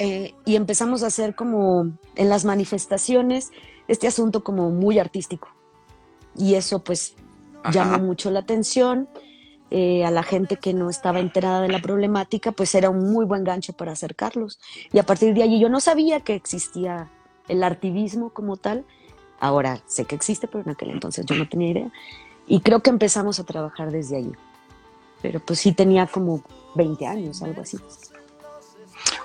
Eh, 0.00 0.34
y 0.44 0.56
empezamos 0.56 1.04
a 1.04 1.06
hacer 1.06 1.36
como 1.36 1.92
en 2.16 2.28
las 2.28 2.44
manifestaciones 2.44 3.52
este 3.86 4.08
asunto 4.08 4.42
como 4.42 4.70
muy 4.70 4.98
artístico 4.98 5.46
y 6.36 6.54
eso 6.54 6.82
pues 6.82 7.14
llamó 7.70 7.98
mucho 7.98 8.32
la 8.32 8.40
atención. 8.40 9.08
Eh, 9.70 10.04
a 10.04 10.10
la 10.10 10.24
gente 10.24 10.56
que 10.56 10.74
no 10.74 10.90
estaba 10.90 11.20
enterada 11.20 11.62
de 11.62 11.68
la 11.68 11.80
problemática, 11.80 12.50
pues 12.50 12.74
era 12.74 12.90
un 12.90 13.12
muy 13.12 13.24
buen 13.24 13.44
gancho 13.44 13.72
para 13.72 13.92
acercarlos. 13.92 14.58
Y 14.92 14.98
a 14.98 15.04
partir 15.04 15.32
de 15.32 15.44
allí 15.44 15.60
yo 15.60 15.68
no 15.68 15.78
sabía 15.78 16.20
que 16.20 16.34
existía 16.34 17.10
el 17.46 17.62
artivismo 17.62 18.30
como 18.30 18.56
tal. 18.56 18.84
Ahora 19.44 19.82
sé 19.86 20.06
que 20.06 20.14
existe, 20.14 20.48
pero 20.48 20.64
en 20.64 20.70
aquel 20.70 20.88
entonces 20.88 21.26
yo 21.26 21.34
no 21.34 21.46
tenía 21.46 21.68
idea. 21.68 21.92
Y 22.46 22.60
creo 22.60 22.80
que 22.80 22.88
empezamos 22.88 23.38
a 23.38 23.44
trabajar 23.44 23.90
desde 23.90 24.16
allí. 24.16 24.32
Pero 25.20 25.38
pues 25.38 25.58
sí 25.58 25.72
tenía 25.72 26.06
como 26.06 26.42
20 26.76 27.06
años, 27.06 27.42
algo 27.42 27.60
así. 27.60 27.76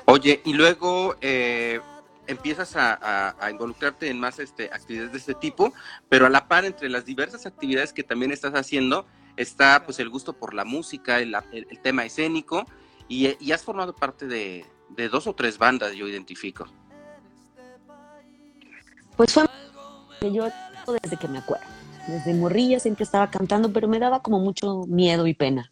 Oye, 0.04 0.42
y 0.44 0.52
luego 0.52 1.16
eh, 1.22 1.80
empiezas 2.28 2.74
a, 2.76 3.34
involucrarte 3.50 4.10
en 4.10 4.20
más 4.20 4.40
este, 4.40 4.66
actividades 4.74 5.14
de 5.14 5.20
este 5.20 5.36
tipo, 5.36 5.72
pero 6.10 6.26
a 6.26 6.30
la 6.30 6.50
par 6.50 6.66
entre 6.66 6.90
las 6.90 7.06
diversas 7.06 7.46
actividades 7.46 7.94
que 7.94 8.04
también 8.04 8.34
estás 8.34 8.54
haciendo 8.56 9.06
está 9.38 9.86
pues 9.86 10.00
el 10.00 10.10
gusto 10.10 10.34
por 10.34 10.54
la 10.54 10.66
música, 10.66 11.22
el, 11.22 11.34
tema 11.82 12.04
escénico 12.04 12.66
y, 13.08 13.52
has 13.54 13.64
formado 13.64 13.96
parte 13.96 14.28
de, 14.28 14.66
dos 15.10 15.28
o 15.28 15.34
tres 15.34 15.58
bandas, 15.58 15.94
yo 15.94 16.10
identifico. 16.10 16.68
Pues 19.16 19.34
fue 19.34 19.46
que 20.20 20.32
yo 20.34 20.48
desde 21.02 21.18
que 21.18 21.28
me 21.28 21.38
acuerdo, 21.38 21.66
desde 22.08 22.34
morrilla 22.34 22.80
siempre 22.80 23.04
estaba 23.04 23.30
cantando, 23.30 23.72
pero 23.72 23.88
me 23.88 24.00
daba 24.00 24.22
como 24.22 24.40
mucho 24.40 24.84
miedo 24.88 25.28
y 25.28 25.34
pena. 25.34 25.72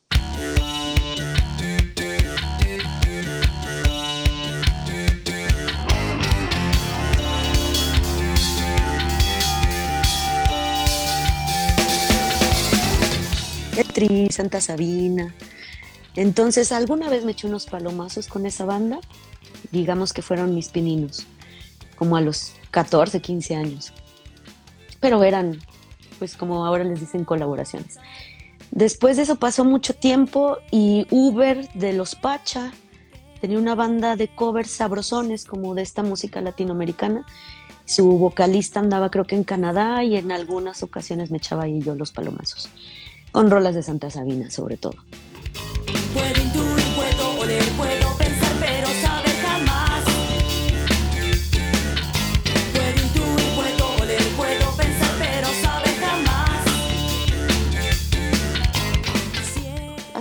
Petri, 13.75 14.29
Santa 14.31 14.59
Sabina. 14.59 15.35
Entonces, 16.15 16.71
alguna 16.71 17.09
vez 17.09 17.25
me 17.25 17.33
eché 17.33 17.47
unos 17.47 17.67
palomazos 17.67 18.27
con 18.27 18.47
esa 18.47 18.65
banda, 18.65 18.99
digamos 19.71 20.13
que 20.13 20.23
fueron 20.23 20.55
mis 20.55 20.69
pininos, 20.69 21.27
como 21.95 22.17
a 22.17 22.21
los 22.21 22.53
14, 22.71 23.21
15 23.21 23.55
años. 23.55 23.93
Pero 24.99 25.23
eran, 25.23 25.59
pues 26.19 26.35
como 26.35 26.65
ahora 26.65 26.83
les 26.83 26.99
dicen, 26.99 27.25
colaboraciones. 27.25 27.97
Después 28.71 29.17
de 29.17 29.23
eso 29.23 29.37
pasó 29.37 29.63
mucho 29.63 29.93
tiempo 29.93 30.57
y 30.71 31.07
Uber 31.09 31.67
de 31.73 31.93
los 31.93 32.15
Pacha 32.15 32.71
tenía 33.39 33.59
una 33.59 33.75
banda 33.75 34.15
de 34.15 34.27
covers 34.27 34.71
sabrosones 34.71 35.45
como 35.45 35.73
de 35.75 35.83
esta 35.83 36.03
música 36.03 36.41
latinoamericana. 36.41 37.25
Su 37.85 38.17
vocalista 38.17 38.79
andaba 38.79 39.09
creo 39.09 39.25
que 39.25 39.35
en 39.35 39.43
Canadá 39.43 40.03
y 40.03 40.17
en 40.17 40.31
algunas 40.31 40.83
ocasiones 40.83 41.31
me 41.31 41.37
echaba 41.37 41.63
ahí 41.63 41.79
yo 41.81 41.95
los 41.95 42.11
palomazos 42.11 42.69
con 43.31 43.49
rolas 43.49 43.75
de 43.75 43.83
Santa 43.83 44.09
Sabina 44.09 44.49
sobre 44.49 44.77
todo. 44.77 44.95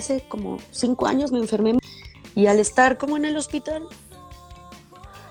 Hace 0.07 0.21
como 0.29 0.59
cinco 0.71 1.09
años 1.09 1.33
me 1.33 1.41
enfermé 1.41 1.77
y 2.37 2.47
al 2.47 2.61
estar 2.61 2.97
como 2.97 3.17
en 3.17 3.25
el 3.25 3.37
hospital, 3.37 3.89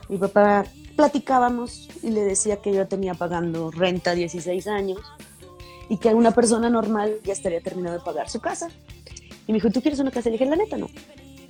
mi 0.10 0.18
papá 0.18 0.66
platicábamos 0.98 1.88
y 2.04 2.10
le 2.10 2.20
decía 2.26 2.58
que 2.58 2.74
yo 2.74 2.86
tenía 2.86 3.14
pagando 3.14 3.72
renta 3.72 4.14
16 4.14 4.68
años 4.68 5.00
y 5.88 5.96
que 5.96 6.14
una 6.14 6.32
persona 6.32 6.70
normal 6.70 7.20
ya 7.24 7.32
estaría 7.32 7.62
terminado 7.62 7.98
de 7.98 8.04
pagar 8.04 8.30
su 8.30 8.42
casa. 8.42 8.68
Y 9.48 9.54
me 9.54 9.60
dijo, 9.60 9.70
¿tú 9.70 9.82
quieres 9.82 10.02
una 10.02 10.12
casa? 10.12 10.28
Y 10.28 10.34
le 10.34 10.40
dije, 10.40 10.50
la 10.50 10.58
neta, 10.58 10.76
no. 10.76 10.90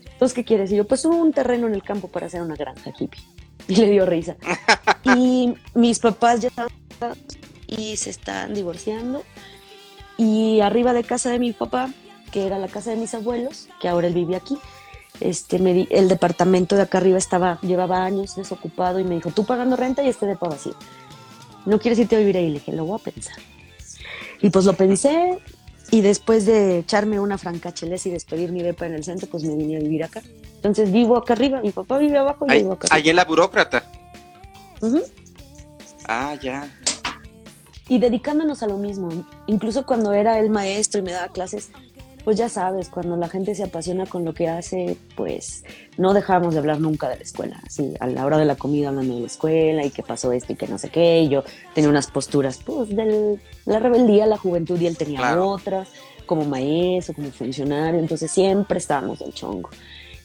Entonces, 0.05 0.35
¿qué 0.35 0.45
quieres? 0.45 0.71
Y 0.71 0.75
yo, 0.75 0.85
pues 0.85 1.03
un 1.03 1.33
terreno 1.33 1.65
en 1.65 1.73
el 1.73 1.81
campo 1.81 2.09
para 2.09 2.27
hacer 2.27 2.43
una 2.43 2.55
granja 2.55 2.93
hippie. 2.95 3.23
Y 3.67 3.77
le 3.77 3.89
dio 3.89 4.05
risa. 4.05 4.35
y 5.17 5.51
mis 5.73 5.97
papás 5.97 6.41
ya 6.41 6.49
estaban 6.49 7.17
y 7.65 7.97
se 7.97 8.11
están 8.11 8.53
divorciando. 8.53 9.23
Y 10.15 10.59
arriba 10.59 10.93
de 10.93 11.03
casa 11.03 11.31
de 11.31 11.39
mi 11.39 11.53
papá, 11.53 11.89
que 12.35 12.45
era 12.45 12.59
la 12.59 12.67
casa 12.67 12.89
de 12.89 12.97
mis 12.97 13.13
abuelos, 13.13 13.69
que 13.79 13.87
ahora 13.87 14.07
él 14.07 14.13
vive 14.13 14.35
aquí, 14.35 14.57
este, 15.21 15.57
me 15.57 15.87
el 15.89 16.09
departamento 16.09 16.75
de 16.75 16.81
acá 16.81 16.97
arriba 16.97 17.17
estaba, 17.17 17.59
llevaba 17.61 18.03
años 18.03 18.35
desocupado 18.35 18.99
y 18.99 19.05
me 19.05 19.15
dijo, 19.15 19.31
tú 19.31 19.45
pagando 19.45 19.77
renta 19.77 20.03
y 20.03 20.09
este 20.09 20.25
depa 20.25 20.49
vacío. 20.49 20.75
¿No 21.65 21.79
quieres 21.79 21.97
irte 21.97 22.17
a 22.17 22.19
vivir 22.19 22.35
ahí? 22.35 22.47
Le 22.47 22.55
dije, 22.55 22.73
lo 22.73 22.83
voy 22.83 22.99
a 22.99 23.03
pensar. 23.05 23.37
Y 24.41 24.49
pues 24.49 24.65
lo 24.65 24.73
pensé 24.73 25.39
y 25.91 26.01
después 26.01 26.45
de 26.45 26.79
echarme 26.79 27.21
una 27.21 27.37
francacheles 27.37 28.05
y 28.05 28.09
despedir 28.09 28.51
mi 28.51 28.61
bepa 28.61 28.85
en 28.85 28.95
el 28.95 29.05
centro, 29.05 29.29
pues 29.29 29.45
me 29.45 29.55
vine 29.55 29.77
a 29.77 29.79
vivir 29.79 30.03
acá. 30.03 30.21
Entonces 30.57 30.91
vivo 30.91 31.15
acá 31.15 31.35
arriba, 31.35 31.61
mi 31.61 31.71
papá 31.71 31.99
vive 31.99 32.17
abajo 32.17 32.47
y 32.49 32.57
vivo 32.57 32.73
acá 32.73 32.89
Allí 32.91 33.11
en 33.11 33.15
la 33.15 33.23
burócrata. 33.23 33.89
Ah, 36.05 36.35
ya. 36.35 36.67
Y 37.87 37.97
dedicándonos 37.97 38.61
a 38.61 38.67
lo 38.67 38.77
mismo. 38.77 39.25
Incluso 39.47 39.85
cuando 39.85 40.11
era 40.11 40.37
el 40.37 40.49
maestro 40.49 40.99
y 40.99 41.03
me 41.03 41.13
daba 41.13 41.29
clases, 41.29 41.69
pues 42.25 42.37
ya 42.37 42.49
sabes, 42.49 42.89
cuando 42.89 43.15
la 43.17 43.29
gente 43.29 43.53
se 43.53 43.63
apasiona 43.63 44.07
con 44.07 44.25
lo 44.25 44.33
que 44.33 44.49
hace, 44.49 44.97
pues 45.15 45.63
no 45.95 46.11
dejamos 46.11 46.55
de 46.55 46.59
hablar 46.59 46.81
nunca 46.81 47.07
de 47.07 47.17
la 47.17 47.21
escuela. 47.21 47.61
Así, 47.63 47.93
a 47.99 48.07
la 48.07 48.25
hora 48.25 48.39
de 48.39 48.45
la 48.45 48.55
comida 48.55 48.89
hablando 48.89 49.13
de 49.13 49.21
la 49.21 49.27
escuela 49.27 49.85
y 49.85 49.91
qué 49.91 50.01
pasó 50.01 50.31
esto 50.31 50.51
y 50.51 50.55
que 50.55 50.67
no 50.67 50.79
sé 50.79 50.89
qué. 50.89 51.21
Y 51.21 51.29
yo 51.29 51.43
tenía 51.75 51.87
unas 51.87 52.07
posturas, 52.07 52.59
pues, 52.65 52.89
de 52.89 53.39
la 53.65 53.77
rebeldía, 53.77 54.25
la 54.25 54.39
juventud 54.39 54.81
y 54.81 54.87
él 54.87 54.97
tenía 54.97 55.39
otras, 55.39 55.89
como 56.25 56.45
maestro, 56.45 57.13
como 57.13 57.29
funcionario. 57.29 57.99
Entonces 57.99 58.31
siempre 58.31 58.79
estábamos 58.79 59.19
del 59.19 59.31
chongo. 59.31 59.69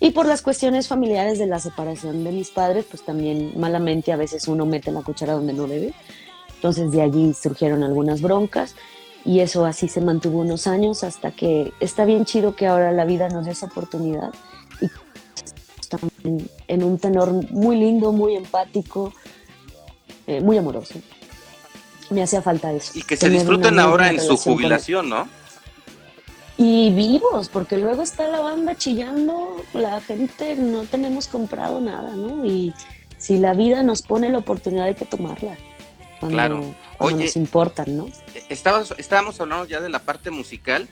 Y 0.01 0.13
por 0.13 0.25
las 0.25 0.41
cuestiones 0.41 0.89
familiares 0.89 1.39
de 1.39 1.47
la 1.47 1.59
separación 1.59 2.25
de 2.25 2.33
mis 2.33 2.51
padres, 2.51 2.87
pues 2.91 3.05
también 3.05 3.53
malamente 3.61 4.11
a 4.11 4.17
veces 4.17 4.49
uno 4.49 4.65
mete 4.65 4.91
la 4.91 5.03
cuchara 5.03 5.35
donde 5.35 5.53
no 5.53 5.67
debe. 5.67 5.93
Entonces 6.55 6.93
de 6.93 7.03
allí 7.03 7.35
surgieron 7.35 7.83
algunas 7.83 8.23
broncas 8.23 8.75
y 9.25 9.41
eso 9.41 9.65
así 9.67 9.89
se 9.89 10.01
mantuvo 10.01 10.41
unos 10.41 10.67
años 10.67 11.05
hasta 11.05 11.31
que 11.31 11.73
está 11.81 12.05
bien 12.05 12.25
chido 12.25 12.57
que 12.57 12.67
ahora 12.67 12.93
la 12.93 13.05
vida 13.05 13.29
nos 13.29 13.45
dé 13.47 13.53
esa 13.53 13.67
oportunidad 13.67 14.33
y 14.81 14.87
estamos 15.81 16.11
en, 16.69 16.85
un 16.85 16.99
tenor 16.99 17.33
muy 17.51 17.77
lindo, 17.77 18.13
muy 18.13 18.37
empático, 18.37 19.13
eh, 20.27 20.41
muy 20.41 20.57
amoroso. 20.57 20.95
Me 22.11 22.23
hacía 22.23 22.43
falta 22.43 22.73
eso. 22.73 22.93
Y 22.99 23.03
que 23.03 23.17
se 23.17 23.29
disfruten 23.29 23.79
ahora 23.79 24.11
en 24.11 24.21
su 24.21 24.37
jubilación, 24.37 25.09
¿no? 25.09 25.29
Y 26.57 26.93
vivos, 26.93 27.49
porque 27.49 27.79
luego 27.79 28.03
está 28.03 28.29
la 28.29 28.41
banda 28.41 28.75
chillando, 28.77 29.57
la 29.73 30.01
gente 30.01 30.57
no 30.57 30.83
tenemos 30.85 31.27
comprado 31.27 31.81
nada, 31.81 32.15
¿no? 32.15 32.45
Y 32.45 32.75
si 33.17 33.39
la 33.39 33.55
vida 33.55 33.83
nos 33.83 34.03
pone 34.03 34.29
la 34.29 34.39
oportunidad 34.39 34.87
hay 34.87 34.95
que 34.95 35.07
tomarla. 35.07 35.57
claro. 36.21 36.75
Oye, 37.01 37.25
nos 37.25 37.37
importan, 37.37 37.97
¿no? 37.97 38.09
Estábamos, 38.49 38.95
estábamos 38.99 39.41
hablando 39.41 39.65
ya 39.65 39.81
de 39.81 39.89
la 39.89 40.01
parte 40.01 40.31
musical 40.31 40.89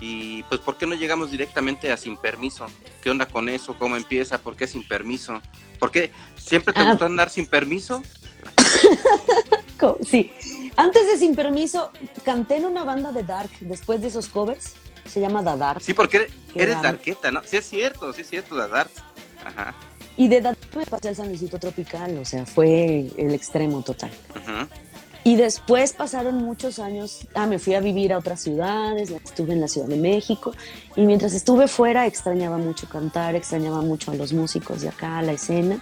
y 0.00 0.42
pues 0.44 0.60
¿por 0.60 0.76
qué 0.76 0.86
no 0.86 0.94
llegamos 0.94 1.30
directamente 1.30 1.92
a 1.92 1.96
Sin 1.96 2.16
Permiso? 2.16 2.66
¿Qué 3.02 3.10
onda 3.10 3.26
con 3.26 3.48
eso? 3.48 3.76
¿Cómo 3.78 3.96
empieza? 3.96 4.38
¿Por 4.38 4.56
qué 4.56 4.66
Sin 4.66 4.86
Permiso? 4.86 5.40
¿Por 5.82 5.90
qué 5.90 6.12
siempre 6.36 6.72
te 6.72 6.78
ah. 6.78 6.90
gustó 6.90 7.06
andar 7.06 7.28
sin 7.28 7.44
permiso? 7.44 8.04
sí. 10.08 10.30
Antes 10.76 11.06
de 11.08 11.18
Sin 11.18 11.34
Permiso, 11.34 11.90
canté 12.24 12.58
en 12.58 12.66
una 12.66 12.84
banda 12.84 13.10
de 13.10 13.24
Dark, 13.24 13.50
después 13.58 14.00
de 14.00 14.06
esos 14.06 14.28
covers, 14.28 14.74
se 15.04 15.20
llama 15.20 15.42
The 15.42 15.56
Dark. 15.58 15.82
Sí, 15.82 15.92
porque 15.92 16.28
eres 16.54 16.80
darketa, 16.80 17.32
¿no? 17.32 17.42
Sí 17.44 17.56
es 17.56 17.68
cierto, 17.68 18.12
sí 18.12 18.20
es 18.20 18.28
cierto, 18.28 18.54
The 18.54 18.68
Dark. 18.68 18.90
Ajá. 19.44 19.74
Y 20.16 20.28
de 20.28 20.40
Dark 20.40 20.58
me 20.76 20.86
pasé 20.86 21.08
al 21.08 21.16
San 21.16 21.34
Tropical, 21.36 22.16
o 22.18 22.24
sea, 22.24 22.46
fue 22.46 23.10
el 23.16 23.34
extremo 23.34 23.82
total. 23.82 24.12
Y 25.24 25.36
después 25.36 25.92
pasaron 25.92 26.36
muchos 26.36 26.80
años, 26.80 27.28
ah, 27.34 27.46
me 27.46 27.60
fui 27.60 27.74
a 27.74 27.80
vivir 27.80 28.12
a 28.12 28.18
otras 28.18 28.40
ciudades, 28.40 29.10
estuve 29.10 29.52
en 29.52 29.60
la 29.60 29.68
Ciudad 29.68 29.86
de 29.86 29.96
México 29.96 30.52
y 30.96 31.02
mientras 31.02 31.32
estuve 31.32 31.68
fuera 31.68 32.06
extrañaba 32.06 32.58
mucho 32.58 32.88
cantar, 32.88 33.36
extrañaba 33.36 33.82
mucho 33.82 34.10
a 34.10 34.14
los 34.14 34.32
músicos 34.32 34.82
de 34.82 34.88
acá, 34.88 35.18
a 35.18 35.22
la 35.22 35.32
escena 35.32 35.78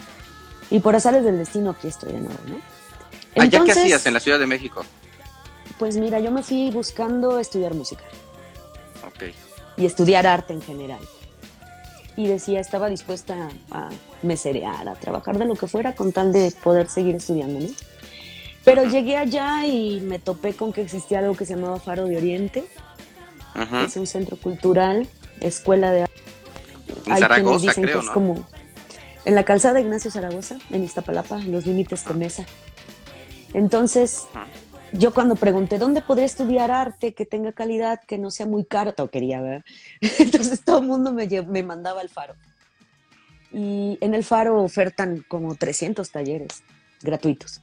y 0.71 0.81
por 0.81 0.95
azares 0.95 1.25
del 1.25 1.39
destino 1.39 1.71
aquí 1.71 1.89
estoy 1.89 2.13
de 2.13 2.21
nuevo, 2.21 2.39
¿no? 2.49 2.61
¿Allá 3.43 3.65
qué 3.65 3.73
hacías 3.73 4.05
en 4.05 4.15
la 4.15 4.21
Ciudad 4.21 4.39
de 4.39 4.47
México? 4.47 4.85
Pues 5.79 5.97
mira, 5.97 6.21
yo 6.21 6.31
me 6.31 6.43
fui 6.43 6.71
buscando 6.71 7.39
estudiar 7.39 7.75
música. 7.75 8.05
Ok. 9.07 9.33
Y 9.79 9.87
estudiar 9.87 10.27
arte 10.27 10.53
en 10.53 10.61
general. 10.61 11.01
Y 12.17 12.27
decía, 12.27 12.61
estaba 12.61 12.91
dispuesta 12.91 13.49
a 13.71 13.89
meserear, 14.23 14.87
a 14.87 14.95
trabajar 14.97 15.39
de 15.39 15.47
lo 15.47 15.55
que 15.55 15.67
fuera 15.67 15.95
con 15.95 16.13
tal 16.13 16.33
de 16.33 16.53
poder 16.63 16.89
seguir 16.89 17.15
estudiando, 17.15 17.61
¿no? 17.61 17.69
Pero 18.65 18.85
llegué 18.85 19.17
allá 19.17 19.67
y 19.67 20.01
me 20.01 20.19
topé 20.19 20.55
con 20.55 20.73
que 20.73 20.83
existía 20.83 21.21
algo 21.21 21.35
que 21.35 21.47
se 21.47 21.55
llamaba 21.55 21.79
Faro 21.79 22.07
de 22.07 22.17
Oriente. 22.17 22.65
Es 23.85 23.97
un 23.97 24.07
centro 24.07 24.37
cultural, 24.37 25.09
escuela 25.41 25.91
de 25.93 26.07
En 27.07 27.19
Zaragoza, 27.19 27.75
creo, 27.75 28.03
¿no? 28.03 28.13
como 28.13 28.47
en 29.25 29.35
la 29.35 29.45
calzada 29.45 29.81
Ignacio 29.81 30.11
Zaragoza, 30.11 30.59
en 30.71 30.85
Iztapalapa, 30.85 31.41
en 31.41 31.53
los 31.53 31.67
límites 31.67 32.05
de 32.05 32.15
Mesa. 32.15 32.47
Entonces, 33.53 34.27
yo 34.93 35.13
cuando 35.13 35.37
pregunté 35.37 35.79
dónde 35.79 36.01
podría 36.01 36.27
estudiar 36.27 36.71
arte 36.71 37.15
que 37.15 37.27
tenga 37.27 37.53
calidad, 37.53 38.01
que 38.07 38.19
no 38.19 38.31
sea 38.31 38.47
muy 38.47 38.65
caro, 38.65 38.93
todo 38.93 39.11
quería 39.11 39.41
ver. 39.41 39.65
Entonces 40.19 40.63
todo 40.65 40.81
el 40.81 40.87
mundo 40.87 41.13
me, 41.13 41.27
me 41.43 41.63
mandaba 41.63 42.01
al 42.01 42.09
Faro. 42.09 42.35
Y 43.53 43.99
en 44.01 44.15
el 44.15 44.25
Faro 44.25 44.63
ofertan 44.63 45.25
como 45.29 45.55
300 45.55 46.11
talleres 46.11 46.63
gratuitos. 47.03 47.63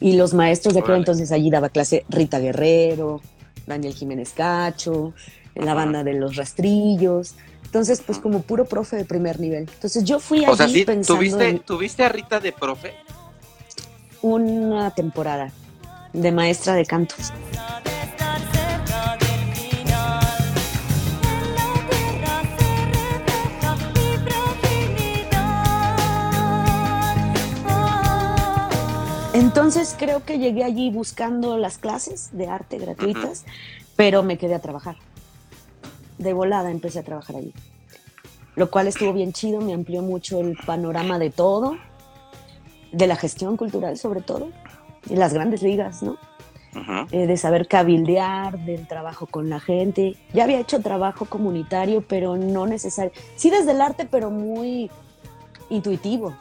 Y 0.00 0.14
los 0.14 0.32
maestros 0.32 0.74
de 0.74 0.80
aquel 0.80 0.96
entonces 0.96 1.30
allí 1.30 1.50
daba 1.50 1.68
clase 1.68 2.04
Rita 2.08 2.38
Guerrero, 2.38 3.20
Daniel 3.66 3.94
Jiménez 3.94 4.32
Cacho, 4.32 5.12
en 5.54 5.66
la 5.66 5.74
banda 5.74 6.02
de 6.02 6.14
los 6.14 6.36
rastrillos. 6.36 7.34
Entonces, 7.64 8.02
pues 8.04 8.18
como 8.18 8.42
puro 8.42 8.64
profe 8.64 8.96
de 8.96 9.04
primer 9.04 9.38
nivel. 9.38 9.68
Entonces 9.72 10.02
yo 10.04 10.18
fui 10.18 10.38
allí 10.38 10.50
o 10.50 10.56
sea, 10.56 10.68
¿sí? 10.68 10.84
¿tuviste, 11.06 11.60
¿Tuviste 11.60 12.02
a 12.02 12.08
Rita 12.08 12.40
de 12.40 12.52
profe? 12.52 12.94
Una 14.22 14.90
temporada 14.90 15.52
de 16.12 16.32
maestra 16.32 16.74
de 16.74 16.84
canto. 16.84 17.14
Entonces 29.70 29.94
creo 29.96 30.24
que 30.24 30.40
llegué 30.40 30.64
allí 30.64 30.90
buscando 30.90 31.56
las 31.56 31.78
clases 31.78 32.30
de 32.32 32.48
arte 32.48 32.76
gratuitas, 32.76 33.44
pero 33.94 34.24
me 34.24 34.36
quedé 34.36 34.56
a 34.56 34.58
trabajar. 34.58 34.96
De 36.18 36.32
volada 36.32 36.72
empecé 36.72 36.98
a 36.98 37.04
trabajar 37.04 37.36
allí. 37.36 37.52
Lo 38.56 38.68
cual 38.68 38.88
estuvo 38.88 39.12
bien 39.12 39.32
chido, 39.32 39.60
me 39.60 39.72
amplió 39.72 40.02
mucho 40.02 40.40
el 40.40 40.56
panorama 40.56 41.20
de 41.20 41.30
todo, 41.30 41.76
de 42.90 43.06
la 43.06 43.14
gestión 43.14 43.56
cultural 43.56 43.96
sobre 43.96 44.22
todo, 44.22 44.48
y 45.08 45.14
las 45.14 45.34
grandes 45.34 45.62
ligas, 45.62 46.02
¿no? 46.02 46.16
Eh, 47.12 47.28
de 47.28 47.36
saber 47.36 47.68
cabildear, 47.68 48.58
del 48.64 48.88
trabajo 48.88 49.26
con 49.26 49.48
la 49.48 49.60
gente. 49.60 50.16
Ya 50.34 50.42
había 50.42 50.58
hecho 50.58 50.80
trabajo 50.80 51.26
comunitario, 51.26 52.02
pero 52.08 52.36
no 52.36 52.66
necesario. 52.66 53.12
Sí 53.36 53.50
desde 53.50 53.70
el 53.70 53.80
arte, 53.82 54.04
pero 54.10 54.30
muy 54.30 54.90
intuitivo 55.68 56.34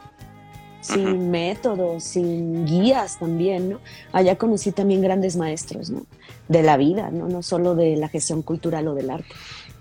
sin 0.82 1.30
métodos, 1.30 2.04
sin 2.04 2.66
guías 2.66 3.20
también, 3.20 3.70
¿no? 3.70 3.80
Allá 4.12 4.38
conocí 4.38 4.72
también 4.72 5.02
grandes 5.02 5.36
maestros, 5.36 5.90
¿no? 5.90 6.04
De 6.48 6.64
la 6.64 6.78
vida, 6.78 7.12
¿no? 7.12 7.28
No 7.28 7.44
solo 7.44 7.76
de 7.76 7.98
la 7.98 8.08
gestión 8.08 8.42
cultural 8.42 8.88
o 8.88 8.96
del 8.96 9.10
arte. 9.10 9.30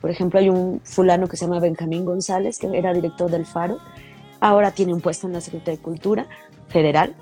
Por 0.00 0.10
ejemplo, 0.10 0.38
hay 0.38 0.48
un 0.48 0.80
fulano 0.84 1.28
que 1.28 1.36
se 1.36 1.46
llama 1.46 1.60
Benjamín 1.60 2.04
González, 2.04 2.58
que 2.58 2.66
era 2.76 2.92
director 2.92 3.30
del 3.30 3.46
Faro, 3.46 3.78
ahora 4.40 4.70
tiene 4.70 4.94
un 4.94 5.00
puesto 5.00 5.26
en 5.26 5.32
la 5.32 5.40
Secretaría 5.40 5.76
de 5.76 5.82
Cultura 5.82 6.26
Federal, 6.68 7.14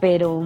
pero, 0.00 0.42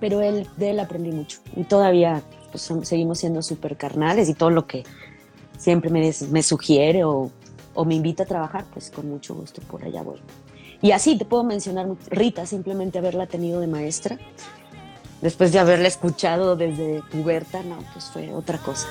pero 0.00 0.20
él, 0.20 0.46
de 0.56 0.70
él 0.70 0.80
aprendí 0.80 1.12
mucho 1.12 1.40
y 1.56 1.64
todavía 1.64 2.22
pues, 2.50 2.70
seguimos 2.82 3.18
siendo 3.18 3.42
súper 3.42 3.76
carnales 3.76 4.28
y 4.28 4.34
todo 4.34 4.50
lo 4.50 4.66
que 4.66 4.84
siempre 5.56 5.90
me, 5.90 6.12
me 6.30 6.42
sugiere 6.42 7.04
o, 7.04 7.30
o 7.74 7.84
me 7.84 7.94
invita 7.94 8.24
a 8.24 8.26
trabajar, 8.26 8.64
pues 8.72 8.90
con 8.90 9.08
mucho 9.08 9.34
gusto 9.34 9.62
por 9.62 9.84
allá 9.84 10.02
voy. 10.02 10.20
Y 10.80 10.92
así 10.92 11.16
te 11.18 11.24
puedo 11.24 11.44
mencionar 11.44 11.88
Rita, 12.08 12.46
simplemente 12.46 12.98
haberla 12.98 13.26
tenido 13.26 13.60
de 13.60 13.66
maestra. 13.66 14.18
Después 15.20 15.52
de 15.52 15.58
haberla 15.58 15.88
escuchado 15.88 16.54
desde 16.54 17.02
puberta, 17.10 17.62
no, 17.62 17.78
pues 17.92 18.04
fue 18.06 18.32
otra 18.32 18.58
cosa. 18.58 18.86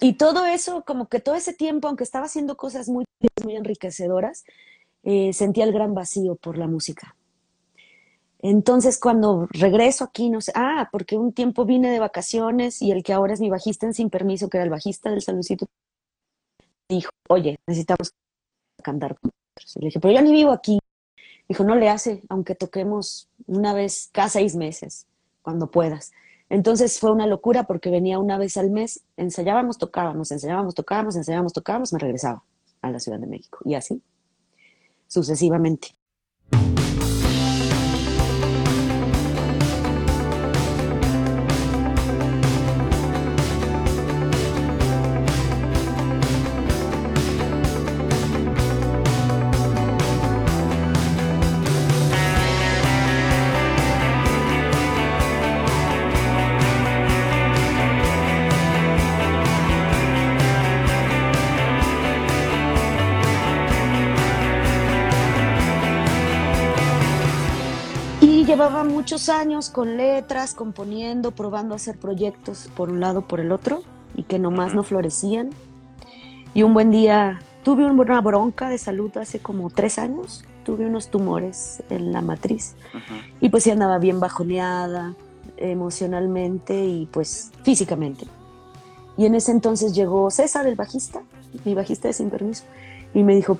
Y 0.00 0.14
todo 0.14 0.46
eso, 0.46 0.82
como 0.86 1.08
que 1.08 1.20
todo 1.20 1.34
ese 1.34 1.52
tiempo, 1.52 1.88
aunque 1.88 2.04
estaba 2.04 2.26
haciendo 2.26 2.56
cosas 2.56 2.88
muy, 2.88 3.04
muy 3.44 3.56
enriquecedoras, 3.56 4.44
eh, 5.02 5.32
sentía 5.32 5.64
el 5.64 5.72
gran 5.72 5.94
vacío 5.94 6.36
por 6.36 6.56
la 6.56 6.66
música. 6.66 7.16
Entonces, 8.42 8.98
cuando 8.98 9.46
regreso 9.50 10.04
aquí, 10.04 10.30
no 10.30 10.40
sé, 10.40 10.52
ah, 10.54 10.88
porque 10.90 11.18
un 11.18 11.34
tiempo 11.34 11.66
vine 11.66 11.90
de 11.90 11.98
vacaciones 11.98 12.80
y 12.80 12.90
el 12.90 13.02
que 13.02 13.12
ahora 13.12 13.34
es 13.34 13.40
mi 13.40 13.50
bajista 13.50 13.86
en 13.86 13.92
Sin 13.92 14.08
Permiso, 14.08 14.48
que 14.48 14.56
era 14.56 14.64
el 14.64 14.70
bajista 14.70 15.10
del 15.10 15.20
Saludcito, 15.20 15.66
dijo, 16.88 17.10
oye, 17.28 17.58
necesitamos 17.66 18.14
cantar 18.82 19.18
con 19.20 19.30
nosotros. 19.30 19.76
le 19.82 19.86
dije, 19.86 20.00
pero 20.00 20.14
yo 20.14 20.22
ni 20.22 20.32
vivo 20.32 20.52
aquí. 20.52 20.78
Dijo, 21.48 21.64
no 21.64 21.74
le 21.74 21.90
hace, 21.90 22.22
aunque 22.30 22.54
toquemos 22.54 23.28
una 23.46 23.74
vez 23.74 24.08
cada 24.12 24.30
seis 24.30 24.56
meses, 24.56 25.06
cuando 25.42 25.70
puedas. 25.70 26.12
Entonces 26.50 26.98
fue 26.98 27.12
una 27.12 27.26
locura 27.26 27.64
porque 27.64 27.90
venía 27.90 28.18
una 28.18 28.36
vez 28.36 28.56
al 28.56 28.70
mes, 28.70 29.04
ensayábamos, 29.16 29.78
tocábamos, 29.78 30.32
ensayábamos, 30.32 30.74
tocábamos, 30.74 31.16
ensayábamos, 31.16 31.52
tocábamos, 31.52 31.92
me 31.92 31.98
regresaba 32.00 32.42
a 32.82 32.90
la 32.90 32.98
Ciudad 32.98 33.18
de 33.20 33.26
México 33.26 33.60
y 33.64 33.74
así 33.74 34.02
sucesivamente. 35.06 35.99
Muchos 69.10 69.28
años 69.28 69.70
con 69.70 69.96
letras, 69.96 70.54
componiendo, 70.54 71.32
probando 71.32 71.74
a 71.74 71.76
hacer 71.78 71.98
proyectos 71.98 72.70
por 72.76 72.90
un 72.90 73.00
lado, 73.00 73.22
por 73.22 73.40
el 73.40 73.50
otro, 73.50 73.82
y 74.14 74.22
que 74.22 74.38
nomás 74.38 74.72
no 74.72 74.84
florecían. 74.84 75.50
Y 76.54 76.62
un 76.62 76.74
buen 76.74 76.92
día 76.92 77.40
tuve 77.64 77.84
una 77.84 78.20
bronca 78.20 78.68
de 78.68 78.78
salud 78.78 79.10
hace 79.16 79.40
como 79.40 79.68
tres 79.68 79.98
años, 79.98 80.44
tuve 80.62 80.86
unos 80.86 81.08
tumores 81.08 81.82
en 81.90 82.12
la 82.12 82.20
matriz, 82.20 82.76
y 83.40 83.48
pues 83.48 83.64
sí 83.64 83.72
andaba 83.72 83.98
bien 83.98 84.20
bajoneada 84.20 85.16
emocionalmente 85.56 86.86
y 86.86 87.06
pues 87.06 87.50
físicamente. 87.64 88.26
Y 89.16 89.26
en 89.26 89.34
ese 89.34 89.50
entonces 89.50 89.92
llegó 89.92 90.30
César, 90.30 90.68
el 90.68 90.76
bajista, 90.76 91.22
mi 91.64 91.74
bajista 91.74 92.06
de 92.06 92.14
Sin 92.14 92.30
Permiso, 92.30 92.62
y 93.12 93.24
me 93.24 93.34
dijo, 93.34 93.58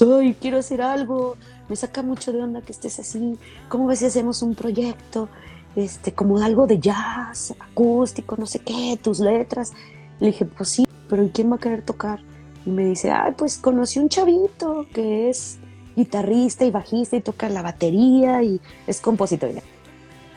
ay, 0.00 0.34
quiero 0.40 0.56
hacer 0.56 0.80
algo, 0.80 1.36
me 1.68 1.76
saca 1.76 2.02
mucho 2.02 2.32
de 2.32 2.42
onda 2.42 2.62
que 2.62 2.72
estés 2.72 2.98
así, 2.98 3.38
¿cómo 3.68 3.86
ves 3.86 4.00
si 4.00 4.06
hacemos 4.06 4.42
un 4.42 4.54
proyecto? 4.54 5.28
Este, 5.74 6.12
como 6.12 6.38
algo 6.38 6.66
de 6.66 6.78
jazz, 6.78 7.54
acústico, 7.58 8.36
no 8.38 8.46
sé 8.46 8.60
qué, 8.60 8.98
tus 9.02 9.20
letras. 9.20 9.72
Le 10.20 10.28
dije, 10.28 10.46
pues 10.46 10.70
sí, 10.70 10.86
pero 11.08 11.22
¿y 11.22 11.30
quién 11.30 11.50
va 11.50 11.56
a 11.56 11.58
querer 11.58 11.82
tocar? 11.82 12.20
Y 12.64 12.70
me 12.70 12.84
dice, 12.86 13.10
ay, 13.10 13.32
pues 13.36 13.58
conocí 13.58 13.98
un 13.98 14.08
chavito 14.08 14.86
que 14.94 15.28
es 15.28 15.58
guitarrista 15.94 16.64
y 16.64 16.70
bajista 16.70 17.16
y 17.16 17.20
toca 17.20 17.48
la 17.48 17.62
batería 17.62 18.42
y 18.42 18.60
es 18.86 19.00
compositor. 19.00 19.50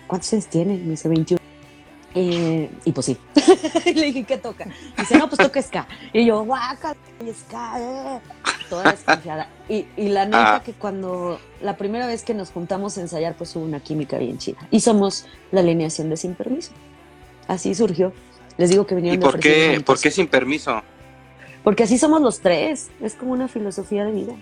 ¿Cuántos 0.07 0.33
años 0.33 0.47
tiene? 0.47 0.77
Me 0.77 0.91
dice 0.91 1.07
21. 1.07 1.39
Eh, 2.15 2.69
y 2.83 2.91
pues 2.91 3.05
sí. 3.05 3.17
le 3.85 4.05
dije, 4.07 4.23
¿qué 4.23 4.37
toca? 4.37 4.67
dice, 4.97 5.17
no, 5.17 5.29
pues 5.29 5.37
toca 5.37 5.61
ska. 5.61 5.87
Y 6.11 6.25
yo, 6.25 6.43
guaca, 6.43 6.95
eh". 7.19 8.19
toda 8.69 8.91
desconfiada. 8.91 9.47
Y, 9.67 9.85
y 9.97 10.09
la 10.09 10.25
neta 10.25 10.55
ah. 10.55 10.63
que 10.63 10.73
cuando 10.73 11.39
la 11.61 11.77
primera 11.77 12.07
vez 12.07 12.23
que 12.23 12.33
nos 12.33 12.51
juntamos 12.51 12.97
a 12.97 13.01
ensayar, 13.01 13.35
pues 13.35 13.55
hubo 13.55 13.63
una 13.63 13.79
química 13.79 14.17
bien 14.17 14.37
chida. 14.37 14.59
Y 14.71 14.79
somos 14.79 15.25
la 15.51 15.61
alineación 15.61 16.09
de 16.09 16.17
Sin 16.17 16.35
Permiso. 16.35 16.71
Así 17.47 17.73
surgió. 17.73 18.13
Les 18.57 18.69
digo 18.69 18.85
que 18.85 18.93
vinieron 18.93 19.19
¿Y 19.19 19.23
por 19.23 19.39
qué, 19.39 19.81
por 19.85 19.99
qué 19.99 20.11
sin 20.11 20.27
permiso? 20.27 20.81
Porque 21.63 21.83
así 21.83 21.97
somos 21.97 22.21
los 22.21 22.41
tres. 22.41 22.89
Es 23.01 23.15
como 23.15 23.31
una 23.31 23.47
filosofía 23.47 24.03
de 24.03 24.11
vida. 24.11 24.33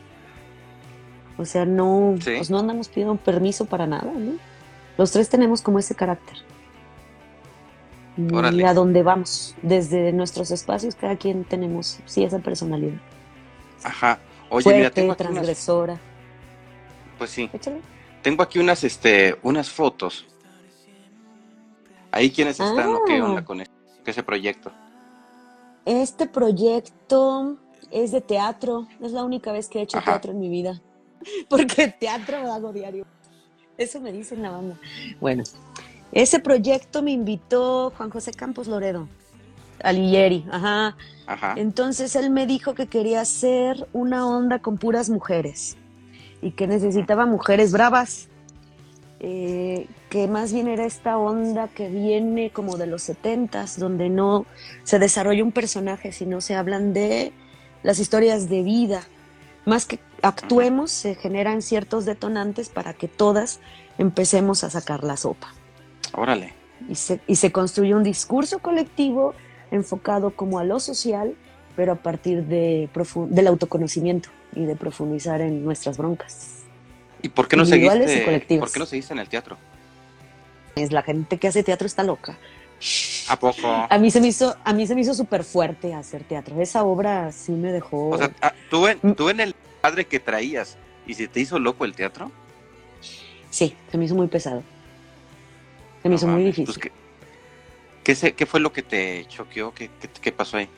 O 1.38 1.46
sea, 1.46 1.66
no, 1.66 2.16
pues 2.24 2.50
no 2.50 2.60
andamos 2.60 2.90
pidiendo 2.90 3.16
permiso 3.16 3.66
para 3.66 3.86
nada, 3.86 4.12
¿no? 4.12 4.34
Los 4.98 5.12
tres 5.12 5.30
tenemos 5.30 5.62
como 5.62 5.78
ese 5.78 5.94
carácter. 5.94 6.38
Y 8.18 8.64
a 8.64 8.74
dónde 8.74 9.04
vamos, 9.04 9.56
desde 9.62 10.12
nuestros 10.12 10.50
espacios, 10.50 10.96
cada 10.96 11.16
quien 11.18 11.44
tenemos, 11.44 12.00
sí, 12.06 12.24
esa 12.24 12.40
personalidad. 12.40 12.98
Ajá. 13.84 14.20
Oye, 14.50 14.64
Fuerte, 14.64 14.78
mira, 14.80 14.90
tengo 14.90 15.16
transgresora. 15.16 16.00
Pues 17.18 17.30
sí. 17.30 17.50
Tengo 18.24 18.42
aquí 18.42 18.60
unas, 18.60 18.84
este, 18.84 19.38
unas 19.44 19.70
fotos. 19.70 20.26
Ahí 22.12 22.32
quiénes 22.32 22.60
están 22.60 22.90
o 22.90 23.04
qué 23.06 23.22
onda 23.22 23.42
ah. 23.42 23.46
con 23.46 23.64
ese 24.06 24.24
proyecto. 24.24 24.72
Este 25.86 26.28
proyecto 26.28 27.58
es 27.92 28.12
de 28.12 28.22
teatro. 28.22 28.88
Es 29.02 29.12
la 29.12 29.24
única 29.24 29.52
vez 29.52 29.70
que 29.70 29.80
he 29.80 29.82
hecho 29.84 30.02
teatro 30.02 30.32
en 30.32 30.40
mi 30.40 30.50
vida. 30.50 30.82
Porque 31.50 31.88
teatro 32.00 32.42
lo 32.42 32.52
hago 32.52 32.74
diario. 32.74 33.06
Eso 33.78 34.00
me 34.00 34.12
dice 34.12 34.36
la 34.36 34.50
banda. 34.50 34.80
Bueno, 35.20 35.44
ese 36.12 36.40
proyecto 36.40 37.02
me 37.02 37.12
invitó 37.12 37.92
Juan 37.98 38.10
José 38.10 38.32
Campos 38.32 38.68
Loredo, 38.68 39.08
Alighieri, 39.84 40.46
ajá. 40.52 40.96
ajá. 41.28 41.54
Entonces 41.58 42.16
él 42.16 42.30
me 42.30 42.48
dijo 42.48 42.74
que 42.74 42.88
quería 42.88 43.22
hacer 43.22 43.88
una 43.94 44.28
onda 44.28 44.60
con 44.60 44.78
puras 44.78 45.10
mujeres 45.10 45.78
y 46.42 46.52
que 46.52 46.68
necesitaba 46.68 47.26
mujeres 47.26 47.72
bravas, 47.72 48.28
eh, 49.20 49.88
que 50.10 50.28
más 50.28 50.54
bien 50.54 50.68
era 50.68 50.86
esta 50.86 51.18
onda 51.18 51.68
que 51.68 51.90
viene 51.90 52.52
como 52.52 52.78
de 52.78 52.88
los 52.88 53.02
setentas, 53.02 53.80
donde 53.80 54.10
no 54.10 54.46
se 54.84 55.00
desarrolla 55.00 55.44
un 55.44 55.52
personaje, 55.52 56.12
sino 56.12 56.42
se 56.42 56.56
hablan 56.56 56.94
de 56.94 57.34
las 57.84 58.00
historias 58.00 58.50
de 58.50 58.64
vida. 58.64 59.02
Más 59.66 59.86
que 59.86 60.00
actuemos, 60.22 60.92
se 60.92 61.16
generan 61.16 61.62
ciertos 61.62 62.06
detonantes 62.06 62.70
para 62.70 62.94
que 62.94 63.08
todas 63.08 63.60
empecemos 63.98 64.64
a 64.64 64.70
sacar 64.70 65.04
la 65.04 65.18
sopa. 65.18 65.54
Órale. 66.14 66.54
Y 66.90 66.96
se, 66.96 67.20
y 67.28 67.36
se 67.36 67.52
construye 67.52 67.96
un 67.96 68.04
discurso 68.04 68.60
colectivo 68.60 69.34
enfocado 69.72 70.32
como 70.32 70.60
a 70.60 70.64
lo 70.64 70.80
social, 70.80 71.36
pero 71.76 71.94
a 71.94 71.96
partir 71.96 72.44
de 72.46 72.90
del 73.30 73.48
autoconocimiento 73.48 74.30
y 74.56 74.66
de 74.66 74.76
profundizar 74.76 75.42
en 75.42 75.64
nuestras 75.64 75.98
broncas. 75.98 76.64
¿Y 77.22 77.30
por 77.30 77.48
qué 77.48 77.58
no 77.58 77.66
seguiste, 77.66 78.58
¿por 78.60 78.72
qué 78.72 78.80
no 78.80 78.86
seguiste 78.86 79.14
en 79.14 79.20
el 79.20 79.28
teatro? 79.28 79.58
Es 80.76 80.92
la 80.92 81.02
gente 81.02 81.38
que 81.38 81.48
hace 81.48 81.64
teatro 81.64 81.88
está 81.88 82.04
loca. 82.04 82.38
¿A 83.30 83.40
poco? 83.40 83.68
A 83.90 83.98
mí 83.98 84.12
se 84.12 84.22
me 84.22 84.28
hizo, 84.28 84.56
a 84.64 84.74
mí 84.74 84.86
se 84.86 84.94
me 84.94 85.02
hizo 85.02 85.14
súper 85.14 85.44
fuerte 85.44 85.94
hacer 85.94 86.24
teatro. 86.24 86.62
Esa 86.62 86.84
obra 86.84 87.32
sí 87.32 87.52
me 87.52 87.72
dejó. 87.72 88.10
O 88.10 88.18
sea, 88.18 88.32
ah, 88.42 88.54
tú 88.70 88.88
en, 88.88 89.16
tú 89.16 89.30
en 89.30 89.40
el 89.40 89.56
padre 89.82 90.06
que 90.06 90.20
traías 90.20 90.78
y 91.08 91.16
se 91.16 91.28
te 91.28 91.40
hizo 91.40 91.58
loco 91.58 91.86
el 91.86 91.94
teatro. 91.94 92.32
Sí, 93.50 93.76
se 93.92 93.98
me 93.98 94.06
hizo 94.06 94.14
muy 94.14 94.28
pesado. 94.28 94.62
Se 96.08 96.10
me 96.10 96.16
hizo 96.16 96.28
muy 96.28 96.44
pues, 96.44 96.56
difícil. 96.56 96.92
¿qué, 98.04 98.34
¿qué, 98.34 98.46
fue 98.46 98.60
lo 98.60 98.72
que 98.72 98.84
te 98.84 99.26
choqueó? 99.28 99.74
¿Qué, 99.74 99.90
qué, 100.22 100.32
pasó 100.32 100.58
ahí? 100.58 100.70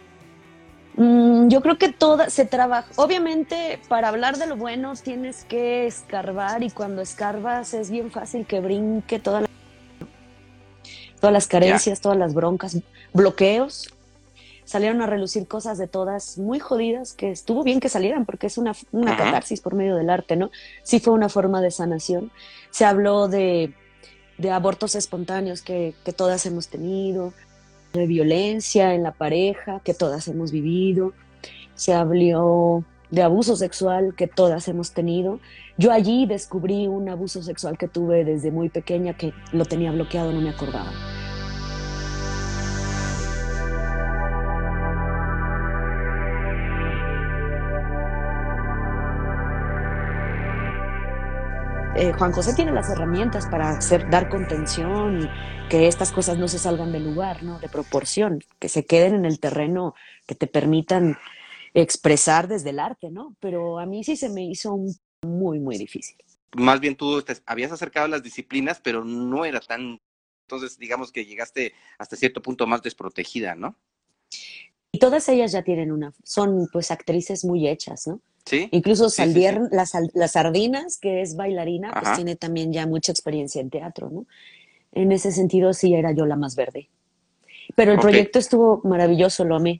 Mm, 0.95 1.49
yo 1.49 1.61
creo 1.61 1.77
que 1.77 1.89
toda 1.89 2.29
se 2.29 2.45
trabaja. 2.45 2.89
Obviamente, 2.95 3.79
para 3.87 4.09
hablar 4.09 4.37
de 4.37 4.47
lo 4.47 4.57
bueno 4.57 4.93
tienes 4.95 5.43
que 5.43 5.85
escarbar 5.85 6.63
y 6.63 6.71
cuando 6.71 7.01
escarbas 7.01 7.73
es 7.73 7.91
bien 7.91 8.11
fácil 8.11 8.45
que 8.45 8.59
brinque 8.59 9.19
toda 9.19 9.41
la, 9.41 9.47
todas 11.19 11.33
las 11.33 11.47
carencias, 11.47 12.01
todas 12.01 12.17
las 12.17 12.33
broncas, 12.33 12.77
bloqueos. 13.13 13.93
Salieron 14.65 15.01
a 15.01 15.07
relucir 15.07 15.47
cosas 15.47 15.79
de 15.79 15.87
todas 15.87 16.37
muy 16.37 16.59
jodidas 16.59 17.13
que 17.13 17.31
estuvo 17.31 17.63
bien 17.63 17.79
que 17.79 17.89
salieran 17.89 18.25
porque 18.25 18.47
es 18.47 18.57
una, 18.59 18.75
una 18.91 19.17
catarsis 19.17 19.61
por 19.61 19.73
medio 19.73 19.95
del 19.95 20.11
arte, 20.11 20.35
¿no? 20.35 20.51
Sí 20.83 20.99
fue 20.99 21.13
una 21.13 21.27
forma 21.27 21.59
de 21.59 21.71
sanación. 21.71 22.31
Se 22.69 22.85
habló 22.85 23.27
de 23.27 23.73
de 24.39 24.51
abortos 24.51 24.95
espontáneos 24.95 25.61
que, 25.61 25.93
todas 26.15 26.45
hemos 26.45 26.69
tenido, 26.69 27.33
de 27.93 28.07
violencia 28.07 28.95
en 28.95 29.03
la 29.03 29.11
pareja 29.11 29.81
que 29.83 29.93
todas 29.93 30.27
hemos 30.27 30.51
vivido, 30.51 31.13
se 31.75 31.93
habló 31.93 32.83
de 33.11 33.21
abuso 33.21 33.55
sexual 33.55 34.13
que 34.15 34.27
todas 34.27 34.67
hemos 34.67 34.91
tenido. 34.91 35.39
Yo 35.77 35.91
allí 35.91 36.25
descubrí 36.25 36.87
un 36.87 37.09
abuso 37.09 37.43
sexual 37.43 37.77
que 37.77 37.87
tuve 37.87 38.23
desde 38.23 38.51
muy 38.51 38.69
pequeña 38.69 39.13
que 39.15 39.33
lo 39.51 39.65
tenía 39.65 39.91
bloqueado, 39.91 40.31
no 40.31 40.41
me 40.41 40.49
acordaba. 40.49 40.91
Eh, 51.99 52.13
Juan 52.13 52.31
José 52.31 52.53
tiene 52.53 52.71
las 52.71 52.89
herramientas 52.89 53.45
para 53.47 53.71
hacer, 53.71 54.09
dar 54.09 54.29
contención 54.29 55.23
y 55.23 55.69
que 55.69 55.89
estas 55.89 56.13
cosas 56.13 56.37
no 56.37 56.47
se 56.47 56.57
salgan 56.57 56.93
del 56.93 57.03
lugar, 57.03 57.43
¿no? 57.43 57.59
De 57.59 57.67
proporción, 57.67 58.41
que 58.57 58.69
se 58.69 58.85
queden 58.85 59.15
en 59.15 59.25
el 59.25 59.41
terreno, 59.41 59.95
que 60.25 60.33
te 60.33 60.47
permitan 60.47 61.17
expresar 61.73 62.47
desde 62.47 62.69
el 62.69 62.79
arte, 62.79 63.11
¿no? 63.11 63.35
Pero 63.41 63.79
a 63.79 63.85
mí 63.85 64.05
sí 64.05 64.15
se 64.15 64.29
me 64.29 64.45
hizo 64.45 64.79
muy, 65.23 65.59
muy 65.59 65.77
difícil. 65.77 66.15
Más 66.55 66.79
bien 66.79 66.95
tú 66.95 67.21
te 67.21 67.35
habías 67.45 67.73
acercado 67.73 68.05
a 68.05 68.09
las 68.09 68.23
disciplinas, 68.23 68.79
pero 68.81 69.03
no 69.03 69.43
era 69.43 69.59
tan, 69.59 69.99
entonces 70.47 70.79
digamos 70.79 71.11
que 71.11 71.25
llegaste 71.25 71.73
hasta 71.97 72.15
cierto 72.15 72.41
punto 72.41 72.65
más 72.65 72.81
desprotegida, 72.81 73.55
¿no? 73.55 73.75
Y 74.93 74.99
todas 74.99 75.27
ellas 75.27 75.51
ya 75.51 75.63
tienen 75.63 75.91
una, 75.91 76.13
son 76.23 76.69
pues 76.71 76.91
actrices 76.91 77.43
muy 77.43 77.67
hechas, 77.67 78.07
¿no? 78.07 78.21
Incluso 78.71 79.07
las, 79.71 80.31
Sardinas, 80.31 80.97
que 80.97 81.21
es 81.21 81.35
bailarina, 81.35 81.91
pues 81.91 82.15
tiene 82.15 82.35
también 82.35 82.73
ya 82.73 82.87
mucha 82.87 83.11
experiencia 83.11 83.61
en 83.61 83.69
teatro, 83.69 84.09
¿no? 84.09 84.25
En 84.91 85.11
ese 85.11 85.31
sentido 85.31 85.73
sí 85.73 85.93
era 85.93 86.11
yo 86.11 86.25
la 86.25 86.35
más 86.35 86.55
verde. 86.55 86.89
Pero 87.75 87.91
el 87.93 87.99
proyecto 87.99 88.39
estuvo 88.39 88.81
maravilloso, 88.83 89.45
lo 89.45 89.55
amé. 89.55 89.79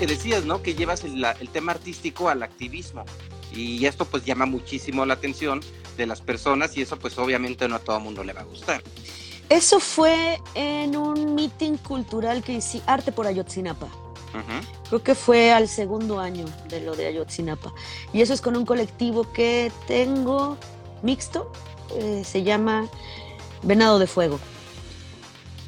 Que 0.00 0.06
decías, 0.06 0.46
¿no? 0.46 0.62
Que 0.62 0.74
llevas 0.74 1.04
el, 1.04 1.22
tema 1.52 1.72
artístico 1.72 2.30
al 2.30 2.42
activismo. 2.42 3.04
Y 3.52 3.84
esto 3.84 4.06
pues 4.06 4.24
llama 4.24 4.46
muchísimo 4.46 5.04
la 5.04 5.12
atención 5.12 5.60
de 5.98 6.06
las 6.06 6.22
personas 6.22 6.74
y 6.78 6.80
eso 6.80 6.98
pues 6.98 7.18
obviamente 7.18 7.68
no 7.68 7.76
a 7.76 7.80
todo 7.80 8.00
mundo 8.00 8.24
le 8.24 8.32
va 8.32 8.40
a 8.40 8.44
gustar. 8.44 8.82
Eso 9.50 9.78
fue 9.78 10.40
en 10.54 10.96
un 10.96 11.34
meeting 11.34 11.76
cultural 11.76 12.42
que 12.42 12.54
hice, 12.54 12.80
Arte 12.86 13.12
por 13.12 13.26
Ayotzinapa. 13.26 13.88
Creo 14.88 15.02
que 15.02 15.14
fue 15.14 15.52
al 15.52 15.68
segundo 15.68 16.18
año 16.18 16.46
de 16.70 16.80
lo 16.80 16.96
de 16.96 17.06
Ayotzinapa. 17.06 17.74
Y 18.14 18.22
eso 18.22 18.32
es 18.32 18.40
con 18.40 18.56
un 18.56 18.64
colectivo 18.64 19.30
que 19.32 19.70
tengo 19.86 20.56
mixto, 21.02 21.52
eh, 21.96 22.22
se 22.24 22.42
llama 22.42 22.88
Venado 23.62 23.98
de 23.98 24.06
Fuego. 24.06 24.40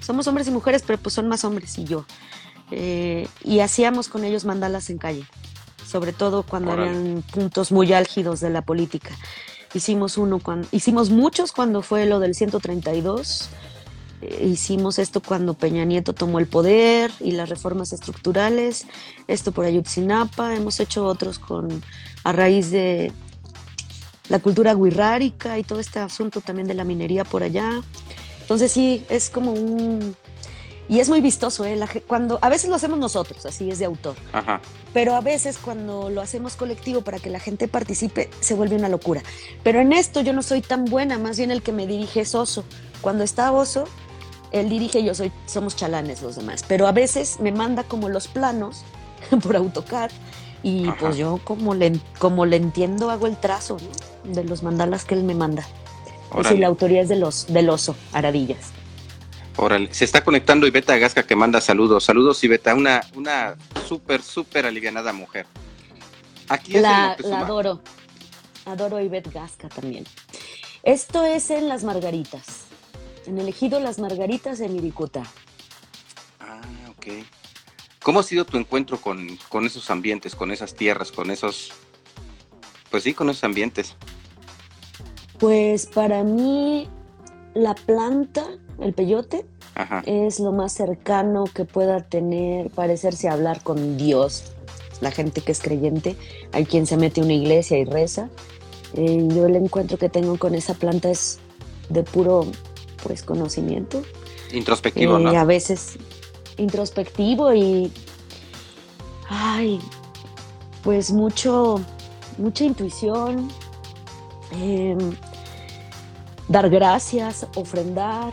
Somos 0.01 0.27
hombres 0.27 0.49
y 0.49 0.53
mujeres, 0.53 0.83
pero 0.87 0.99
pues 0.99 1.15
son 1.15 1.29
más 1.29 1.45
hombres 1.45 1.77
y 1.77 1.85
yo. 1.85 2.07
Eh, 2.75 3.29
y 3.45 3.61
hacíamos 3.61 4.09
con 4.09 4.25
ellos 4.25 4.47
mandalas 4.47 4.89
en 4.89 4.97
calle, 4.97 5.27
sobre 5.87 6.15
todo 6.15 6.43
cuando 6.43 6.73
habían 6.73 7.23
puntos 7.31 7.71
muy 7.71 7.93
álgidos 7.93 8.41
de 8.41 8.49
la 8.49 8.63
política. 8.63 9.11
Hicimos 9.75 10.17
uno 10.17 10.39
cuando, 10.39 10.67
hicimos 10.73 11.11
muchos 11.11 11.53
cuando 11.53 11.83
fue 11.83 12.07
lo 12.07 12.19
del 12.19 12.35
132. 12.35 13.51
Eh, 14.23 14.49
hicimos 14.51 14.99
esto 14.99 15.21
cuando 15.21 15.53
Peña 15.53 15.85
Nieto 15.85 16.15
tomó 16.15 16.39
el 16.39 16.47
poder 16.47 17.11
y 17.21 17.33
las 17.33 17.51
reformas 17.51 17.93
estructurales. 17.93 18.87
Esto 19.29 19.53
por 19.53 19.67
Ayutzinapa. 19.67 20.55
Hemos 20.55 20.81
hecho 20.81 21.05
otros 21.05 21.39
con 21.39 21.83
a 22.25 22.33
raíz 22.33 22.71
de 22.71 23.13
la 24.31 24.39
cultura 24.39 24.75
guirrárica 24.75 25.59
y 25.59 25.63
todo 25.63 25.79
este 25.79 25.99
asunto 25.99 26.41
también 26.41 26.67
de 26.67 26.75
la 26.75 26.85
minería 26.85 27.25
por 27.25 27.43
allá. 27.43 27.83
Entonces 28.41 28.73
sí, 28.73 29.05
es 29.11 29.29
como 29.29 29.53
un... 29.53 30.17
Y 30.89 31.01
es 31.01 31.09
muy 31.09 31.21
vistoso, 31.21 31.65
¿eh? 31.65 31.79
cuando, 32.07 32.39
a 32.43 32.49
veces 32.49 32.69
lo 32.69 32.77
hacemos 32.77 32.99
nosotros, 32.99 33.47
así 33.47 33.71
es 33.71 33.79
de 33.79 33.87
autor. 33.87 34.15
Pero 34.93 35.15
a 35.15 35.21
veces 35.21 35.57
cuando 35.59 36.11
lo 36.11 36.21
hacemos 36.21 36.57
colectivo 36.57 37.03
para 37.03 37.19
que 37.19 37.31
la 37.31 37.41
gente 37.41 37.69
participe, 37.69 38.29
se 38.41 38.55
vuelve 38.55 38.77
una 38.77 38.89
locura. 38.89 39.23
Pero 39.63 39.81
en 39.81 39.93
esto 39.93 40.21
yo 40.21 40.33
no 40.33 40.43
soy 40.43 40.61
tan 40.61 40.85
buena, 40.85 41.19
más 41.19 41.39
bien 41.39 41.51
el 41.51 41.63
que 41.63 41.73
me 41.73 41.87
dirige 41.87 42.21
es 42.21 42.35
Oso. 42.35 42.65
Cuando 43.01 43.25
está 43.25 43.53
Oso, 43.53 43.85
él 44.51 44.69
dirige 44.69 45.01
y 45.01 45.05
yo 45.05 45.15
soy, 45.15 45.33
somos 45.47 45.77
chalanes 45.77 46.21
los 46.21 46.37
demás. 46.37 46.65
Pero 46.67 46.87
a 46.87 46.93
veces 46.93 47.41
me 47.41 47.53
manda 47.53 47.85
como 47.85 48.09
los 48.09 48.29
planos 48.29 48.85
por 49.43 49.57
AutoCAD 49.57 50.11
y 50.63 50.89
pues 50.93 51.17
yo 51.17 51.41
como 51.43 51.75
le, 51.75 51.99
como 52.19 52.45
le 52.45 52.57
entiendo 52.57 53.11
hago 53.11 53.27
el 53.27 53.37
trazo 53.37 53.79
de 54.25 54.45
los 54.45 54.63
mandalas 54.63 55.05
que 55.05 55.15
él 55.15 55.25
me 55.25 55.35
manda. 55.35 55.67
Es 56.33 56.45
decir, 56.45 56.61
la 56.61 56.67
autoría 56.69 57.03
es 57.03 57.09
de 57.09 57.17
los, 57.17 57.47
del 57.47 57.69
oso, 57.69 57.95
Aradillas. 58.13 58.73
Órale, 59.57 59.93
se 59.93 60.05
está 60.05 60.25
conectando 60.25 60.67
Iveta 60.67 60.97
Gasca 60.97 61.25
que 61.25 61.37
manda 61.37 61.61
saludos. 61.61 62.05
Saludos 62.05 62.43
Iveta, 62.43 62.75
una, 62.75 63.03
una 63.15 63.57
súper, 63.87 64.23
súper 64.23 64.67
alivianada 64.67 65.13
mujer. 65.13 65.47
Aquí 66.49 66.77
es 66.77 66.83
la, 66.83 67.17
la 67.21 67.41
adoro. 67.41 67.81
Adoro 68.65 68.97
a 68.97 69.03
Ivette 69.03 69.33
Gasca 69.33 69.69
también. 69.69 70.05
Esto 70.83 71.25
es 71.25 71.51
en 71.51 71.69
Las 71.69 71.85
Margaritas. 71.85 72.65
En 73.27 73.39
elegido 73.39 73.79
Las 73.79 73.99
Margaritas 73.99 74.59
de 74.59 74.69
Miricuta. 74.69 75.23
Ah, 76.41 76.61
ok. 76.91 77.25
¿Cómo 78.03 78.21
ha 78.21 78.23
sido 78.23 78.45
tu 78.45 78.57
encuentro 78.57 79.01
con, 79.01 79.37
con 79.49 79.65
esos 79.65 79.91
ambientes, 79.91 80.35
con 80.35 80.51
esas 80.51 80.75
tierras, 80.75 81.13
con 81.13 81.31
esos, 81.31 81.73
pues 82.91 83.05
sí, 83.05 83.15
con 83.15 83.31
esos 83.31 83.45
ambientes? 83.45 83.95
Pues 85.39 85.87
para 85.87 86.25
mí 86.25 86.89
la 87.55 87.75
planta, 87.75 88.45
el 88.81 88.93
peyote, 88.93 89.45
es 90.05 90.39
lo 90.39 90.53
más 90.53 90.73
cercano 90.73 91.45
que 91.45 91.65
pueda 91.65 92.01
tener, 92.01 92.71
parecerse 92.71 93.29
a 93.29 93.33
hablar 93.33 93.63
con 93.63 93.97
Dios, 93.97 94.53
la 95.01 95.11
gente 95.11 95.41
que 95.41 95.53
es 95.53 95.61
creyente. 95.61 96.17
Hay 96.53 96.67
quien 96.67 96.87
se 96.87 96.97
mete 96.97 97.21
a 97.21 97.25
una 97.25 97.33
iglesia 97.33 97.79
y 97.79 97.85
reza. 97.85 98.29
Eh, 98.95 99.27
yo 99.35 99.47
el 99.47 99.57
encuentro 99.57 99.97
que 99.97 100.09
tengo 100.09 100.39
con 100.39 100.55
esa 100.55 100.75
planta 100.75 101.11
es 101.11 101.39
de 101.89 102.03
puro 102.03 102.47
pues 103.03 103.23
conocimiento. 103.23 104.03
Introspectivo, 104.53 105.19
¿no? 105.19 105.33
Y 105.33 105.35
eh, 105.35 105.39
a 105.39 105.45
veces 105.45 105.97
introspectivo 106.59 107.53
y 107.55 107.91
ay, 109.29 109.81
pues 110.83 111.11
mucho, 111.13 111.81
mucha 112.39 112.65
intuición. 112.65 113.49
Em, 114.53 114.99
dar 116.53 116.69
gracias, 116.69 117.47
ofrendar. 117.57 118.33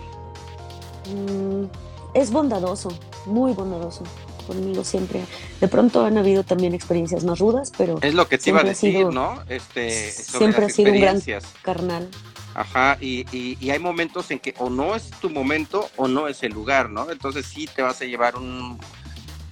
Mm, 1.07 1.65
es 2.13 2.31
bondadoso, 2.31 2.89
muy 3.25 3.53
bondadoso 3.53 4.03
conmigo 4.45 4.83
siempre. 4.83 5.21
De 5.61 5.67
pronto 5.67 6.05
han 6.05 6.17
habido 6.17 6.43
también 6.43 6.73
experiencias 6.73 7.23
más 7.23 7.39
rudas, 7.39 7.71
pero... 7.77 7.99
Es 8.01 8.13
lo 8.13 8.27
que 8.27 8.37
te 8.37 8.49
iba 8.49 8.61
a 8.61 8.63
decir, 8.63 9.05
¿no? 9.07 9.41
Este, 9.47 10.11
siempre 10.11 10.65
ha 10.65 10.69
sido 10.69 10.91
un 10.91 10.99
gran 10.99 11.21
carnal. 11.61 12.09
Ajá, 12.55 12.97
y, 12.99 13.25
y, 13.31 13.69
hay 13.69 13.79
momentos 13.79 14.31
en 14.31 14.39
que 14.39 14.53
o 14.57 14.69
no 14.69 14.95
es 14.95 15.11
tu 15.21 15.29
momento 15.29 15.87
o 15.95 16.07
no 16.07 16.27
es 16.27 16.43
el 16.43 16.51
lugar, 16.51 16.89
¿no? 16.89 17.09
Entonces 17.11 17.45
sí 17.45 17.69
te 17.73 17.83
vas 17.83 18.01
a 18.01 18.05
llevar 18.05 18.35
un, 18.35 18.77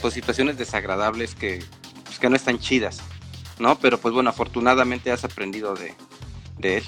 pues 0.01 0.15
situaciones 0.15 0.57
desagradables 0.57 1.36
que, 1.36 1.63
pues, 2.03 2.20
que 2.20 2.30
no 2.30 2.36
están 2.36 2.59
chidas, 2.59 2.99
¿no? 3.59 3.78
Pero 3.80 3.99
pues 3.99 4.13
bueno, 4.13 4.32
afortunadamente 4.32 5.11
has 5.11 5.24
aprendido 5.24 5.76
de, 5.76 5.93
de 6.57 6.78
él. 6.78 6.84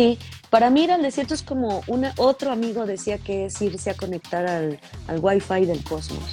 Sí, 0.00 0.18
para 0.48 0.70
mí 0.70 0.84
ir 0.84 0.92
al 0.92 1.02
desierto 1.02 1.34
es 1.34 1.42
como 1.42 1.82
una, 1.86 2.14
otro 2.16 2.50
amigo 2.52 2.86
decía 2.86 3.18
que 3.18 3.44
es 3.44 3.60
irse 3.60 3.90
a 3.90 3.94
conectar 3.94 4.46
al, 4.46 4.80
al 5.06 5.18
wifi 5.20 5.66
del 5.66 5.84
cosmos. 5.84 6.24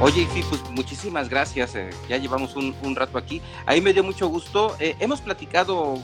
Oye, 0.00 0.22
Ifi, 0.22 0.42
pues 0.48 0.62
muchísimas 0.70 1.28
gracias. 1.28 1.74
Eh, 1.74 1.90
ya 2.08 2.18
llevamos 2.18 2.54
un, 2.54 2.94
rato 2.94 3.18
aquí. 3.18 3.42
Ahí 3.64 3.80
me 3.80 3.92
dio 3.92 4.04
mucho 4.04 4.28
gusto. 4.28 4.76
Eh, 4.78 4.94
hemos 5.00 5.20
platicado 5.20 5.98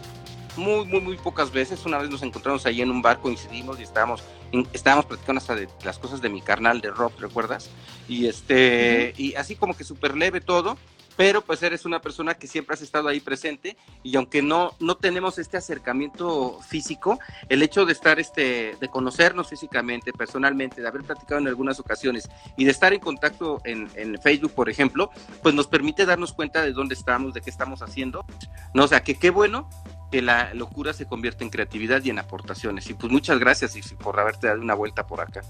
muy, 0.57 0.84
muy, 0.84 1.00
muy 1.00 1.16
pocas 1.16 1.50
veces. 1.50 1.84
Una 1.84 1.98
vez 1.98 2.11
nos 2.11 2.22
encontramos 2.22 2.66
ahí 2.66 2.82
en 2.82 2.90
un 2.90 3.03
bar, 3.03 3.20
coincidimos 3.20 3.80
y 3.80 3.82
estábamos, 3.82 4.22
estábamos 4.72 5.07
platicando 5.07 5.38
hasta 5.40 5.55
de 5.55 5.68
las 5.84 5.98
cosas 5.98 6.20
de 6.20 6.28
mi 6.28 6.40
carnal 6.40 6.80
de 6.80 6.90
rock, 6.90 7.20
¿recuerdas? 7.20 7.70
Y 8.09 8.26
este, 8.26 9.14
y 9.16 9.34
así 9.34 9.57
como 9.57 9.76
que 9.76 9.84
súper 9.84 10.16
leve 10.16 10.40
todo, 10.40 10.76
pero 11.16 11.42
pues 11.42 11.62
eres 11.62 11.84
una 11.84 12.00
persona 12.00 12.34
que 12.34 12.46
siempre 12.46 12.74
has 12.74 12.82
estado 12.82 13.09
ahí 13.09 13.20
presente 13.20 13.76
y 14.03 14.16
aunque 14.16 14.42
no, 14.42 14.72
no 14.80 14.96
tenemos 14.96 15.38
este 15.38 15.57
acercamiento 15.57 16.59
físico, 16.61 17.18
el 17.48 17.62
hecho 17.62 17.84
de 17.84 17.92
estar, 17.92 18.18
este, 18.18 18.76
de 18.80 18.88
conocernos 18.88 19.48
físicamente, 19.48 20.12
personalmente, 20.12 20.80
de 20.80 20.88
haber 20.88 21.03
platicado 21.03 21.40
en 21.40 21.48
algunas 21.48 21.78
ocasiones 21.80 22.28
y 22.57 22.64
de 22.64 22.70
estar 22.70 22.92
en 22.92 23.00
contacto 23.00 23.61
en, 23.64 23.88
en 23.94 24.20
Facebook, 24.20 24.53
por 24.53 24.70
ejemplo, 24.70 25.11
pues 25.42 25.55
nos 25.55 25.66
permite 25.66 26.07
darnos 26.07 26.32
cuenta 26.32 26.62
de 26.62 26.72
dónde 26.72 26.94
estamos, 26.94 27.34
de 27.34 27.40
qué 27.40 27.50
estamos 27.50 27.82
haciendo, 27.82 28.24
¿no? 28.74 28.84
O 28.84 28.88
sea, 28.88 29.03
que 29.03 29.18
qué 29.18 29.30
bueno 29.30 29.68
que 30.12 30.20
la 30.20 30.52
locura 30.52 30.92
se 30.92 31.06
convierte 31.06 31.42
en 31.42 31.48
creatividad 31.48 32.04
y 32.04 32.10
en 32.10 32.18
aportaciones. 32.18 32.88
Y 32.90 32.94
pues 32.94 33.10
muchas 33.10 33.38
gracias 33.38 33.74
y 33.74 33.94
por 33.94 34.20
haberte 34.20 34.46
dado 34.46 34.60
una 34.60 34.74
vuelta 34.74 35.06
por 35.06 35.22
acá. 35.22 35.40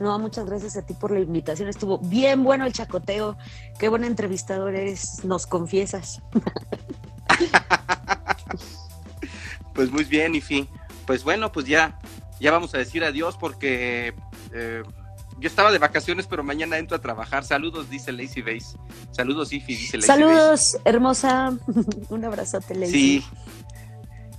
No, 0.00 0.18
muchas 0.18 0.46
gracias 0.46 0.76
a 0.76 0.84
ti 0.84 0.94
por 0.94 1.12
la 1.12 1.20
invitación. 1.20 1.68
Estuvo 1.68 1.98
bien 1.98 2.42
bueno 2.42 2.66
el 2.66 2.72
chacoteo. 2.72 3.38
Qué 3.78 3.88
buen 3.88 4.02
entrevistador 4.02 4.74
eres, 4.74 5.24
nos 5.24 5.46
confiesas. 5.46 6.20
pues 9.74 9.92
muy 9.92 10.04
bien, 10.04 10.34
Ifi. 10.34 10.68
Pues 11.06 11.22
bueno, 11.22 11.52
pues 11.52 11.66
ya, 11.66 12.00
ya 12.40 12.50
vamos 12.50 12.74
a 12.74 12.78
decir 12.78 13.04
adiós 13.04 13.36
porque 13.36 14.12
eh, 14.52 14.82
yo 15.40 15.48
estaba 15.48 15.72
de 15.72 15.78
vacaciones, 15.78 16.26
pero 16.26 16.44
mañana 16.44 16.78
entro 16.78 16.96
a 16.96 17.00
trabajar. 17.00 17.44
Saludos, 17.44 17.88
dice 17.88 18.12
Lazy 18.12 18.42
Base. 18.42 18.76
Saludos, 19.10 19.52
Ifi, 19.52 19.74
dice 19.74 19.96
Lazy 19.96 20.06
Saludos, 20.06 20.76
hermosa. 20.84 21.56
Un 22.10 22.24
abrazote, 22.24 22.74
Lazy. 22.74 22.92
Sí, 22.92 23.24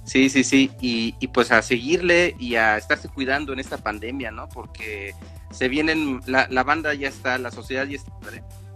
sí, 0.06 0.30
sí, 0.30 0.44
sí. 0.44 0.72
Y, 0.80 1.16
y, 1.20 1.28
pues 1.30 1.52
a 1.52 1.62
seguirle 1.64 2.36
y 2.40 2.56
a 2.56 2.78
estarse 2.78 3.10
cuidando 3.10 3.52
en 3.52 3.60
esta 3.60 3.78
pandemia, 3.78 4.32
¿no? 4.32 4.48
Porque 4.50 5.16
se 5.50 5.68
vienen, 5.70 6.22
la, 6.28 6.48
la 6.50 6.64
banda 6.64 6.94
ya 6.94 7.10
está, 7.10 7.38
la 7.40 7.50
sociedad 7.50 7.88
ya 7.88 7.96
está, 7.96 8.12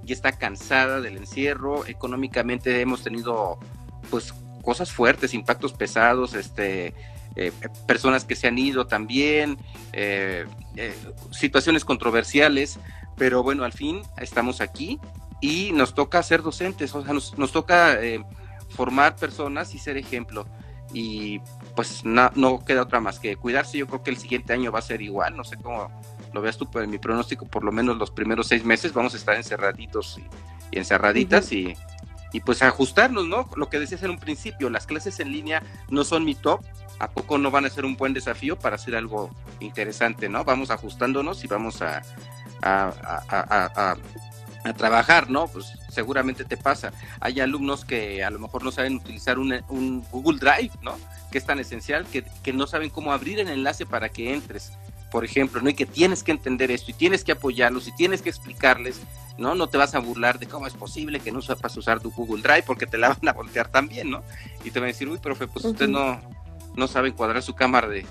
ya 0.03 0.13
está 0.13 0.31
cansada 0.31 1.01
del 1.01 1.17
encierro. 1.17 1.85
Económicamente 1.85 2.81
hemos 2.81 3.03
tenido, 3.03 3.59
pues, 4.09 4.33
cosas 4.63 4.91
fuertes, 4.91 5.35
impactos 5.35 5.73
pesados, 5.73 6.33
este 6.33 6.95
eh, 7.35 7.51
personas 7.85 8.23
que 8.23 8.35
se 8.35 8.47
han 8.47 8.57
ido 8.57 8.87
también, 8.87 9.57
eh, 9.91 10.45
eh, 10.77 10.95
situaciones 11.31 11.83
controversiales, 11.83 12.79
pero 13.17 13.43
bueno, 13.43 13.65
al 13.65 13.73
fin 13.73 14.01
estamos 14.17 14.61
aquí 14.61 14.99
y 15.41 15.71
nos 15.73 15.93
toca 15.93 16.23
ser 16.23 16.41
docentes, 16.41 16.95
o 16.95 17.03
sea, 17.03 17.13
nos, 17.13 17.37
nos 17.37 17.51
toca 17.51 17.97
formar 18.69 19.15
personas 19.15 19.75
y 19.75 19.79
ser 19.79 19.97
ejemplo. 19.97 20.47
Y 20.93 21.41
pues 21.75 22.05
no, 22.05 22.31
no 22.35 22.63
queda 22.63 22.83
otra 22.83 23.01
más 23.01 23.19
que 23.19 23.35
cuidarse. 23.35 23.77
Yo 23.77 23.87
creo 23.87 24.01
que 24.01 24.11
el 24.11 24.17
siguiente 24.17 24.53
año 24.53 24.71
va 24.71 24.79
a 24.79 24.81
ser 24.81 25.01
igual, 25.01 25.35
no 25.35 25.43
sé 25.43 25.57
cómo 25.57 25.91
lo 26.33 26.41
veas 26.41 26.57
tú, 26.57 26.69
pero 26.71 26.85
en 26.85 26.91
mi 26.91 26.99
pronóstico, 26.99 27.45
por 27.45 27.65
lo 27.65 27.71
menos 27.71 27.97
los 27.97 28.11
primeros 28.11 28.47
seis 28.47 28.63
meses 28.63 28.93
vamos 28.93 29.13
a 29.13 29.17
estar 29.17 29.35
encerraditos 29.35 30.17
y, 30.17 30.77
encerraditas 30.77 31.51
y, 31.51 31.73
y 32.31 32.39
pues 32.41 32.61
ajustarnos, 32.61 33.27
¿no? 33.27 33.49
Lo 33.55 33.69
que 33.69 33.79
decías 33.79 34.03
en 34.03 34.11
un 34.11 34.19
principio, 34.19 34.69
las 34.69 34.85
clases 34.85 35.19
en 35.19 35.31
línea 35.31 35.63
no 35.89 36.03
son 36.03 36.23
mi 36.23 36.35
top, 36.35 36.61
¿a 36.99 37.09
poco 37.09 37.37
no 37.37 37.51
van 37.51 37.65
a 37.65 37.69
ser 37.69 37.85
un 37.85 37.97
buen 37.97 38.13
desafío 38.13 38.57
para 38.57 38.75
hacer 38.75 38.95
algo 38.95 39.29
interesante, 39.59 40.29
¿no? 40.29 40.43
Vamos 40.43 40.71
ajustándonos 40.71 41.43
y 41.43 41.47
vamos 41.47 41.81
a, 41.81 42.01
a, 42.61 43.95
a 44.65 44.73
trabajar, 44.73 45.29
¿no? 45.29 45.47
Pues 45.47 45.73
seguramente 45.89 46.43
te 46.43 46.57
pasa. 46.57 46.91
Hay 47.19 47.39
alumnos 47.39 47.85
que 47.85 48.23
a 48.23 48.29
lo 48.29 48.39
mejor 48.39 48.63
no 48.63 48.71
saben 48.71 48.95
utilizar 48.95 49.37
un, 49.37 49.53
un 49.69 50.03
Google 50.11 50.39
Drive, 50.39 50.71
¿no? 50.81 50.97
Que 51.31 51.37
es 51.37 51.45
tan 51.45 51.59
esencial 51.59 52.05
que, 52.05 52.23
que, 52.43 52.51
no 52.51 52.67
saben 52.67 52.89
cómo 52.89 53.11
abrir 53.11 53.39
el 53.39 53.47
enlace 53.47 53.85
para 53.85 54.09
que 54.09 54.33
entres, 54.33 54.73
por 55.11 55.23
ejemplo, 55.23 55.61
¿no? 55.61 55.69
Y 55.69 55.75
que 55.75 55.85
tienes 55.85 56.23
que 56.23 56.31
entender 56.31 56.71
esto 56.71 56.91
y 56.91 56.95
tienes 56.95 57.23
que 57.23 57.31
apoyarlos 57.31 57.87
y 57.87 57.95
tienes 57.95 58.21
que 58.21 58.29
explicarles, 58.29 59.01
¿no? 59.37 59.53
No 59.53 59.67
te 59.67 59.77
vas 59.77 59.93
a 59.93 59.99
burlar 59.99 60.39
de 60.39 60.47
cómo 60.47 60.65
es 60.65 60.73
posible 60.73 61.19
que 61.19 61.31
no 61.31 61.41
sepas 61.41 61.77
usar 61.77 61.99
tu 61.99 62.11
Google 62.11 62.41
Drive 62.41 62.63
porque 62.63 62.87
te 62.87 62.97
la 62.97 63.09
van 63.21 63.27
a 63.27 63.33
voltear 63.33 63.67
también, 63.69 64.09
¿no? 64.09 64.23
Y 64.63 64.71
te 64.71 64.79
van 64.79 64.89
a 64.89 64.93
decir, 64.93 65.07
uy, 65.07 65.19
profe, 65.19 65.47
pues 65.47 65.65
usted 65.65 65.87
no, 65.87 66.19
no 66.75 66.87
sabe 66.87 67.13
cuadrar 67.13 67.41
su 67.41 67.55
cámara 67.55 67.87
de, 67.87 68.05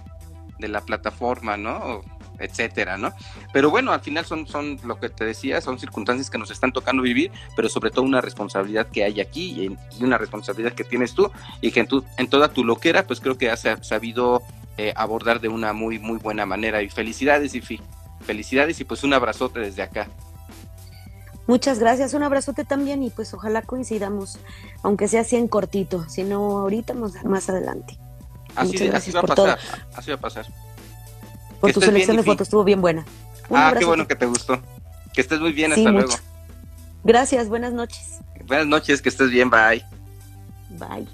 de 0.59 0.69
la 0.69 0.81
plataforma, 0.81 1.57
¿no? 1.57 2.03
etcétera, 2.39 2.99
¿no? 2.99 3.13
Pero 3.53 3.71
bueno, 3.71 3.93
al 3.93 4.01
final 4.01 4.25
son, 4.25 4.47
son 4.47 4.79
lo 4.85 4.99
que 4.99 5.09
te 5.09 5.25
decía, 5.25 5.61
son 5.61 5.79
circunstancias 5.79 6.31
que 6.31 6.39
nos 6.39 6.51
están 6.51 6.73
tocando 6.73 7.03
vivir, 7.03 7.31
pero 7.57 7.69
sobre 7.69 7.91
todo 7.91 8.05
una 8.05 8.21
responsabilidad 8.21 8.89
que 8.89 9.05
hay 9.05 9.21
aquí 9.21 9.79
y, 9.99 10.03
una 10.03 10.19
responsabilidad 10.19 10.73
que 10.73 10.85
tienes 10.85 11.15
tú 11.15 11.31
y 11.61 11.71
que 11.71 11.81
en, 11.81 11.87
tu, 11.87 12.05
en 12.19 12.29
toda 12.29 12.49
tu 12.49 12.65
loquera, 12.65 13.07
pues 13.07 13.21
creo 13.21 13.39
que 13.39 13.51
has 13.51 13.65
sabido 13.83 14.43
eh, 14.77 14.93
abordar 14.97 15.41
de 15.41 15.49
una 15.49 15.73
muy, 15.73 15.99
muy 15.99 16.19
buena 16.19 16.47
manera. 16.47 16.83
Y 16.83 16.89
felicidades, 16.89 17.55
y 17.55 17.63
felicidades 18.21 18.81
y 18.81 18.85
pues 18.85 19.05
un 19.05 19.15
abrazote 19.15 19.61
desde 19.61 19.83
acá. 19.83 20.09
Muchas 21.47 21.79
gracias, 21.79 22.15
un 22.15 22.23
abrazote 22.23 22.65
también 22.65 23.03
y 23.03 23.11
pues 23.11 23.35
ojalá 23.35 23.61
coincidamos, 23.61 24.39
aunque 24.83 25.09
sea 25.09 25.21
así 25.21 25.37
en 25.37 25.47
cortito, 25.47 26.09
si 26.09 26.23
no 26.23 26.59
ahorita 26.61 26.95
más, 26.95 27.51
adelante. 27.51 27.99
Así, 28.57 28.89
así 28.89 29.11
va 29.11 29.21
a 29.21 29.23
pasar, 29.25 29.59
así 29.95 30.11
va 30.11 30.17
a 30.17 30.21
pasar 30.21 30.47
por 31.65 31.73
tu 31.73 31.81
selección 31.81 32.17
de 32.17 32.23
fotos, 32.23 32.47
estuvo 32.47 32.65
bien 32.65 32.81
buena. 32.81 33.05
ah, 33.51 33.75
qué 33.79 33.85
bueno 33.85 34.07
que 34.07 34.15
te 34.15 34.27
gustó. 34.27 34.61
Que 35.15 35.23
estés 35.23 35.41
muy 35.41 35.53
bien, 35.53 35.73
hasta 35.73 35.91
luego. 35.91 36.15
Gracias, 37.05 37.49
buenas 37.49 37.73
noches. 37.73 38.21
Buenas 38.47 38.67
noches, 38.67 39.01
que 39.01 39.09
estés 39.09 39.31
bien, 39.31 39.49
bye. 39.49 39.85
Bye. 40.71 41.09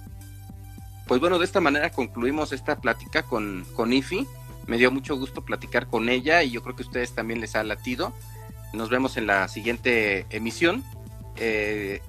Pues 1.06 1.20
bueno, 1.20 1.38
de 1.38 1.44
esta 1.44 1.60
manera 1.60 1.90
concluimos 1.90 2.52
esta 2.52 2.80
plática 2.80 3.22
con, 3.22 3.64
con 3.76 3.92
Ifi. 3.92 4.26
Me 4.66 4.78
dio 4.78 4.90
mucho 4.90 5.16
gusto 5.16 5.44
platicar 5.44 5.86
con 5.86 6.08
ella 6.08 6.42
y 6.42 6.50
yo 6.50 6.62
creo 6.62 6.74
que 6.74 6.82
a 6.82 6.86
ustedes 6.86 7.14
también 7.14 7.40
les 7.40 7.54
ha 7.54 7.62
latido. 7.62 8.12
Nos 8.72 8.88
vemos 8.88 9.16
en 9.16 9.26
la 9.26 9.46
siguiente 9.48 10.26
emisión. 10.30 10.84
Eh, 11.36 12.00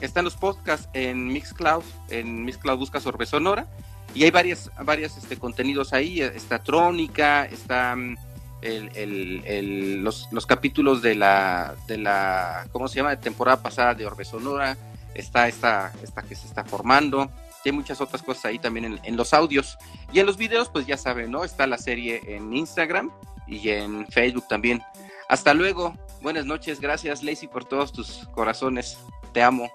están 0.00 0.24
los 0.24 0.36
podcasts 0.36 0.88
en 0.94 1.26
Mixcloud. 1.26 1.84
En 2.08 2.44
Mixcloud 2.44 2.78
busca 2.78 3.00
Sorbe 3.00 3.26
Sonora 3.26 3.66
y 4.14 4.24
hay 4.24 4.30
varias, 4.30 4.70
varias 4.84 5.16
este, 5.16 5.38
contenidos 5.38 5.92
ahí, 5.92 6.20
está 6.20 6.62
Trónica, 6.62 7.44
está 7.46 7.96
mm, 7.96 8.16
el, 8.62 10.02
los, 10.02 10.28
los, 10.30 10.46
capítulos 10.46 11.02
de 11.02 11.14
la, 11.14 11.74
de 11.86 11.98
la, 11.98 12.66
¿cómo 12.72 12.88
se 12.88 12.96
llama?, 12.96 13.10
de 13.10 13.16
temporada 13.16 13.62
pasada 13.62 13.94
de 13.94 14.06
Orbe 14.06 14.24
Sonora, 14.24 14.76
está 15.14 15.48
esta, 15.48 15.92
esta 16.02 16.22
que 16.22 16.34
se 16.34 16.46
está 16.46 16.64
formando, 16.64 17.30
y 17.64 17.68
hay 17.68 17.72
muchas 17.72 18.00
otras 18.00 18.22
cosas 18.22 18.46
ahí 18.46 18.58
también 18.58 19.00
en, 19.02 19.16
los 19.16 19.32
audios. 19.32 19.78
Y 20.12 20.20
en 20.20 20.26
los 20.26 20.36
videos, 20.36 20.68
pues 20.68 20.86
ya 20.86 20.96
saben, 20.96 21.30
¿no? 21.30 21.44
Está 21.44 21.66
la 21.66 21.78
serie 21.78 22.20
en 22.26 22.54
Instagram 22.54 23.10
y 23.46 23.68
en 23.68 24.06
Facebook 24.08 24.48
también. 24.48 24.82
Hasta 25.28 25.54
luego, 25.54 25.96
buenas 26.20 26.44
noches, 26.44 26.80
gracias 26.80 27.22
Lacey 27.22 27.48
por 27.48 27.64
todos 27.64 27.92
tus 27.92 28.28
corazones, 28.32 28.98
te 29.32 29.42
amo. 29.42 29.70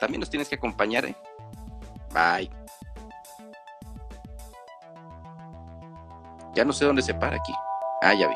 También 0.00 0.20
nos 0.20 0.30
tienes 0.30 0.48
que 0.48 0.54
acompañar, 0.54 1.04
¿eh? 1.04 1.16
Bye. 2.12 2.57
Ya 6.58 6.64
no 6.64 6.72
sé 6.72 6.84
dónde 6.84 7.02
se 7.02 7.14
para 7.14 7.36
aquí. 7.36 7.54
Ah, 8.02 8.14
ya 8.14 8.26
vi. 8.26 8.34